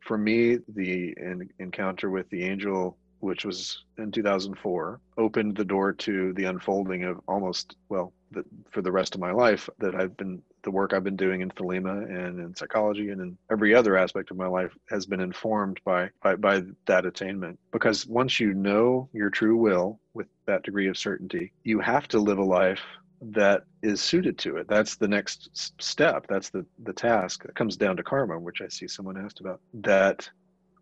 For 0.00 0.16
me, 0.16 0.58
the 0.68 1.14
in, 1.16 1.50
encounter 1.58 2.10
with 2.10 2.30
the 2.30 2.44
angel 2.44 2.96
which 3.20 3.44
was 3.44 3.84
in 3.96 4.12
2004, 4.12 5.00
opened 5.16 5.56
the 5.56 5.64
door 5.64 5.92
to 5.92 6.32
the 6.34 6.44
unfolding 6.44 7.04
of 7.04 7.20
almost, 7.26 7.76
well, 7.88 8.12
the, 8.30 8.44
for 8.70 8.82
the 8.82 8.92
rest 8.92 9.14
of 9.14 9.20
my 9.20 9.32
life 9.32 9.68
that 9.78 9.94
I've 9.94 10.16
been, 10.16 10.42
the 10.62 10.70
work 10.70 10.92
I've 10.92 11.04
been 11.04 11.16
doing 11.16 11.40
in 11.40 11.50
Thelema 11.50 12.04
and 12.04 12.38
in 12.38 12.54
psychology 12.54 13.10
and 13.10 13.20
in 13.20 13.38
every 13.50 13.74
other 13.74 13.96
aspect 13.96 14.30
of 14.30 14.36
my 14.36 14.46
life 14.46 14.72
has 14.88 15.06
been 15.06 15.20
informed 15.20 15.80
by, 15.84 16.10
by, 16.22 16.36
by 16.36 16.62
that 16.86 17.06
attainment. 17.06 17.58
Because 17.72 18.06
once 18.06 18.38
you 18.38 18.54
know 18.54 19.08
your 19.12 19.30
true 19.30 19.56
will 19.56 19.98
with 20.14 20.28
that 20.46 20.62
degree 20.62 20.88
of 20.88 20.98
certainty, 20.98 21.52
you 21.64 21.80
have 21.80 22.06
to 22.08 22.20
live 22.20 22.38
a 22.38 22.44
life 22.44 22.82
that 23.20 23.64
is 23.82 24.00
suited 24.00 24.38
to 24.38 24.56
it. 24.56 24.68
That's 24.68 24.96
the 24.96 25.08
next 25.08 25.50
step. 25.82 26.26
That's 26.28 26.50
the, 26.50 26.64
the 26.84 26.92
task. 26.92 27.44
It 27.44 27.54
comes 27.54 27.76
down 27.76 27.96
to 27.96 28.02
karma, 28.02 28.38
which 28.38 28.60
I 28.60 28.68
see 28.68 28.88
someone 28.88 29.22
asked 29.22 29.40
about. 29.40 29.60
That 29.74 30.28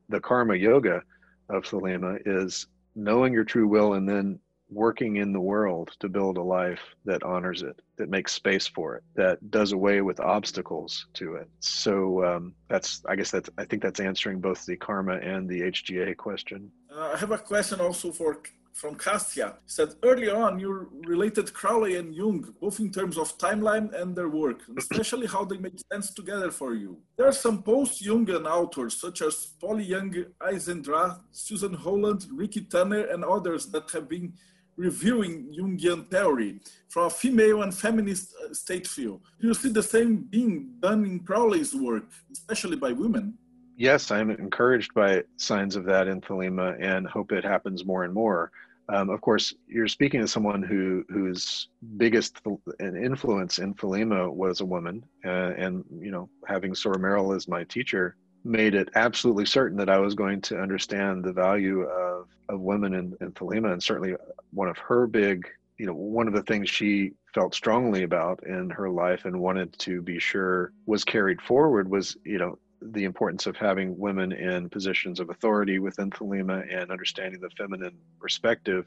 the 0.09 0.20
karma 0.20 0.55
yoga 0.55 1.03
of 1.49 1.64
Thelema 1.64 2.18
is 2.26 2.66
knowing 2.95 3.32
your 3.32 3.45
true 3.45 3.68
will 3.68 3.95
and 3.95 4.09
then 4.09 4.39
working 4.68 5.16
in 5.16 5.32
the 5.32 5.41
world 5.41 5.93
to 6.01 6.09
build 6.09 6.39
a 6.39 6.43
life 6.43 6.80
that 7.05 7.22
honors 7.22 7.62
it, 7.62 7.80
that 7.99 8.09
makes 8.09 8.32
space 8.32 8.66
for 8.66 8.97
it, 8.97 9.05
that 9.14 9.51
does 9.51 9.72
away 9.72 10.01
with 10.01 10.18
obstacles 10.18 11.07
to 11.14 11.34
it. 11.34 11.49
So 11.61 12.24
um, 12.24 12.55
that's, 12.68 13.03
I 13.09 13.14
guess 13.14 13.30
that's, 13.30 13.49
I 13.59 13.64
think 13.64 13.82
that's 13.82 14.01
answering 14.01 14.41
both 14.41 14.66
the 14.66 14.76
karma 14.76 15.18
and 15.18 15.49
the 15.49 15.61
HGA 15.61 16.16
question. 16.16 16.70
Uh, 16.93 17.12
I 17.14 17.16
have 17.18 17.30
a 17.30 17.39
question 17.39 17.80
also 17.80 18.11
for 18.11 18.41
from 18.77 18.95
Castia 18.95 19.55
said 19.64 19.95
early 20.03 20.29
on 20.29 20.61
you 20.61 20.91
related 21.07 21.53
Crowley 21.55 21.97
and 21.97 22.14
Jung 22.14 22.55
both 22.61 22.79
in 22.79 22.91
terms 22.93 23.16
of 23.16 23.39
timeline 23.39 23.89
and 23.99 24.14
their 24.14 24.29
work, 24.29 24.61
especially 24.77 25.27
how 25.27 25.45
they 25.47 25.57
make 25.57 25.79
sense 25.91 26.12
together 26.12 26.51
for 26.51 26.74
you. 26.74 26.99
There 27.16 27.27
are 27.27 27.33
some 27.47 27.62
post-Jungian 27.62 28.45
authors 28.45 29.01
such 29.01 29.22
as 29.22 29.35
Polly 29.61 29.85
Young, 29.85 30.12
Eisendrath, 30.41 31.18
Susan 31.33 31.79
Rowland, 31.83 32.27
Ricky 32.31 32.62
Tanner, 32.62 33.07
and 33.07 33.24
others 33.24 33.64
that 33.72 33.91
have 33.93 34.11
been 34.11 34.35
reviewing 34.77 35.55
Jungian 35.59 36.07
theory 36.11 36.61
from 36.91 37.07
a 37.07 37.11
female 37.11 37.62
and 37.62 37.74
feminist 37.74 38.35
uh, 38.45 38.53
state 38.53 38.87
view. 38.87 39.22
Do 39.41 39.49
you 39.49 39.55
see 39.55 39.70
the 39.70 39.83
same 39.83 40.16
being 40.16 40.72
done 40.81 41.07
in 41.07 41.20
Crowley's 41.20 41.74
work, 41.74 42.11
especially 42.31 42.77
by 42.77 42.93
women? 42.93 43.39
Yes, 43.79 44.11
I'm 44.11 44.31
encouraged 44.31 44.93
by 44.95 45.24
signs 45.37 45.77
of 45.77 45.85
that 45.85 46.09
in 46.09 46.20
Thelema 46.20 46.77
and 46.81 47.07
hope 47.07 47.33
it 47.33 47.45
happens 47.45 47.85
more 47.85 48.05
and 48.05 48.12
more. 48.12 48.51
Um, 48.89 49.11
of 49.11 49.20
course, 49.20 49.55
you're 49.66 49.89
speaking 49.89 50.20
to 50.20 50.28
someone 50.28 50.62
who 50.62 51.05
whose 51.09 51.68
biggest 51.97 52.41
influence 52.80 53.59
in 53.59 53.74
Thelema 53.74 54.32
was 54.32 54.61
a 54.61 54.64
woman, 54.64 55.05
uh, 55.24 55.53
and 55.57 55.84
you 55.99 56.11
know, 56.11 56.28
having 56.47 56.72
Soror 56.72 56.97
Meral 56.97 57.34
as 57.34 57.49
my 57.49 57.64
teacher 57.64 58.16
made 58.45 58.74
it 58.74 58.91
absolutely 58.95 59.45
certain 59.45 59.76
that 59.78 59.91
I 59.91 59.99
was 59.99 60.14
going 60.14 60.41
to 60.43 60.61
understand 60.61 61.24
the 61.24 61.32
value 61.32 61.82
of 61.82 62.28
of 62.49 62.61
women 62.61 62.95
in, 62.95 63.16
in 63.20 63.32
Thelema, 63.32 63.72
and 63.72 63.82
certainly 63.82 64.14
one 64.53 64.68
of 64.68 64.78
her 64.78 65.09
big, 65.09 65.49
you 65.78 65.87
know, 65.87 65.95
one 65.95 66.28
of 66.28 66.34
the 66.34 66.43
things 66.43 66.70
she 66.70 67.12
felt 67.34 67.55
strongly 67.55 68.05
about 68.05 68.47
in 68.47 68.70
her 68.70 68.89
life 68.89 69.24
and 69.24 69.41
wanted 69.41 69.76
to 69.80 70.01
be 70.01 70.18
sure 70.18 70.72
was 70.87 71.05
carried 71.05 71.43
forward 71.43 71.91
was, 71.91 72.16
you 72.24 72.39
know, 72.39 72.57
the 72.81 73.05
importance 73.05 73.47
of 73.47 73.57
having 73.57 73.99
women 73.99 74.33
in 74.33 74.68
positions 74.68 75.20
of 75.20 75.31
authority 75.31 75.79
within 75.79 76.11
Thelema 76.11 76.62
and 76.72 76.91
understanding 76.91 77.41
the 77.41 77.51
feminine 77.51 77.97
perspective 78.20 78.87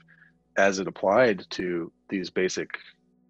as 0.58 0.80
it 0.80 0.88
applied 0.88 1.46
to 1.52 1.92
these 2.10 2.30
basic 2.30 2.70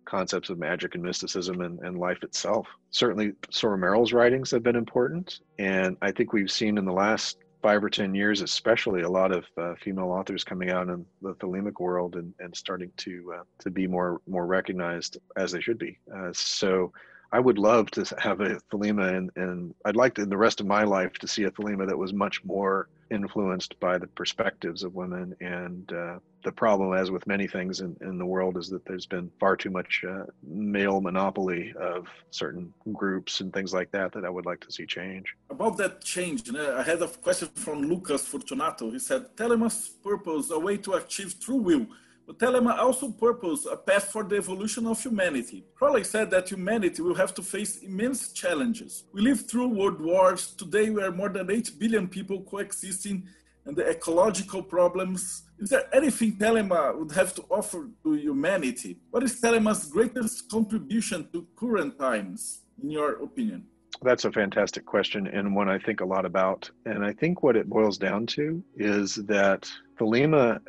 concepts 0.05 0.49
of 0.49 0.57
magic 0.57 0.95
and 0.95 1.03
mysticism 1.03 1.61
and, 1.61 1.79
and 1.79 1.97
life 1.97 2.23
itself. 2.23 2.67
Certainly, 2.91 3.33
Soror 3.51 3.77
Meral's 3.77 4.13
writings 4.13 4.51
have 4.51 4.63
been 4.63 4.75
important, 4.75 5.39
and 5.59 5.95
I 6.01 6.11
think 6.11 6.33
we've 6.33 6.51
seen 6.51 6.77
in 6.77 6.85
the 6.85 6.91
last 6.91 7.37
five 7.61 7.83
or 7.83 7.89
ten 7.89 8.15
years, 8.15 8.41
especially, 8.41 9.01
a 9.01 9.09
lot 9.09 9.31
of 9.31 9.45
uh, 9.57 9.75
female 9.83 10.09
authors 10.09 10.43
coming 10.43 10.71
out 10.71 10.89
in 10.89 11.05
the 11.21 11.35
Thelemic 11.35 11.79
world 11.79 12.15
and, 12.15 12.33
and 12.39 12.55
starting 12.55 12.91
to 12.97 13.33
uh, 13.37 13.43
to 13.59 13.69
be 13.69 13.85
more 13.85 14.21
more 14.27 14.47
recognized 14.47 15.17
as 15.37 15.51
they 15.51 15.61
should 15.61 15.77
be. 15.77 15.99
Uh, 16.15 16.29
so 16.33 16.91
I 17.31 17.39
would 17.39 17.59
love 17.59 17.91
to 17.91 18.05
have 18.17 18.41
a 18.41 18.59
Thelema, 18.71 19.15
and, 19.15 19.31
and 19.35 19.75
I'd 19.85 19.95
like 19.95 20.15
to, 20.15 20.23
in 20.23 20.29
the 20.29 20.37
rest 20.37 20.59
of 20.59 20.65
my 20.65 20.83
life 20.83 21.13
to 21.19 21.27
see 21.27 21.43
a 21.43 21.51
Thelema 21.51 21.87
that 21.87 21.97
was 21.97 22.11
much 22.11 22.43
more 22.43 22.89
influenced 23.11 23.79
by 23.79 23.97
the 23.97 24.07
perspectives 24.07 24.83
of 24.83 24.95
women. 24.95 25.35
And 25.41 25.91
uh, 25.91 26.19
the 26.43 26.51
problem, 26.51 26.93
as 26.93 27.11
with 27.11 27.27
many 27.27 27.47
things 27.47 27.81
in, 27.81 27.95
in 28.01 28.17
the 28.17 28.25
world, 28.25 28.57
is 28.57 28.69
that 28.69 28.85
there's 28.85 29.05
been 29.05 29.31
far 29.39 29.55
too 29.55 29.69
much 29.69 30.03
uh, 30.07 30.25
male 30.43 31.01
monopoly 31.01 31.73
of 31.79 32.07
certain 32.31 32.73
groups 32.93 33.41
and 33.41 33.53
things 33.53 33.73
like 33.73 33.91
that 33.91 34.11
that 34.13 34.25
I 34.25 34.29
would 34.29 34.45
like 34.45 34.61
to 34.61 34.71
see 34.71 34.85
change. 34.85 35.35
About 35.49 35.77
that 35.77 36.03
change, 36.03 36.49
I 36.55 36.83
had 36.83 37.01
a 37.01 37.07
question 37.07 37.49
from 37.55 37.83
Lucas 37.83 38.25
Fortunato. 38.25 38.89
He 38.89 38.99
said, 38.99 39.35
Thelema's 39.35 39.89
purpose, 40.03 40.49
a 40.49 40.59
way 40.59 40.77
to 40.77 40.93
achieve 40.93 41.39
true 41.39 41.57
will 41.57 41.87
but 42.29 42.37
Thelema 42.37 42.77
also 42.77 43.09
proposed 43.09 43.65
a 43.65 43.75
path 43.75 44.11
for 44.11 44.23
the 44.23 44.35
evolution 44.35 44.85
of 44.85 45.01
humanity. 45.01 45.65
Crowley 45.73 46.03
said 46.03 46.29
that 46.29 46.47
humanity 46.47 47.01
will 47.01 47.15
have 47.15 47.33
to 47.33 47.41
face 47.41 47.77
immense 47.77 48.31
challenges. 48.33 49.05
We 49.11 49.21
lived 49.21 49.49
through 49.49 49.69
world 49.69 49.99
wars. 49.99 50.51
Today 50.51 50.91
we 50.91 51.01
are 51.01 51.11
more 51.11 51.29
than 51.29 51.49
8 51.49 51.71
billion 51.79 52.07
people 52.07 52.41
coexisting 52.41 53.27
and 53.65 53.75
the 53.75 53.89
ecological 53.89 54.61
problems. 54.61 55.41
Is 55.57 55.71
there 55.71 55.89
anything 55.91 56.33
Thelema 56.33 56.95
would 56.99 57.13
have 57.13 57.33
to 57.33 57.41
offer 57.49 57.89
to 58.03 58.13
humanity? 58.13 58.99
What 59.09 59.23
is 59.23 59.41
Thelema's 59.41 59.87
greatest 59.87 60.51
contribution 60.51 61.27
to 61.33 61.47
current 61.55 61.97
times, 61.97 62.59
in 62.83 62.91
your 62.91 63.23
opinion? 63.23 63.65
That's 64.03 64.25
a 64.25 64.31
fantastic 64.31 64.85
question 64.85 65.25
and 65.25 65.55
one 65.55 65.67
I 65.67 65.79
think 65.79 66.01
a 66.01 66.05
lot 66.05 66.25
about. 66.25 66.69
And 66.85 67.03
I 67.03 67.11
think 67.11 67.41
what 67.41 67.55
it 67.55 67.67
boils 67.67 67.97
down 67.97 68.27
to 68.37 68.63
is 68.75 69.15
that 69.15 69.67
Thelema 69.99 70.61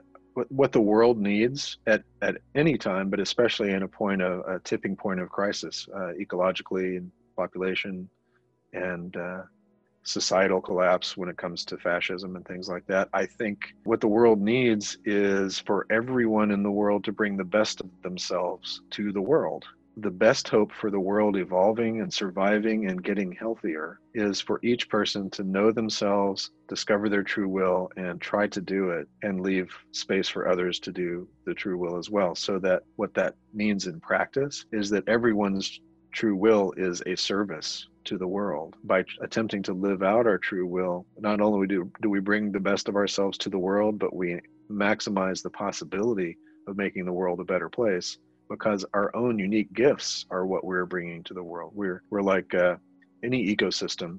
what 0.48 0.72
the 0.72 0.80
world 0.80 1.18
needs 1.18 1.78
at, 1.86 2.02
at 2.22 2.36
any 2.54 2.76
time, 2.76 3.10
but 3.10 3.20
especially 3.20 3.70
in 3.72 3.82
a 3.82 3.88
point 3.88 4.22
of 4.22 4.40
a 4.46 4.58
tipping 4.60 4.96
point 4.96 5.20
of 5.20 5.28
crisis, 5.28 5.88
uh, 5.94 6.12
ecologically 6.20 7.06
population 7.36 8.08
and 8.72 9.16
uh, 9.16 9.42
societal 10.02 10.60
collapse 10.60 11.16
when 11.16 11.28
it 11.28 11.36
comes 11.36 11.64
to 11.64 11.76
fascism 11.76 12.36
and 12.36 12.46
things 12.46 12.68
like 12.68 12.86
that. 12.86 13.08
I 13.12 13.26
think 13.26 13.58
what 13.84 14.00
the 14.00 14.08
world 14.08 14.40
needs 14.40 14.98
is 15.04 15.58
for 15.58 15.86
everyone 15.90 16.50
in 16.50 16.62
the 16.62 16.70
world 16.70 17.04
to 17.04 17.12
bring 17.12 17.36
the 17.36 17.44
best 17.44 17.80
of 17.80 17.88
themselves 18.02 18.80
to 18.90 19.12
the 19.12 19.20
world 19.20 19.64
the 19.96 20.10
best 20.10 20.48
hope 20.48 20.72
for 20.72 20.90
the 20.90 21.00
world 21.00 21.36
evolving 21.36 22.00
and 22.00 22.12
surviving 22.12 22.88
and 22.88 23.02
getting 23.02 23.32
healthier 23.32 24.00
is 24.14 24.40
for 24.40 24.60
each 24.62 24.88
person 24.88 25.28
to 25.30 25.44
know 25.44 25.72
themselves, 25.72 26.50
discover 26.68 27.08
their 27.08 27.22
true 27.22 27.48
will, 27.48 27.90
and 27.96 28.20
try 28.20 28.46
to 28.46 28.60
do 28.60 28.90
it 28.90 29.08
and 29.22 29.40
leave 29.40 29.76
space 29.92 30.28
for 30.28 30.48
others 30.48 30.78
to 30.78 30.92
do 30.92 31.28
the 31.44 31.54
true 31.54 31.76
will 31.76 31.96
as 31.96 32.08
well. 32.08 32.34
So 32.34 32.58
that 32.60 32.82
what 32.96 33.14
that 33.14 33.34
means 33.52 33.86
in 33.86 34.00
practice 34.00 34.64
is 34.72 34.90
that 34.90 35.08
everyone's 35.08 35.80
true 36.12 36.36
will 36.36 36.72
is 36.76 37.02
a 37.06 37.16
service 37.16 37.88
to 38.04 38.18
the 38.18 38.26
world 38.26 38.76
by 38.84 39.04
attempting 39.20 39.62
to 39.62 39.72
live 39.72 40.02
out 40.02 40.26
our 40.26 40.38
true 40.38 40.66
will 40.66 41.06
not 41.18 41.40
only 41.40 41.66
do, 41.66 41.90
do 42.00 42.08
we 42.08 42.20
bring 42.20 42.50
the 42.50 42.58
best 42.58 42.88
of 42.88 42.96
ourselves 42.96 43.36
to 43.38 43.50
the 43.50 43.58
world 43.58 43.98
but 43.98 44.14
we 44.14 44.40
maximize 44.70 45.42
the 45.42 45.50
possibility 45.50 46.36
of 46.66 46.76
making 46.76 47.04
the 47.04 47.12
world 47.12 47.40
a 47.40 47.44
better 47.44 47.68
place 47.68 48.18
because 48.50 48.84
our 48.92 49.14
own 49.14 49.38
unique 49.38 49.72
gifts 49.72 50.26
are 50.30 50.44
what 50.44 50.64
we're 50.64 50.84
bringing 50.84 51.22
to 51.22 51.32
the 51.32 51.42
world. 51.42 51.72
We're 51.74 52.02
we're 52.10 52.20
like 52.20 52.52
uh, 52.52 52.76
any 53.22 53.54
ecosystem 53.54 54.18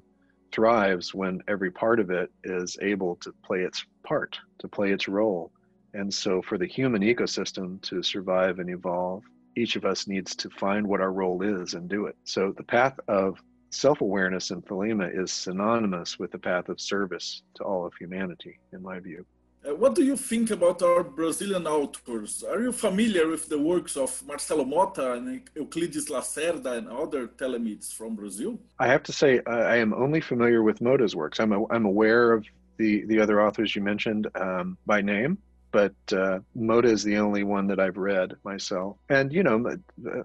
thrives 0.52 1.14
when 1.14 1.40
every 1.48 1.70
part 1.70 2.00
of 2.00 2.10
it 2.10 2.30
is 2.42 2.76
able 2.82 3.16
to 3.16 3.32
play 3.44 3.60
its 3.60 3.84
part, 4.02 4.38
to 4.58 4.68
play 4.68 4.92
its 4.92 5.06
role. 5.06 5.52
And 5.94 6.12
so, 6.12 6.40
for 6.42 6.56
the 6.56 6.66
human 6.66 7.02
ecosystem 7.02 7.80
to 7.82 8.02
survive 8.02 8.58
and 8.58 8.70
evolve, 8.70 9.22
each 9.56 9.76
of 9.76 9.84
us 9.84 10.06
needs 10.06 10.34
to 10.36 10.48
find 10.50 10.86
what 10.86 11.02
our 11.02 11.12
role 11.12 11.42
is 11.42 11.74
and 11.74 11.88
do 11.88 12.06
it. 12.06 12.16
So, 12.24 12.52
the 12.56 12.62
path 12.62 12.98
of 13.08 13.38
self 13.70 14.00
awareness 14.00 14.50
in 14.50 14.62
Thelema 14.62 15.10
is 15.14 15.30
synonymous 15.30 16.18
with 16.18 16.30
the 16.30 16.38
path 16.38 16.70
of 16.70 16.80
service 16.80 17.42
to 17.56 17.64
all 17.64 17.84
of 17.84 17.92
humanity, 17.98 18.58
in 18.72 18.82
my 18.82 18.98
view. 18.98 19.26
Uh, 19.64 19.74
what 19.76 19.94
do 19.94 20.02
you 20.02 20.16
think 20.16 20.50
about 20.50 20.82
our 20.82 21.04
Brazilian 21.04 21.66
authors? 21.66 22.42
Are 22.42 22.60
you 22.60 22.72
familiar 22.72 23.28
with 23.28 23.48
the 23.48 23.58
works 23.58 23.96
of 23.96 24.10
Marcelo 24.26 24.64
Motta 24.64 25.16
and 25.16 25.48
Euclides 25.54 26.10
Lacerda 26.10 26.78
and 26.78 26.88
other 26.88 27.28
Thelemites 27.28 27.92
from 27.92 28.16
Brazil? 28.16 28.58
I 28.80 28.88
have 28.88 29.04
to 29.04 29.12
say, 29.12 29.40
I 29.46 29.76
am 29.76 29.94
only 29.94 30.20
familiar 30.20 30.64
with 30.64 30.80
Motta's 30.80 31.14
works. 31.14 31.38
I'm, 31.38 31.52
a, 31.52 31.64
I'm 31.70 31.84
aware 31.84 32.32
of 32.32 32.44
the, 32.76 33.04
the 33.04 33.20
other 33.20 33.40
authors 33.40 33.76
you 33.76 33.82
mentioned 33.82 34.26
um, 34.34 34.76
by 34.84 35.00
name, 35.00 35.38
but 35.70 35.94
uh, 36.10 36.40
Motta 36.56 36.86
is 36.86 37.04
the 37.04 37.18
only 37.18 37.44
one 37.44 37.68
that 37.68 37.78
I've 37.78 37.98
read 37.98 38.34
myself. 38.42 38.96
And, 39.10 39.32
you 39.32 39.44
know, 39.44 39.76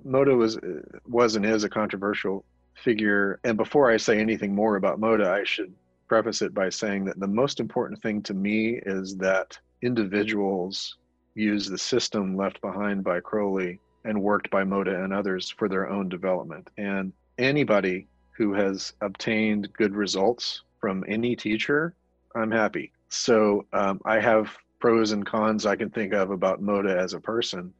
Motta 0.03 0.35
was, 0.35 0.57
was 1.05 1.35
and 1.35 1.45
is 1.45 1.63
a 1.63 1.69
controversial 1.69 2.43
figure. 2.73 3.39
And 3.43 3.55
before 3.55 3.91
I 3.91 3.97
say 3.97 4.19
anything 4.19 4.55
more 4.55 4.77
about 4.77 4.99
Motta, 4.99 5.27
I 5.27 5.43
should 5.43 5.73
preface 6.07 6.41
it 6.41 6.53
by 6.53 6.69
saying 6.69 7.05
that 7.05 7.19
the 7.19 7.27
most 7.27 7.59
important 7.59 8.01
thing 8.01 8.21
to 8.23 8.33
me 8.33 8.79
is 8.85 9.15
that 9.17 9.57
individuals 9.81 10.97
use 11.35 11.67
the 11.67 11.77
system 11.77 12.35
left 12.35 12.59
behind 12.61 13.03
by 13.03 13.19
Crowley 13.19 13.79
and 14.05 14.21
worked 14.21 14.49
by 14.49 14.63
Motta 14.63 15.03
and 15.03 15.13
others 15.13 15.49
for 15.49 15.67
their 15.67 15.89
own 15.89 16.09
development. 16.09 16.67
And 16.77 17.13
anybody 17.37 18.07
who 18.31 18.53
has 18.53 18.93
obtained 19.01 19.71
good 19.73 19.93
results 19.95 20.63
from 20.79 21.03
any 21.07 21.35
teacher, 21.35 21.93
I'm 22.35 22.51
happy. 22.51 22.91
So 23.09 23.65
um, 23.73 23.99
I 24.05 24.19
have 24.19 24.55
pros 24.79 25.11
and 25.11 25.25
cons 25.25 25.65
I 25.65 25.75
can 25.75 25.89
think 25.89 26.13
of 26.13 26.31
about 26.31 26.61
Motta 26.61 26.95
as 26.95 27.13
a 27.13 27.19
person, 27.19 27.73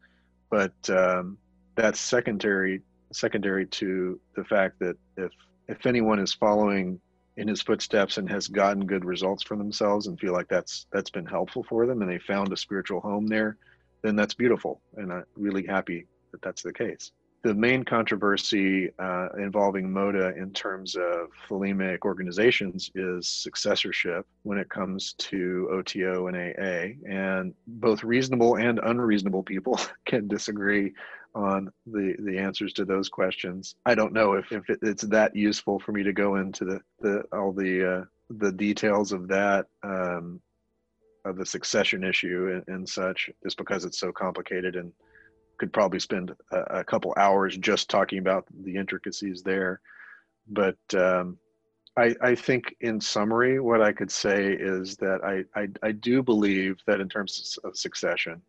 but 0.49 0.73
um, 0.89 1.38
that's 1.75 1.99
secondary 1.99 2.82
secondary 3.13 3.65
to 3.65 4.19
the 4.36 4.43
fact 4.43 4.80
that 4.80 4.97
if 5.15 5.32
if 5.67 5.86
anyone 5.86 6.19
is 6.19 6.34
following 6.34 6.99
in 7.38 7.48
his 7.48 7.62
footsteps 7.62 8.18
and 8.18 8.30
has 8.30 8.48
gotten 8.48 8.86
good 8.86 9.06
results 9.06 9.44
for 9.44 9.56
themselves 9.56 10.08
and 10.08 10.20
feel 10.20 10.34
like 10.34 10.48
that's 10.50 10.88
that's 10.92 11.12
been 11.12 11.26
helpful 11.26 11.64
for 11.70 11.86
them 11.86 12.02
and 12.02 12.12
they 12.12 12.20
found 12.20 12.52
a 12.52 12.58
spiritual 12.58 13.00
home 13.00 13.28
there 13.28 13.58
then 14.04 14.16
that's 14.16 14.34
beautiful. 14.34 14.82
And 14.96 15.12
i'm 15.14 15.24
really 15.36 15.66
happy 15.66 16.08
that 16.32 16.42
that's 16.42 16.64
the 16.64 16.74
case 16.74 17.12
the 17.48 17.54
main 17.54 17.82
controversy 17.84 18.89
uh, 19.00 19.30
involving 19.38 19.89
Motta 19.89 20.36
in 20.36 20.52
terms 20.52 20.98
of 20.98 21.30
thelemic 21.48 22.00
organizations 22.04 22.91
is 22.93 23.26
successorship 23.26 24.28
when 24.43 24.58
it 24.58 24.70
comes 24.70 25.14
to 25.14 25.70
oto 25.72 26.28
and 26.28 26.36
aa 26.36 27.10
and 27.10 27.54
both 27.66 28.04
reasonable 28.04 28.58
and 28.58 28.82
unreasonable 28.84 29.43
people 29.43 29.80
can 30.06 30.28
disagree 30.28 30.91
on 31.36 31.72
the 31.86 32.16
the 32.20 32.38
answers 32.38 32.74
to 32.74 32.84
those 32.84 33.08
questions. 33.08 33.76
I 33.86 33.95
don't 33.95 34.12
know 34.12 34.34
if, 34.34 34.52
if 34.52 34.70
it, 34.70 34.80
it's 34.82 35.04
that 35.04 35.34
useful 35.34 35.80
for 35.80 35.93
me 35.93 36.04
to 36.04 36.12
go 36.12 36.36
into 36.36 36.66
the, 36.66 36.82
the 37.00 37.24
all 37.32 37.54
the 37.54 38.00
uh, 38.00 38.04
the 38.30 38.52
details 38.52 39.14
of 39.14 39.30
that 39.30 39.68
um, 39.84 40.41
of 41.24 41.38
the 41.38 41.45
succession 41.45 42.04
issue 42.04 42.52
and, 42.54 42.76
and, 42.76 42.89
such, 42.89 43.30
just 43.43 43.58
because 43.58 43.86
it's 43.86 44.00
so 44.00 44.12
complicated 44.12 44.76
and 44.76 44.91
could 45.58 45.74
probably 45.74 45.99
spend 45.99 46.36
a, 46.51 46.80
a 46.80 46.84
couple 46.84 47.14
hours 47.18 47.58
just 47.58 47.89
talking 47.89 48.20
about 48.20 48.45
the 48.64 48.76
intricacies 48.76 49.41
there. 49.43 49.82
But 50.47 50.78
um, 50.95 51.38
I, 51.97 52.16
I 52.22 52.36
think, 52.36 52.76
in 52.82 53.01
summary, 53.01 53.60
what 53.60 53.82
I 53.82 53.91
could 53.91 54.12
say 54.12 54.53
is 54.53 54.97
that 54.97 55.22
I, 55.24 55.60
I, 55.60 55.68
I 55.82 55.91
do 55.91 56.22
believe 56.22 56.78
that 56.86 57.01
in 57.01 57.10
terms 57.10 57.58
of 57.64 57.76
succession 57.76 58.41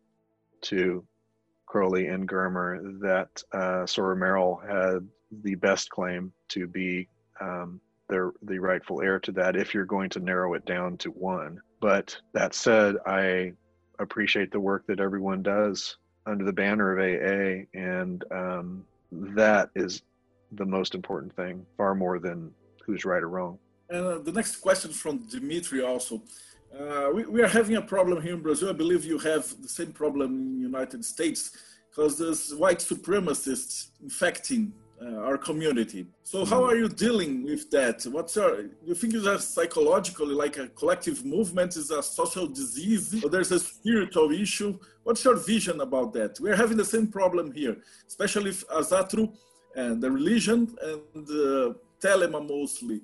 to 0.61 1.05
Crowley 1.65 2.07
and 2.07 2.27
Germer 2.27 2.99
that 3.01 3.43
uh, 3.53 3.85
Soror 3.85 4.17
Meral 4.17 4.61
had 4.67 5.07
the 5.43 5.55
best 5.55 5.89
claim 5.89 6.31
to 6.49 6.67
be 6.67 7.07
um, 7.41 7.79
the 8.07 8.59
rightful 8.59 9.01
heir 9.01 9.19
to 9.19 9.31
that 9.31 9.55
if 9.55 9.73
you're 9.73 9.85
going 9.85 10.09
to 10.09 10.19
narrow 10.19 10.55
it 10.55 10.65
down 10.65 10.97
to 10.97 11.11
one. 11.11 11.61
But 11.79 12.17
that 12.33 12.55
said, 12.55 12.95
I 13.05 13.53
appreciate 13.99 14.51
the 14.51 14.59
work 14.59 14.85
that 14.87 14.99
everyone 14.99 15.43
does 15.43 15.97
under 16.25 16.43
the 16.43 16.53
banner 16.53 16.91
of 16.91 16.99
AA, 16.99 17.65
and 17.73 18.23
um, 18.31 18.85
that 19.11 19.69
is 19.75 20.03
the 20.53 20.65
most 20.65 20.95
important 20.95 21.35
thing, 21.35 21.65
far 21.77 21.95
more 21.95 22.19
than 22.19 22.51
who's 22.85 23.05
right 23.05 23.23
or 23.23 23.29
wrong. 23.29 23.57
And 23.89 24.05
uh, 24.05 24.17
the 24.19 24.31
next 24.31 24.57
question 24.57 24.91
from 24.91 25.27
Dimitri 25.29 25.83
also. 25.83 26.21
Uh, 26.77 27.09
we, 27.13 27.25
we, 27.25 27.41
are 27.41 27.47
having 27.47 27.77
a 27.77 27.81
problem 27.81 28.21
here 28.21 28.35
in 28.35 28.41
Brazil. 28.41 28.69
I 28.69 28.73
believe 28.73 29.03
you 29.03 29.17
have 29.19 29.59
the 29.61 29.67
same 29.67 29.91
problem 29.91 30.31
in 30.31 30.55
the 30.55 30.61
United 30.61 31.03
States 31.03 31.57
because 31.89 32.19
there's 32.19 32.53
white 32.53 32.77
supremacists 32.77 33.87
infecting 34.03 34.71
uh, 35.01 35.17
our 35.27 35.37
community. 35.37 36.05
So 36.23 36.45
how 36.45 36.63
are 36.63 36.75
you 36.75 36.89
dealing 36.89 37.43
with 37.43 37.69
that? 37.71 38.05
What's 38.11 38.35
your, 38.35 38.65
you 38.83 38.95
think 38.95 39.13
it's 39.13 39.25
a 39.25 39.39
psychologically 39.39 40.35
like 40.35 40.57
a 40.57 40.67
collective 40.69 41.25
movement 41.25 41.75
is 41.77 41.91
a 41.91 42.03
social 42.03 42.47
disease 42.47 43.23
or 43.23 43.29
there's 43.29 43.51
a 43.51 43.59
spiritual 43.59 44.31
issue? 44.31 44.77
What's 45.03 45.23
your 45.23 45.35
vision 45.35 45.81
about 45.81 46.13
that? 46.13 46.39
We're 46.39 46.55
having 46.55 46.77
the 46.77 46.85
same 46.85 47.07
problem 47.07 47.51
here, 47.51 47.77
especially 48.07 48.51
with 48.51 48.67
Asatru 48.69 49.33
and 49.75 50.01
the 50.01 50.11
religion 50.11 50.75
and 50.81 51.29
uh, 51.29 51.73
Thelema 52.01 52.47
mostly. 52.47 53.01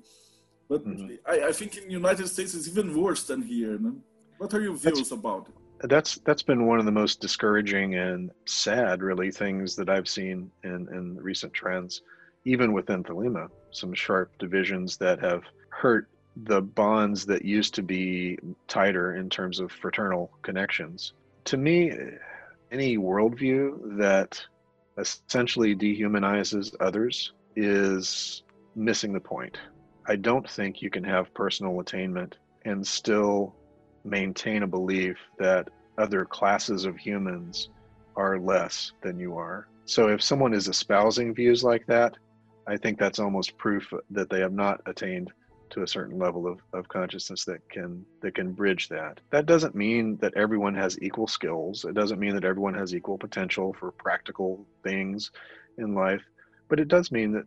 But 0.68 0.84
mm-hmm. 0.84 1.14
I, 1.26 1.48
I, 1.48 1.52
think 1.52 1.76
in 1.76 1.86
the 1.86 1.92
United 1.92 2.26
States 2.28 2.54
it's 2.54 2.68
even 2.68 3.00
worse 3.00 3.22
than 3.24 3.40
here. 3.42 3.78
No? 3.78 3.96
What 4.38 4.52
are 4.54 4.60
your 4.60 4.74
views 4.74 4.98
that's, 4.98 5.10
about 5.12 5.48
it? 5.48 5.54
That's 5.80 6.16
that's 6.24 6.42
been 6.42 6.66
one 6.66 6.78
of 6.78 6.86
the 6.86 6.92
most 6.92 7.20
discouraging 7.20 7.94
and 7.94 8.30
sad, 8.46 9.02
really, 9.02 9.30
things 9.30 9.76
that 9.76 9.90
I've 9.90 10.08
seen 10.08 10.50
in 10.64 10.88
in 10.90 11.16
recent 11.20 11.52
trends, 11.52 12.02
even 12.44 12.72
within 12.72 13.04
Thelema. 13.04 13.48
Some 13.72 13.92
sharp 13.94 14.30
divisions 14.38 14.96
that 14.98 15.20
have 15.20 15.42
hurt 15.68 16.08
the 16.44 16.60
bonds 16.60 17.26
that 17.26 17.44
used 17.44 17.74
to 17.74 17.82
be 17.82 18.38
tighter 18.68 19.16
in 19.16 19.30
terms 19.30 19.60
of 19.60 19.72
fraternal 19.72 20.30
connections. 20.42 21.12
To 21.44 21.56
me, 21.56 21.92
any 22.70 22.98
worldview 22.98 23.98
that 23.98 24.40
essentially 24.98 25.74
dehumanizes 25.74 26.74
others 26.80 27.32
is 27.54 28.42
missing 28.74 29.12
the 29.12 29.20
point. 29.20 29.58
I 30.06 30.16
don't 30.16 30.48
think 30.48 30.82
you 30.82 30.90
can 30.90 31.04
have 31.04 31.32
personal 31.34 31.80
attainment 31.80 32.36
and 32.64 32.86
still 32.86 33.54
maintain 34.06 34.62
a 34.62 34.66
belief 34.66 35.16
that 35.38 35.68
other 35.98 36.24
classes 36.24 36.84
of 36.84 36.96
humans 36.96 37.68
are 38.16 38.38
less 38.38 38.92
than 39.02 39.18
you 39.18 39.36
are. 39.36 39.68
So 39.84 40.08
if 40.08 40.22
someone 40.22 40.54
is 40.54 40.68
espousing 40.68 41.34
views 41.34 41.62
like 41.62 41.86
that, 41.86 42.16
I 42.66 42.76
think 42.76 42.98
that's 42.98 43.18
almost 43.18 43.56
proof 43.56 43.92
that 44.10 44.30
they 44.30 44.40
have 44.40 44.52
not 44.52 44.80
attained 44.86 45.32
to 45.70 45.82
a 45.82 45.86
certain 45.86 46.18
level 46.18 46.46
of, 46.46 46.60
of 46.72 46.88
consciousness 46.88 47.44
that 47.44 47.68
can 47.68 48.04
that 48.22 48.34
can 48.34 48.52
bridge 48.52 48.88
that. 48.88 49.20
That 49.30 49.46
doesn't 49.46 49.74
mean 49.74 50.16
that 50.18 50.34
everyone 50.34 50.74
has 50.74 50.98
equal 51.02 51.26
skills. 51.26 51.84
It 51.84 51.94
doesn't 51.94 52.20
mean 52.20 52.34
that 52.34 52.44
everyone 52.44 52.74
has 52.74 52.94
equal 52.94 53.18
potential 53.18 53.74
for 53.78 53.90
practical 53.92 54.64
things 54.82 55.30
in 55.78 55.94
life, 55.94 56.22
but 56.68 56.80
it 56.80 56.88
does 56.88 57.10
mean 57.10 57.32
that 57.32 57.46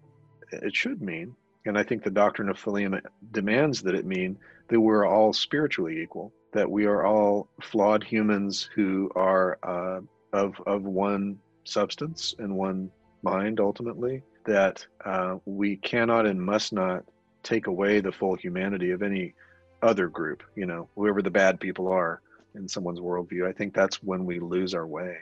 it 0.51 0.75
should 0.75 1.01
mean 1.01 1.35
and 1.65 1.77
I 1.77 1.83
think 1.83 2.03
the 2.03 2.09
doctrine 2.09 2.49
of 2.49 2.57
Thelema 2.57 3.01
demands 3.31 3.81
that 3.83 3.95
it 3.95 4.05
mean 4.05 4.37
that 4.69 4.79
we're 4.79 5.05
all 5.05 5.33
spiritually 5.33 6.01
equal, 6.01 6.33
that 6.53 6.69
we 6.69 6.85
are 6.85 7.05
all 7.05 7.47
flawed 7.61 8.03
humans 8.03 8.69
who 8.75 9.11
are 9.15 9.57
uh, 9.63 10.01
of 10.33 10.55
of 10.65 10.83
one 10.83 11.39
substance 11.63 12.33
and 12.39 12.55
one 12.55 12.91
mind 13.21 13.59
ultimately. 13.59 14.23
That 14.45 14.85
uh, 15.05 15.37
we 15.45 15.75
cannot 15.77 16.25
and 16.25 16.41
must 16.41 16.73
not 16.73 17.03
take 17.43 17.67
away 17.67 17.99
the 17.99 18.11
full 18.11 18.35
humanity 18.35 18.91
of 18.91 19.03
any 19.03 19.33
other 19.81 20.07
group. 20.07 20.43
You 20.55 20.65
know, 20.65 20.89
whoever 20.95 21.21
the 21.21 21.29
bad 21.29 21.59
people 21.59 21.87
are 21.87 22.21
in 22.55 22.67
someone's 22.67 22.99
worldview. 22.99 23.47
I 23.47 23.53
think 23.53 23.73
that's 23.73 24.01
when 24.01 24.25
we 24.25 24.39
lose 24.39 24.73
our 24.73 24.87
way. 24.87 25.17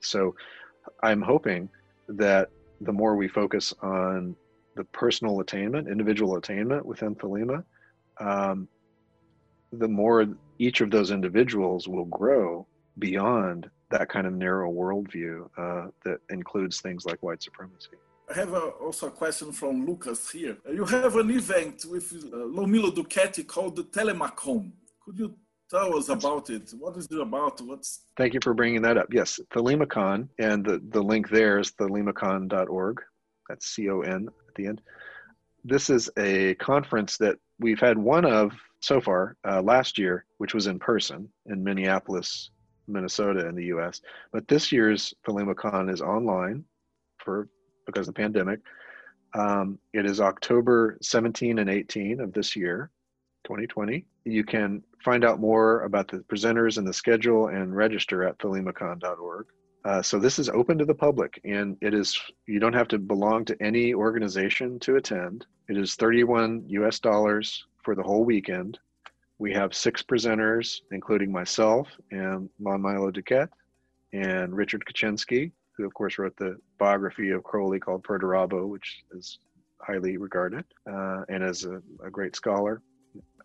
So, 0.00 0.34
I'm 1.02 1.22
hoping 1.22 1.68
that 2.08 2.50
the 2.80 2.92
more 2.92 3.16
we 3.16 3.28
focus 3.28 3.72
on 3.82 4.36
the 4.76 4.84
personal 4.84 5.40
attainment, 5.40 5.88
individual 5.88 6.36
attainment 6.36 6.84
within 6.84 7.14
Thelema, 7.14 7.64
um, 8.20 8.68
the 9.72 9.88
more 9.88 10.26
each 10.58 10.80
of 10.80 10.90
those 10.90 11.10
individuals 11.10 11.88
will 11.88 12.06
grow 12.06 12.66
beyond 12.98 13.70
that 13.90 14.08
kind 14.08 14.26
of 14.26 14.32
narrow 14.32 14.70
worldview 14.70 15.48
uh, 15.56 15.88
that 16.04 16.18
includes 16.30 16.80
things 16.80 17.04
like 17.04 17.22
white 17.22 17.42
supremacy. 17.42 17.90
I 18.28 18.34
have 18.34 18.52
a, 18.52 18.60
also 18.86 19.06
a 19.06 19.10
question 19.10 19.52
from 19.52 19.86
Lucas 19.86 20.30
here. 20.30 20.56
You 20.72 20.84
have 20.84 21.14
an 21.16 21.30
event 21.30 21.84
with 21.88 22.12
uh, 22.12 22.46
Lon 22.46 22.70
Milo 22.72 22.90
DuQuette 22.90 23.46
called 23.46 23.76
the 23.76 23.84
ThelemaCon. 23.84 24.72
Could 25.04 25.18
you 25.18 25.34
tell 25.70 25.96
us 25.96 26.08
about 26.08 26.50
it? 26.50 26.72
What 26.76 26.96
is 26.96 27.06
it 27.08 27.20
about? 27.20 27.60
What's 27.60 28.00
Thank 28.16 28.34
you 28.34 28.40
for 28.42 28.52
bringing 28.52 28.82
that 28.82 28.96
up. 28.96 29.06
Yes, 29.12 29.38
Thelemacon, 29.54 30.28
and 30.40 30.64
the, 30.64 30.82
the 30.88 31.00
link 31.00 31.28
there 31.28 31.60
is 31.60 31.70
thelemacon.org. 31.72 33.00
That's 33.48 33.66
C 33.68 33.88
O 33.90 34.00
N 34.00 34.28
at 34.48 34.54
the 34.56 34.66
end. 34.66 34.80
This 35.64 35.88
is 35.88 36.10
a 36.18 36.54
conference 36.54 37.16
that 37.18 37.36
we've 37.60 37.80
had 37.80 37.96
one 37.96 38.24
of 38.24 38.52
so 38.86 39.00
far 39.00 39.36
uh, 39.46 39.60
last 39.60 39.98
year, 39.98 40.24
which 40.38 40.54
was 40.54 40.68
in 40.68 40.78
person 40.78 41.28
in 41.46 41.62
Minneapolis, 41.62 42.50
Minnesota, 42.86 43.48
in 43.48 43.56
the 43.56 43.64
U.S. 43.66 44.00
But 44.32 44.46
this 44.46 44.70
year's 44.70 45.12
ThelemaCon 45.26 45.92
is 45.92 46.00
online 46.00 46.64
for 47.18 47.48
because 47.84 48.06
of 48.06 48.14
the 48.14 48.20
pandemic. 48.22 48.60
Um, 49.34 49.78
it 49.92 50.06
is 50.06 50.20
October 50.20 50.98
17 51.02 51.58
and 51.58 51.68
18 51.68 52.20
of 52.20 52.32
this 52.32 52.54
year, 52.54 52.90
2020. 53.44 54.06
You 54.24 54.44
can 54.44 54.82
find 55.04 55.24
out 55.24 55.40
more 55.40 55.82
about 55.82 56.08
the 56.08 56.18
presenters 56.18 56.78
and 56.78 56.86
the 56.86 56.92
schedule 56.92 57.48
and 57.48 57.76
register 57.76 58.22
at 58.22 58.38
thelemacon.org. 58.38 59.46
Uh, 59.84 60.02
so 60.02 60.18
this 60.18 60.38
is 60.38 60.48
open 60.48 60.78
to 60.78 60.84
the 60.84 60.94
public, 60.94 61.40
and 61.44 61.76
it 61.80 61.92
is 61.92 62.20
you 62.46 62.60
don't 62.60 62.72
have 62.72 62.88
to 62.88 62.98
belong 62.98 63.44
to 63.44 63.60
any 63.60 63.94
organization 63.94 64.78
to 64.80 64.96
attend. 64.96 65.44
It 65.68 65.76
is 65.76 65.96
31 65.96 66.64
U.S. 66.68 66.98
dollars 67.00 67.66
for 67.86 67.94
the 67.94 68.02
whole 68.02 68.24
weekend. 68.24 68.80
We 69.38 69.52
have 69.52 69.72
six 69.72 70.02
presenters, 70.02 70.80
including 70.90 71.30
myself 71.30 71.88
and 72.10 72.50
Lon 72.58 72.82
Milo 72.82 73.12
DuQuette 73.12 73.48
and 74.12 74.52
Richard 74.56 74.84
Kaczynski, 74.84 75.52
who 75.76 75.86
of 75.86 75.94
course 75.94 76.18
wrote 76.18 76.36
the 76.36 76.56
biography 76.78 77.30
of 77.30 77.44
Crowley 77.44 77.78
called 77.78 78.02
Perdurabo, 78.02 78.66
which 78.66 79.04
is 79.12 79.38
highly 79.80 80.16
regarded 80.16 80.64
uh, 80.90 81.22
and 81.28 81.44
as 81.44 81.64
a, 81.64 81.80
a, 82.04 82.10
great 82.10 82.34
scholar 82.34 82.82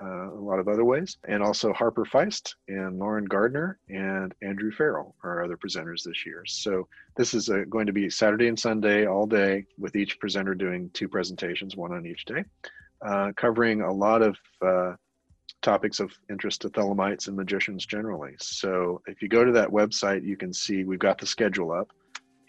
uh, 0.01 0.31
a 0.31 0.41
lot 0.49 0.57
of 0.57 0.67
other 0.67 0.85
ways. 0.85 1.17
And 1.27 1.43
also 1.43 1.71
Harper 1.71 2.05
Feist 2.05 2.55
and 2.67 2.97
Lauren 2.97 3.25
Gardner 3.25 3.77
and 3.89 4.33
Andrew 4.41 4.71
Farrell 4.71 5.13
are 5.23 5.43
other 5.43 5.57
presenters 5.57 6.01
this 6.03 6.25
year. 6.25 6.41
So 6.47 6.87
this 7.15 7.35
is 7.35 7.49
a, 7.49 7.63
going 7.65 7.85
to 7.85 7.93
be 7.93 8.09
Saturday 8.09 8.47
and 8.47 8.59
Sunday 8.59 9.05
all 9.05 9.27
day 9.27 9.67
with 9.77 9.95
each 9.95 10.19
presenter 10.19 10.55
doing 10.55 10.89
two 10.93 11.07
presentations, 11.07 11.75
one 11.75 11.93
on 11.93 12.07
each 12.07 12.25
day, 12.25 12.43
uh, 13.05 13.31
covering 13.35 13.81
a 13.81 13.91
lot 13.91 14.21
of 14.21 14.37
uh, 14.65 14.93
topics 15.61 15.99
of 15.99 16.11
interest 16.29 16.61
to 16.61 16.69
Thelemites 16.69 17.27
and 17.27 17.35
magicians 17.35 17.85
generally. 17.85 18.33
So 18.39 19.01
if 19.07 19.21
you 19.21 19.27
go 19.27 19.43
to 19.43 19.51
that 19.51 19.69
website, 19.69 20.25
you 20.25 20.37
can 20.37 20.53
see 20.53 20.83
we've 20.83 20.99
got 20.99 21.17
the 21.17 21.25
schedule 21.25 21.71
up 21.71 21.89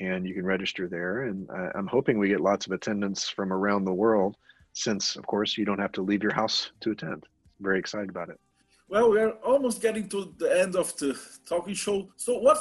and 0.01 0.27
you 0.27 0.35
can 0.35 0.45
register 0.45 0.89
there. 0.89 1.25
And 1.25 1.49
I'm 1.75 1.87
hoping 1.87 2.19
we 2.19 2.29
get 2.29 2.41
lots 2.41 2.67
of 2.67 2.73
attendance 2.73 3.29
from 3.29 3.53
around 3.53 3.85
the 3.85 3.93
world 3.93 4.37
since, 4.73 5.17
of 5.17 5.27
course, 5.27 5.57
you 5.59 5.65
don't 5.65 5.79
have 5.79 5.93
to 5.93 6.03
leave 6.03 6.23
your 6.23 6.35
house 6.35 6.73
to 6.81 6.93
attend. 6.93 7.25
Very 7.61 7.79
excited 7.79 8.11
about 8.11 8.31
it. 8.31 8.41
Well, 8.89 9.11
we're 9.11 9.31
almost 9.53 9.81
getting 9.81 10.09
to 10.09 10.35
the 10.39 10.61
end 10.61 10.77
of 10.77 10.97
the 10.97 11.19
talking 11.47 11.75
show. 11.75 12.11
So, 12.17 12.39
what 12.39 12.59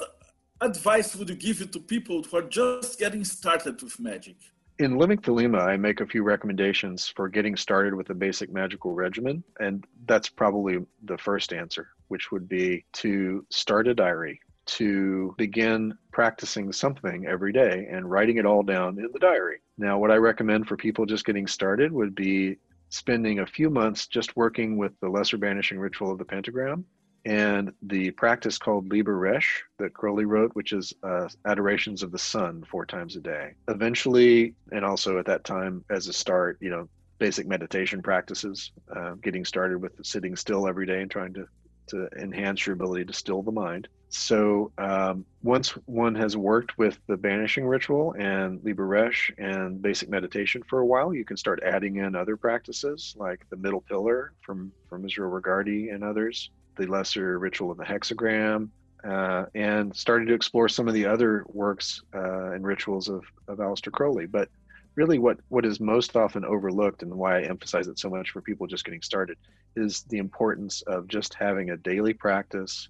advice 0.61 1.15
would 1.15 1.29
you 1.29 1.35
give 1.35 1.71
to 1.71 1.79
people 1.79 2.23
who 2.23 2.37
are 2.37 2.43
just 2.43 2.99
getting 2.99 3.23
started 3.23 3.81
with 3.81 3.99
magic? 3.99 4.37
In 4.82 4.97
Living 4.97 5.19
Thelema, 5.19 5.61
I 5.61 5.77
make 5.77 6.01
a 6.01 6.07
few 6.07 6.23
recommendations 6.23 7.07
for 7.07 7.29
getting 7.29 7.55
started 7.55 7.93
with 7.93 8.09
a 8.09 8.15
basic 8.15 8.51
magical 8.51 8.93
regimen. 8.93 9.43
And 9.59 9.86
that's 10.07 10.27
probably 10.27 10.79
the 11.03 11.19
first 11.19 11.53
answer, 11.53 11.89
which 12.07 12.32
would 12.32 12.49
be 12.49 12.84
to 12.93 13.45
start 13.51 13.88
a 13.88 13.93
diary 13.93 14.41
to 14.65 15.36
begin 15.38 15.95
practicing 16.11 16.71
something 16.71 17.27
every 17.27 17.53
day 17.53 17.89
and 17.91 18.09
writing 18.09 18.38
it 18.38 18.45
all 18.47 18.63
down 18.63 18.97
in 18.97 19.09
the 19.13 19.19
diary. 19.19 19.59
Now, 19.77 19.99
what 19.99 20.09
I 20.09 20.15
recommend 20.15 20.67
for 20.67 20.75
people 20.75 21.05
just 21.05 21.25
getting 21.25 21.45
started 21.45 21.91
would 21.91 22.15
be 22.15 22.57
spending 22.89 23.38
a 23.38 23.45
few 23.45 23.69
months 23.69 24.07
just 24.07 24.36
working 24.36 24.77
with 24.77 24.99
the 24.99 25.09
lesser 25.09 25.38
banishing 25.38 25.77
ritual 25.77 26.11
of 26.11 26.17
the 26.17 26.25
pentagram 26.25 26.86
and 27.26 27.72
the 27.84 28.11
practice 28.11 28.57
called 28.57 28.91
Liber 28.91 29.17
Resh 29.17 29.63
that 29.78 29.93
Crowley 29.93 30.26
wrote, 30.26 30.51
which 30.53 30.72
is 30.72 30.93
uh, 31.03 31.28
adorations 31.45 32.03
of 32.03 32.11
the 32.11 32.19
sun 32.19 32.63
four 32.69 32.86
times 32.86 33.15
a 33.15 33.22
day. 33.22 33.53
Eventually, 33.67 34.55
and 34.72 34.84
also 34.84 35.17
at 35.17 35.26
that 35.26 35.43
time 35.43 35.84
as 35.89 36.07
a 36.07 36.13
start, 36.13 36.57
you 36.61 36.69
know, 36.69 36.88
basic 37.19 37.47
meditation 37.47 38.01
practices, 38.01 38.72
uh, 38.95 39.13
getting 39.22 39.45
started 39.45 39.80
with 39.80 39.93
sitting 40.03 40.36
still 40.36 40.67
every 40.67 40.88
day 40.88 41.01
and 41.01 41.11
trying 41.11 41.34
to 41.34 41.45
to 41.88 42.07
enhance 42.17 42.65
your 42.65 42.74
ability 42.74 43.03
to 43.05 43.13
still 43.13 43.41
the 43.41 43.51
mind. 43.51 43.88
So 44.09 44.72
um, 44.78 45.26
once 45.41 45.72
one 45.86 46.15
has 46.15 46.36
worked 46.36 46.78
with 46.78 46.99
the 47.07 47.17
banishing 47.17 47.65
ritual 47.65 48.13
and 48.17 48.63
Liber 48.63 48.86
Resh 48.88 49.32
and 49.38 49.82
basic 49.82 50.09
meditation 50.09 50.63
for 50.69 50.80
a 50.80 50.86
while, 50.86 51.13
you 51.13 51.26
can 51.26 51.38
start 51.38 51.61
adding 51.63 51.97
in 51.97 52.15
other 52.15 52.38
practices 52.38 53.13
like 53.17 53.45
the 53.49 53.57
middle 53.57 53.82
pillar 53.82 54.34
from 54.41 54.72
from 54.89 55.05
Israel 55.05 55.32
Regardie 55.32 55.93
and 55.93 56.03
others, 56.03 56.49
the 56.78 56.88
lesser 56.88 57.38
ritual 57.39 57.72
of 57.72 57.78
the 57.78 57.84
hexagram, 57.84 58.69
uh, 59.03 59.45
and 59.55 59.95
started 59.95 60.28
to 60.28 60.34
explore 60.34 60.69
some 60.69 60.88
of 60.88 60.93
the 60.93 61.05
other 61.05 61.43
works 61.47 62.01
uh, 62.13 62.51
and 62.51 62.65
rituals 62.65 63.09
of 63.09 63.24
of 63.47 63.57
Aleister 63.57 63.91
Crowley. 63.91 64.26
But 64.26 64.49
really 64.95 65.19
what 65.19 65.39
what 65.49 65.65
is 65.65 65.80
most 65.80 66.15
often 66.15 66.43
overlooked 66.45 67.01
and 67.03 67.13
why 67.13 67.39
I 67.39 67.43
emphasize 67.43 67.88
it 67.88 67.99
so 67.99 68.09
much 68.09 68.32
for 68.32 68.41
people 68.41 68.67
just 68.67 68.86
getting 68.86 69.01
started 69.01 69.38
is 69.76 70.03
the 70.03 70.17
importance 70.17 70.82
of 70.84 71.07
just 71.07 71.34
having 71.34 71.69
a 71.69 71.78
daily 71.78 72.13
practice 72.13 72.89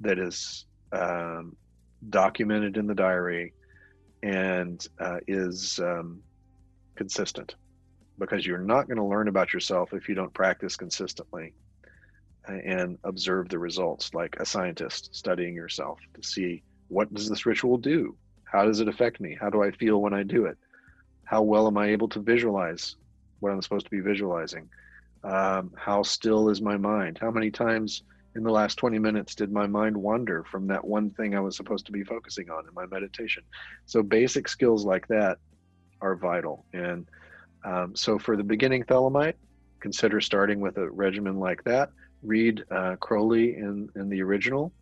that 0.00 0.18
is 0.18 0.66
um, 0.92 1.56
documented 2.10 2.76
in 2.76 2.86
the 2.86 2.94
diary 2.94 3.52
and 4.22 4.86
uh, 5.00 5.18
is 5.26 5.80
um, 5.80 6.20
consistent 6.94 7.56
because 8.18 8.46
you're 8.46 8.58
not 8.58 8.86
going 8.86 8.96
to 8.96 9.04
learn 9.04 9.26
about 9.26 9.52
yourself 9.52 9.92
if 9.92 10.08
you 10.08 10.14
don't 10.14 10.32
practice 10.32 10.76
consistently 10.76 11.52
and 12.48 12.98
observe 13.04 13.48
the 13.48 13.58
results 13.58 14.12
like 14.14 14.36
a 14.38 14.46
scientist 14.46 15.14
studying 15.14 15.54
yourself 15.54 15.98
to 16.14 16.22
see 16.22 16.62
what 16.88 17.12
does 17.14 17.28
this 17.28 17.46
ritual 17.46 17.78
do 17.78 18.16
how 18.44 18.64
does 18.64 18.80
it 18.80 18.88
affect 18.88 19.20
me 19.20 19.36
how 19.40 19.48
do 19.48 19.62
i 19.62 19.70
feel 19.70 20.00
when 20.00 20.12
i 20.12 20.22
do 20.22 20.44
it 20.44 20.58
how 21.24 21.42
well 21.42 21.66
am 21.66 21.76
I 21.76 21.88
able 21.88 22.08
to 22.10 22.20
visualize 22.20 22.96
what 23.40 23.52
I'm 23.52 23.62
supposed 23.62 23.86
to 23.86 23.90
be 23.90 24.00
visualizing? 24.00 24.68
Um, 25.22 25.72
how 25.76 26.02
still 26.02 26.50
is 26.50 26.60
my 26.60 26.76
mind? 26.76 27.18
How 27.20 27.30
many 27.30 27.50
times 27.50 28.02
in 28.36 28.42
the 28.42 28.50
last 28.50 28.76
20 28.76 28.98
minutes 28.98 29.34
did 29.34 29.50
my 29.50 29.66
mind 29.66 29.96
wander 29.96 30.44
from 30.44 30.66
that 30.68 30.84
one 30.84 31.10
thing 31.10 31.34
I 31.34 31.40
was 31.40 31.56
supposed 31.56 31.86
to 31.86 31.92
be 31.92 32.04
focusing 32.04 32.50
on 32.50 32.68
in 32.68 32.74
my 32.74 32.86
meditation? 32.86 33.42
So, 33.86 34.02
basic 34.02 34.48
skills 34.48 34.84
like 34.84 35.08
that 35.08 35.38
are 36.00 36.14
vital. 36.14 36.66
And 36.72 37.08
um, 37.64 37.96
so, 37.96 38.18
for 38.18 38.36
the 38.36 38.44
beginning 38.44 38.84
Thelemite, 38.84 39.36
consider 39.80 40.20
starting 40.20 40.60
with 40.60 40.76
a 40.76 40.90
regimen 40.90 41.38
like 41.38 41.64
that. 41.64 41.90
Read 42.24 42.64
uh, 42.70 42.96
Crowley 42.96 43.56
in, 43.56 43.88
in 43.96 44.08
the 44.08 44.22
original, 44.22 44.72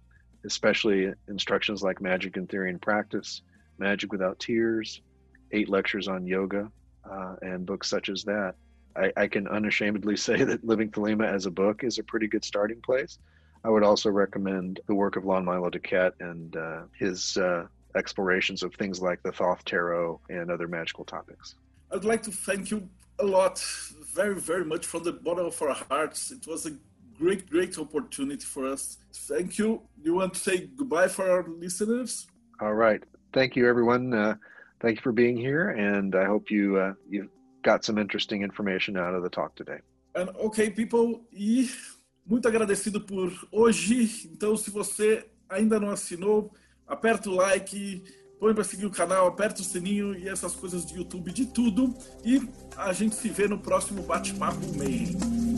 especially 0.44 1.12
instructions 1.28 1.82
like 1.82 2.00
Magic 2.00 2.36
in 2.36 2.46
Theory 2.46 2.70
and 2.70 2.80
Practice, 2.80 3.42
Magic 3.78 4.12
Without 4.12 4.38
Tears, 4.38 5.00
eight 5.52 5.68
lectures 5.68 6.08
on 6.08 6.26
yoga 6.26 6.70
uh, 7.10 7.36
and 7.42 7.66
books 7.66 7.88
such 7.88 8.08
as 8.08 8.24
that. 8.24 8.54
I, 8.96 9.12
I, 9.16 9.26
can 9.26 9.48
unashamedly 9.48 10.16
say 10.28 10.44
that 10.44 10.64
Living 10.64 10.90
Thelema 10.90 11.26
as 11.26 11.46
a 11.46 11.50
book 11.50 11.84
is 11.84 11.98
a 11.98 12.02
pretty 12.02 12.28
good 12.28 12.44
starting 12.44 12.80
place. 12.80 13.18
I 13.64 13.70
would 13.70 13.84
also 13.84 14.10
recommend 14.10 14.80
the 14.86 14.94
work 14.94 15.16
of 15.16 15.24
Lon 15.24 15.44
Milo 15.44 15.70
DuQuette 15.70 16.12
and 16.20 16.56
uh, 16.56 16.82
his 16.98 17.36
uh, 17.36 17.66
explorations 17.94 18.62
of 18.62 18.74
things 18.74 19.00
like 19.00 19.22
the 19.22 19.32
Thoth 19.32 19.64
Tarot 19.64 20.20
and 20.28 20.50
other 20.50 20.66
magical 20.66 21.04
topics. 21.04 21.54
I'd 21.92 22.04
like 22.04 22.22
to 22.24 22.32
thank 22.32 22.70
you 22.70 22.88
a 23.18 23.24
lot, 23.24 23.64
very, 24.14 24.34
very 24.34 24.64
much 24.64 24.86
from 24.86 25.04
the 25.04 25.12
bottom 25.12 25.46
of 25.46 25.62
our 25.62 25.74
hearts. 25.74 26.30
It 26.32 26.46
was 26.46 26.66
a 26.66 26.72
great, 27.22 27.48
great 27.48 27.78
opportunity 27.78 28.44
for 28.44 28.66
us. 28.66 28.98
Thank 29.30 29.58
you. 29.58 29.82
You 30.02 30.14
want 30.14 30.34
to 30.34 30.40
say 30.40 30.68
goodbye 30.76 31.08
for 31.08 31.30
our 31.30 31.44
listeners? 31.64 32.26
All 32.60 32.74
right. 32.74 33.02
Thank 33.32 33.54
you, 33.56 33.68
everyone. 33.68 34.12
Uh, 34.12 34.34
thank 34.80 34.96
you 34.96 35.02
for 35.02 35.12
being 35.12 35.36
here, 35.36 35.70
and 35.70 36.14
I 36.14 36.24
hope 36.24 36.50
you 36.50 36.76
uh, 36.76 36.94
you 37.08 37.28
got 37.62 37.84
some 37.84 37.96
interesting 37.98 38.42
information 38.42 38.96
out 38.96 39.14
of 39.14 39.22
the 39.22 39.30
talk 39.30 39.54
today. 39.54 39.80
And 40.14 40.28
okay, 40.46 40.68
people, 40.70 41.22
e 41.32 41.70
muito 42.26 42.48
agradecido 42.48 43.00
por 43.00 43.30
hoje. 43.52 44.28
Então, 44.32 44.56
se 44.56 44.70
você 44.70 45.24
ainda 45.48 45.78
não 45.78 45.90
assinou, 45.90 46.52
aperta 46.86 47.30
o 47.30 47.34
like, 47.34 48.02
põe 48.38 48.52
para 48.52 48.64
seguir 48.64 48.86
o 48.86 48.90
canal, 48.90 49.28
aperta 49.28 49.62
o 49.62 49.64
sininho 49.64 50.14
e 50.14 50.28
essas 50.28 50.54
coisas 50.54 50.84
de 50.84 50.96
YouTube, 50.96 51.32
de 51.32 51.46
tudo. 51.46 51.94
E 52.24 52.42
a 52.76 52.92
gente 52.92 53.14
se 53.14 53.28
vê 53.28 53.46
no 53.46 53.58
próximo 53.58 54.02
bate-papo 54.02 54.66
meio. 54.76 55.51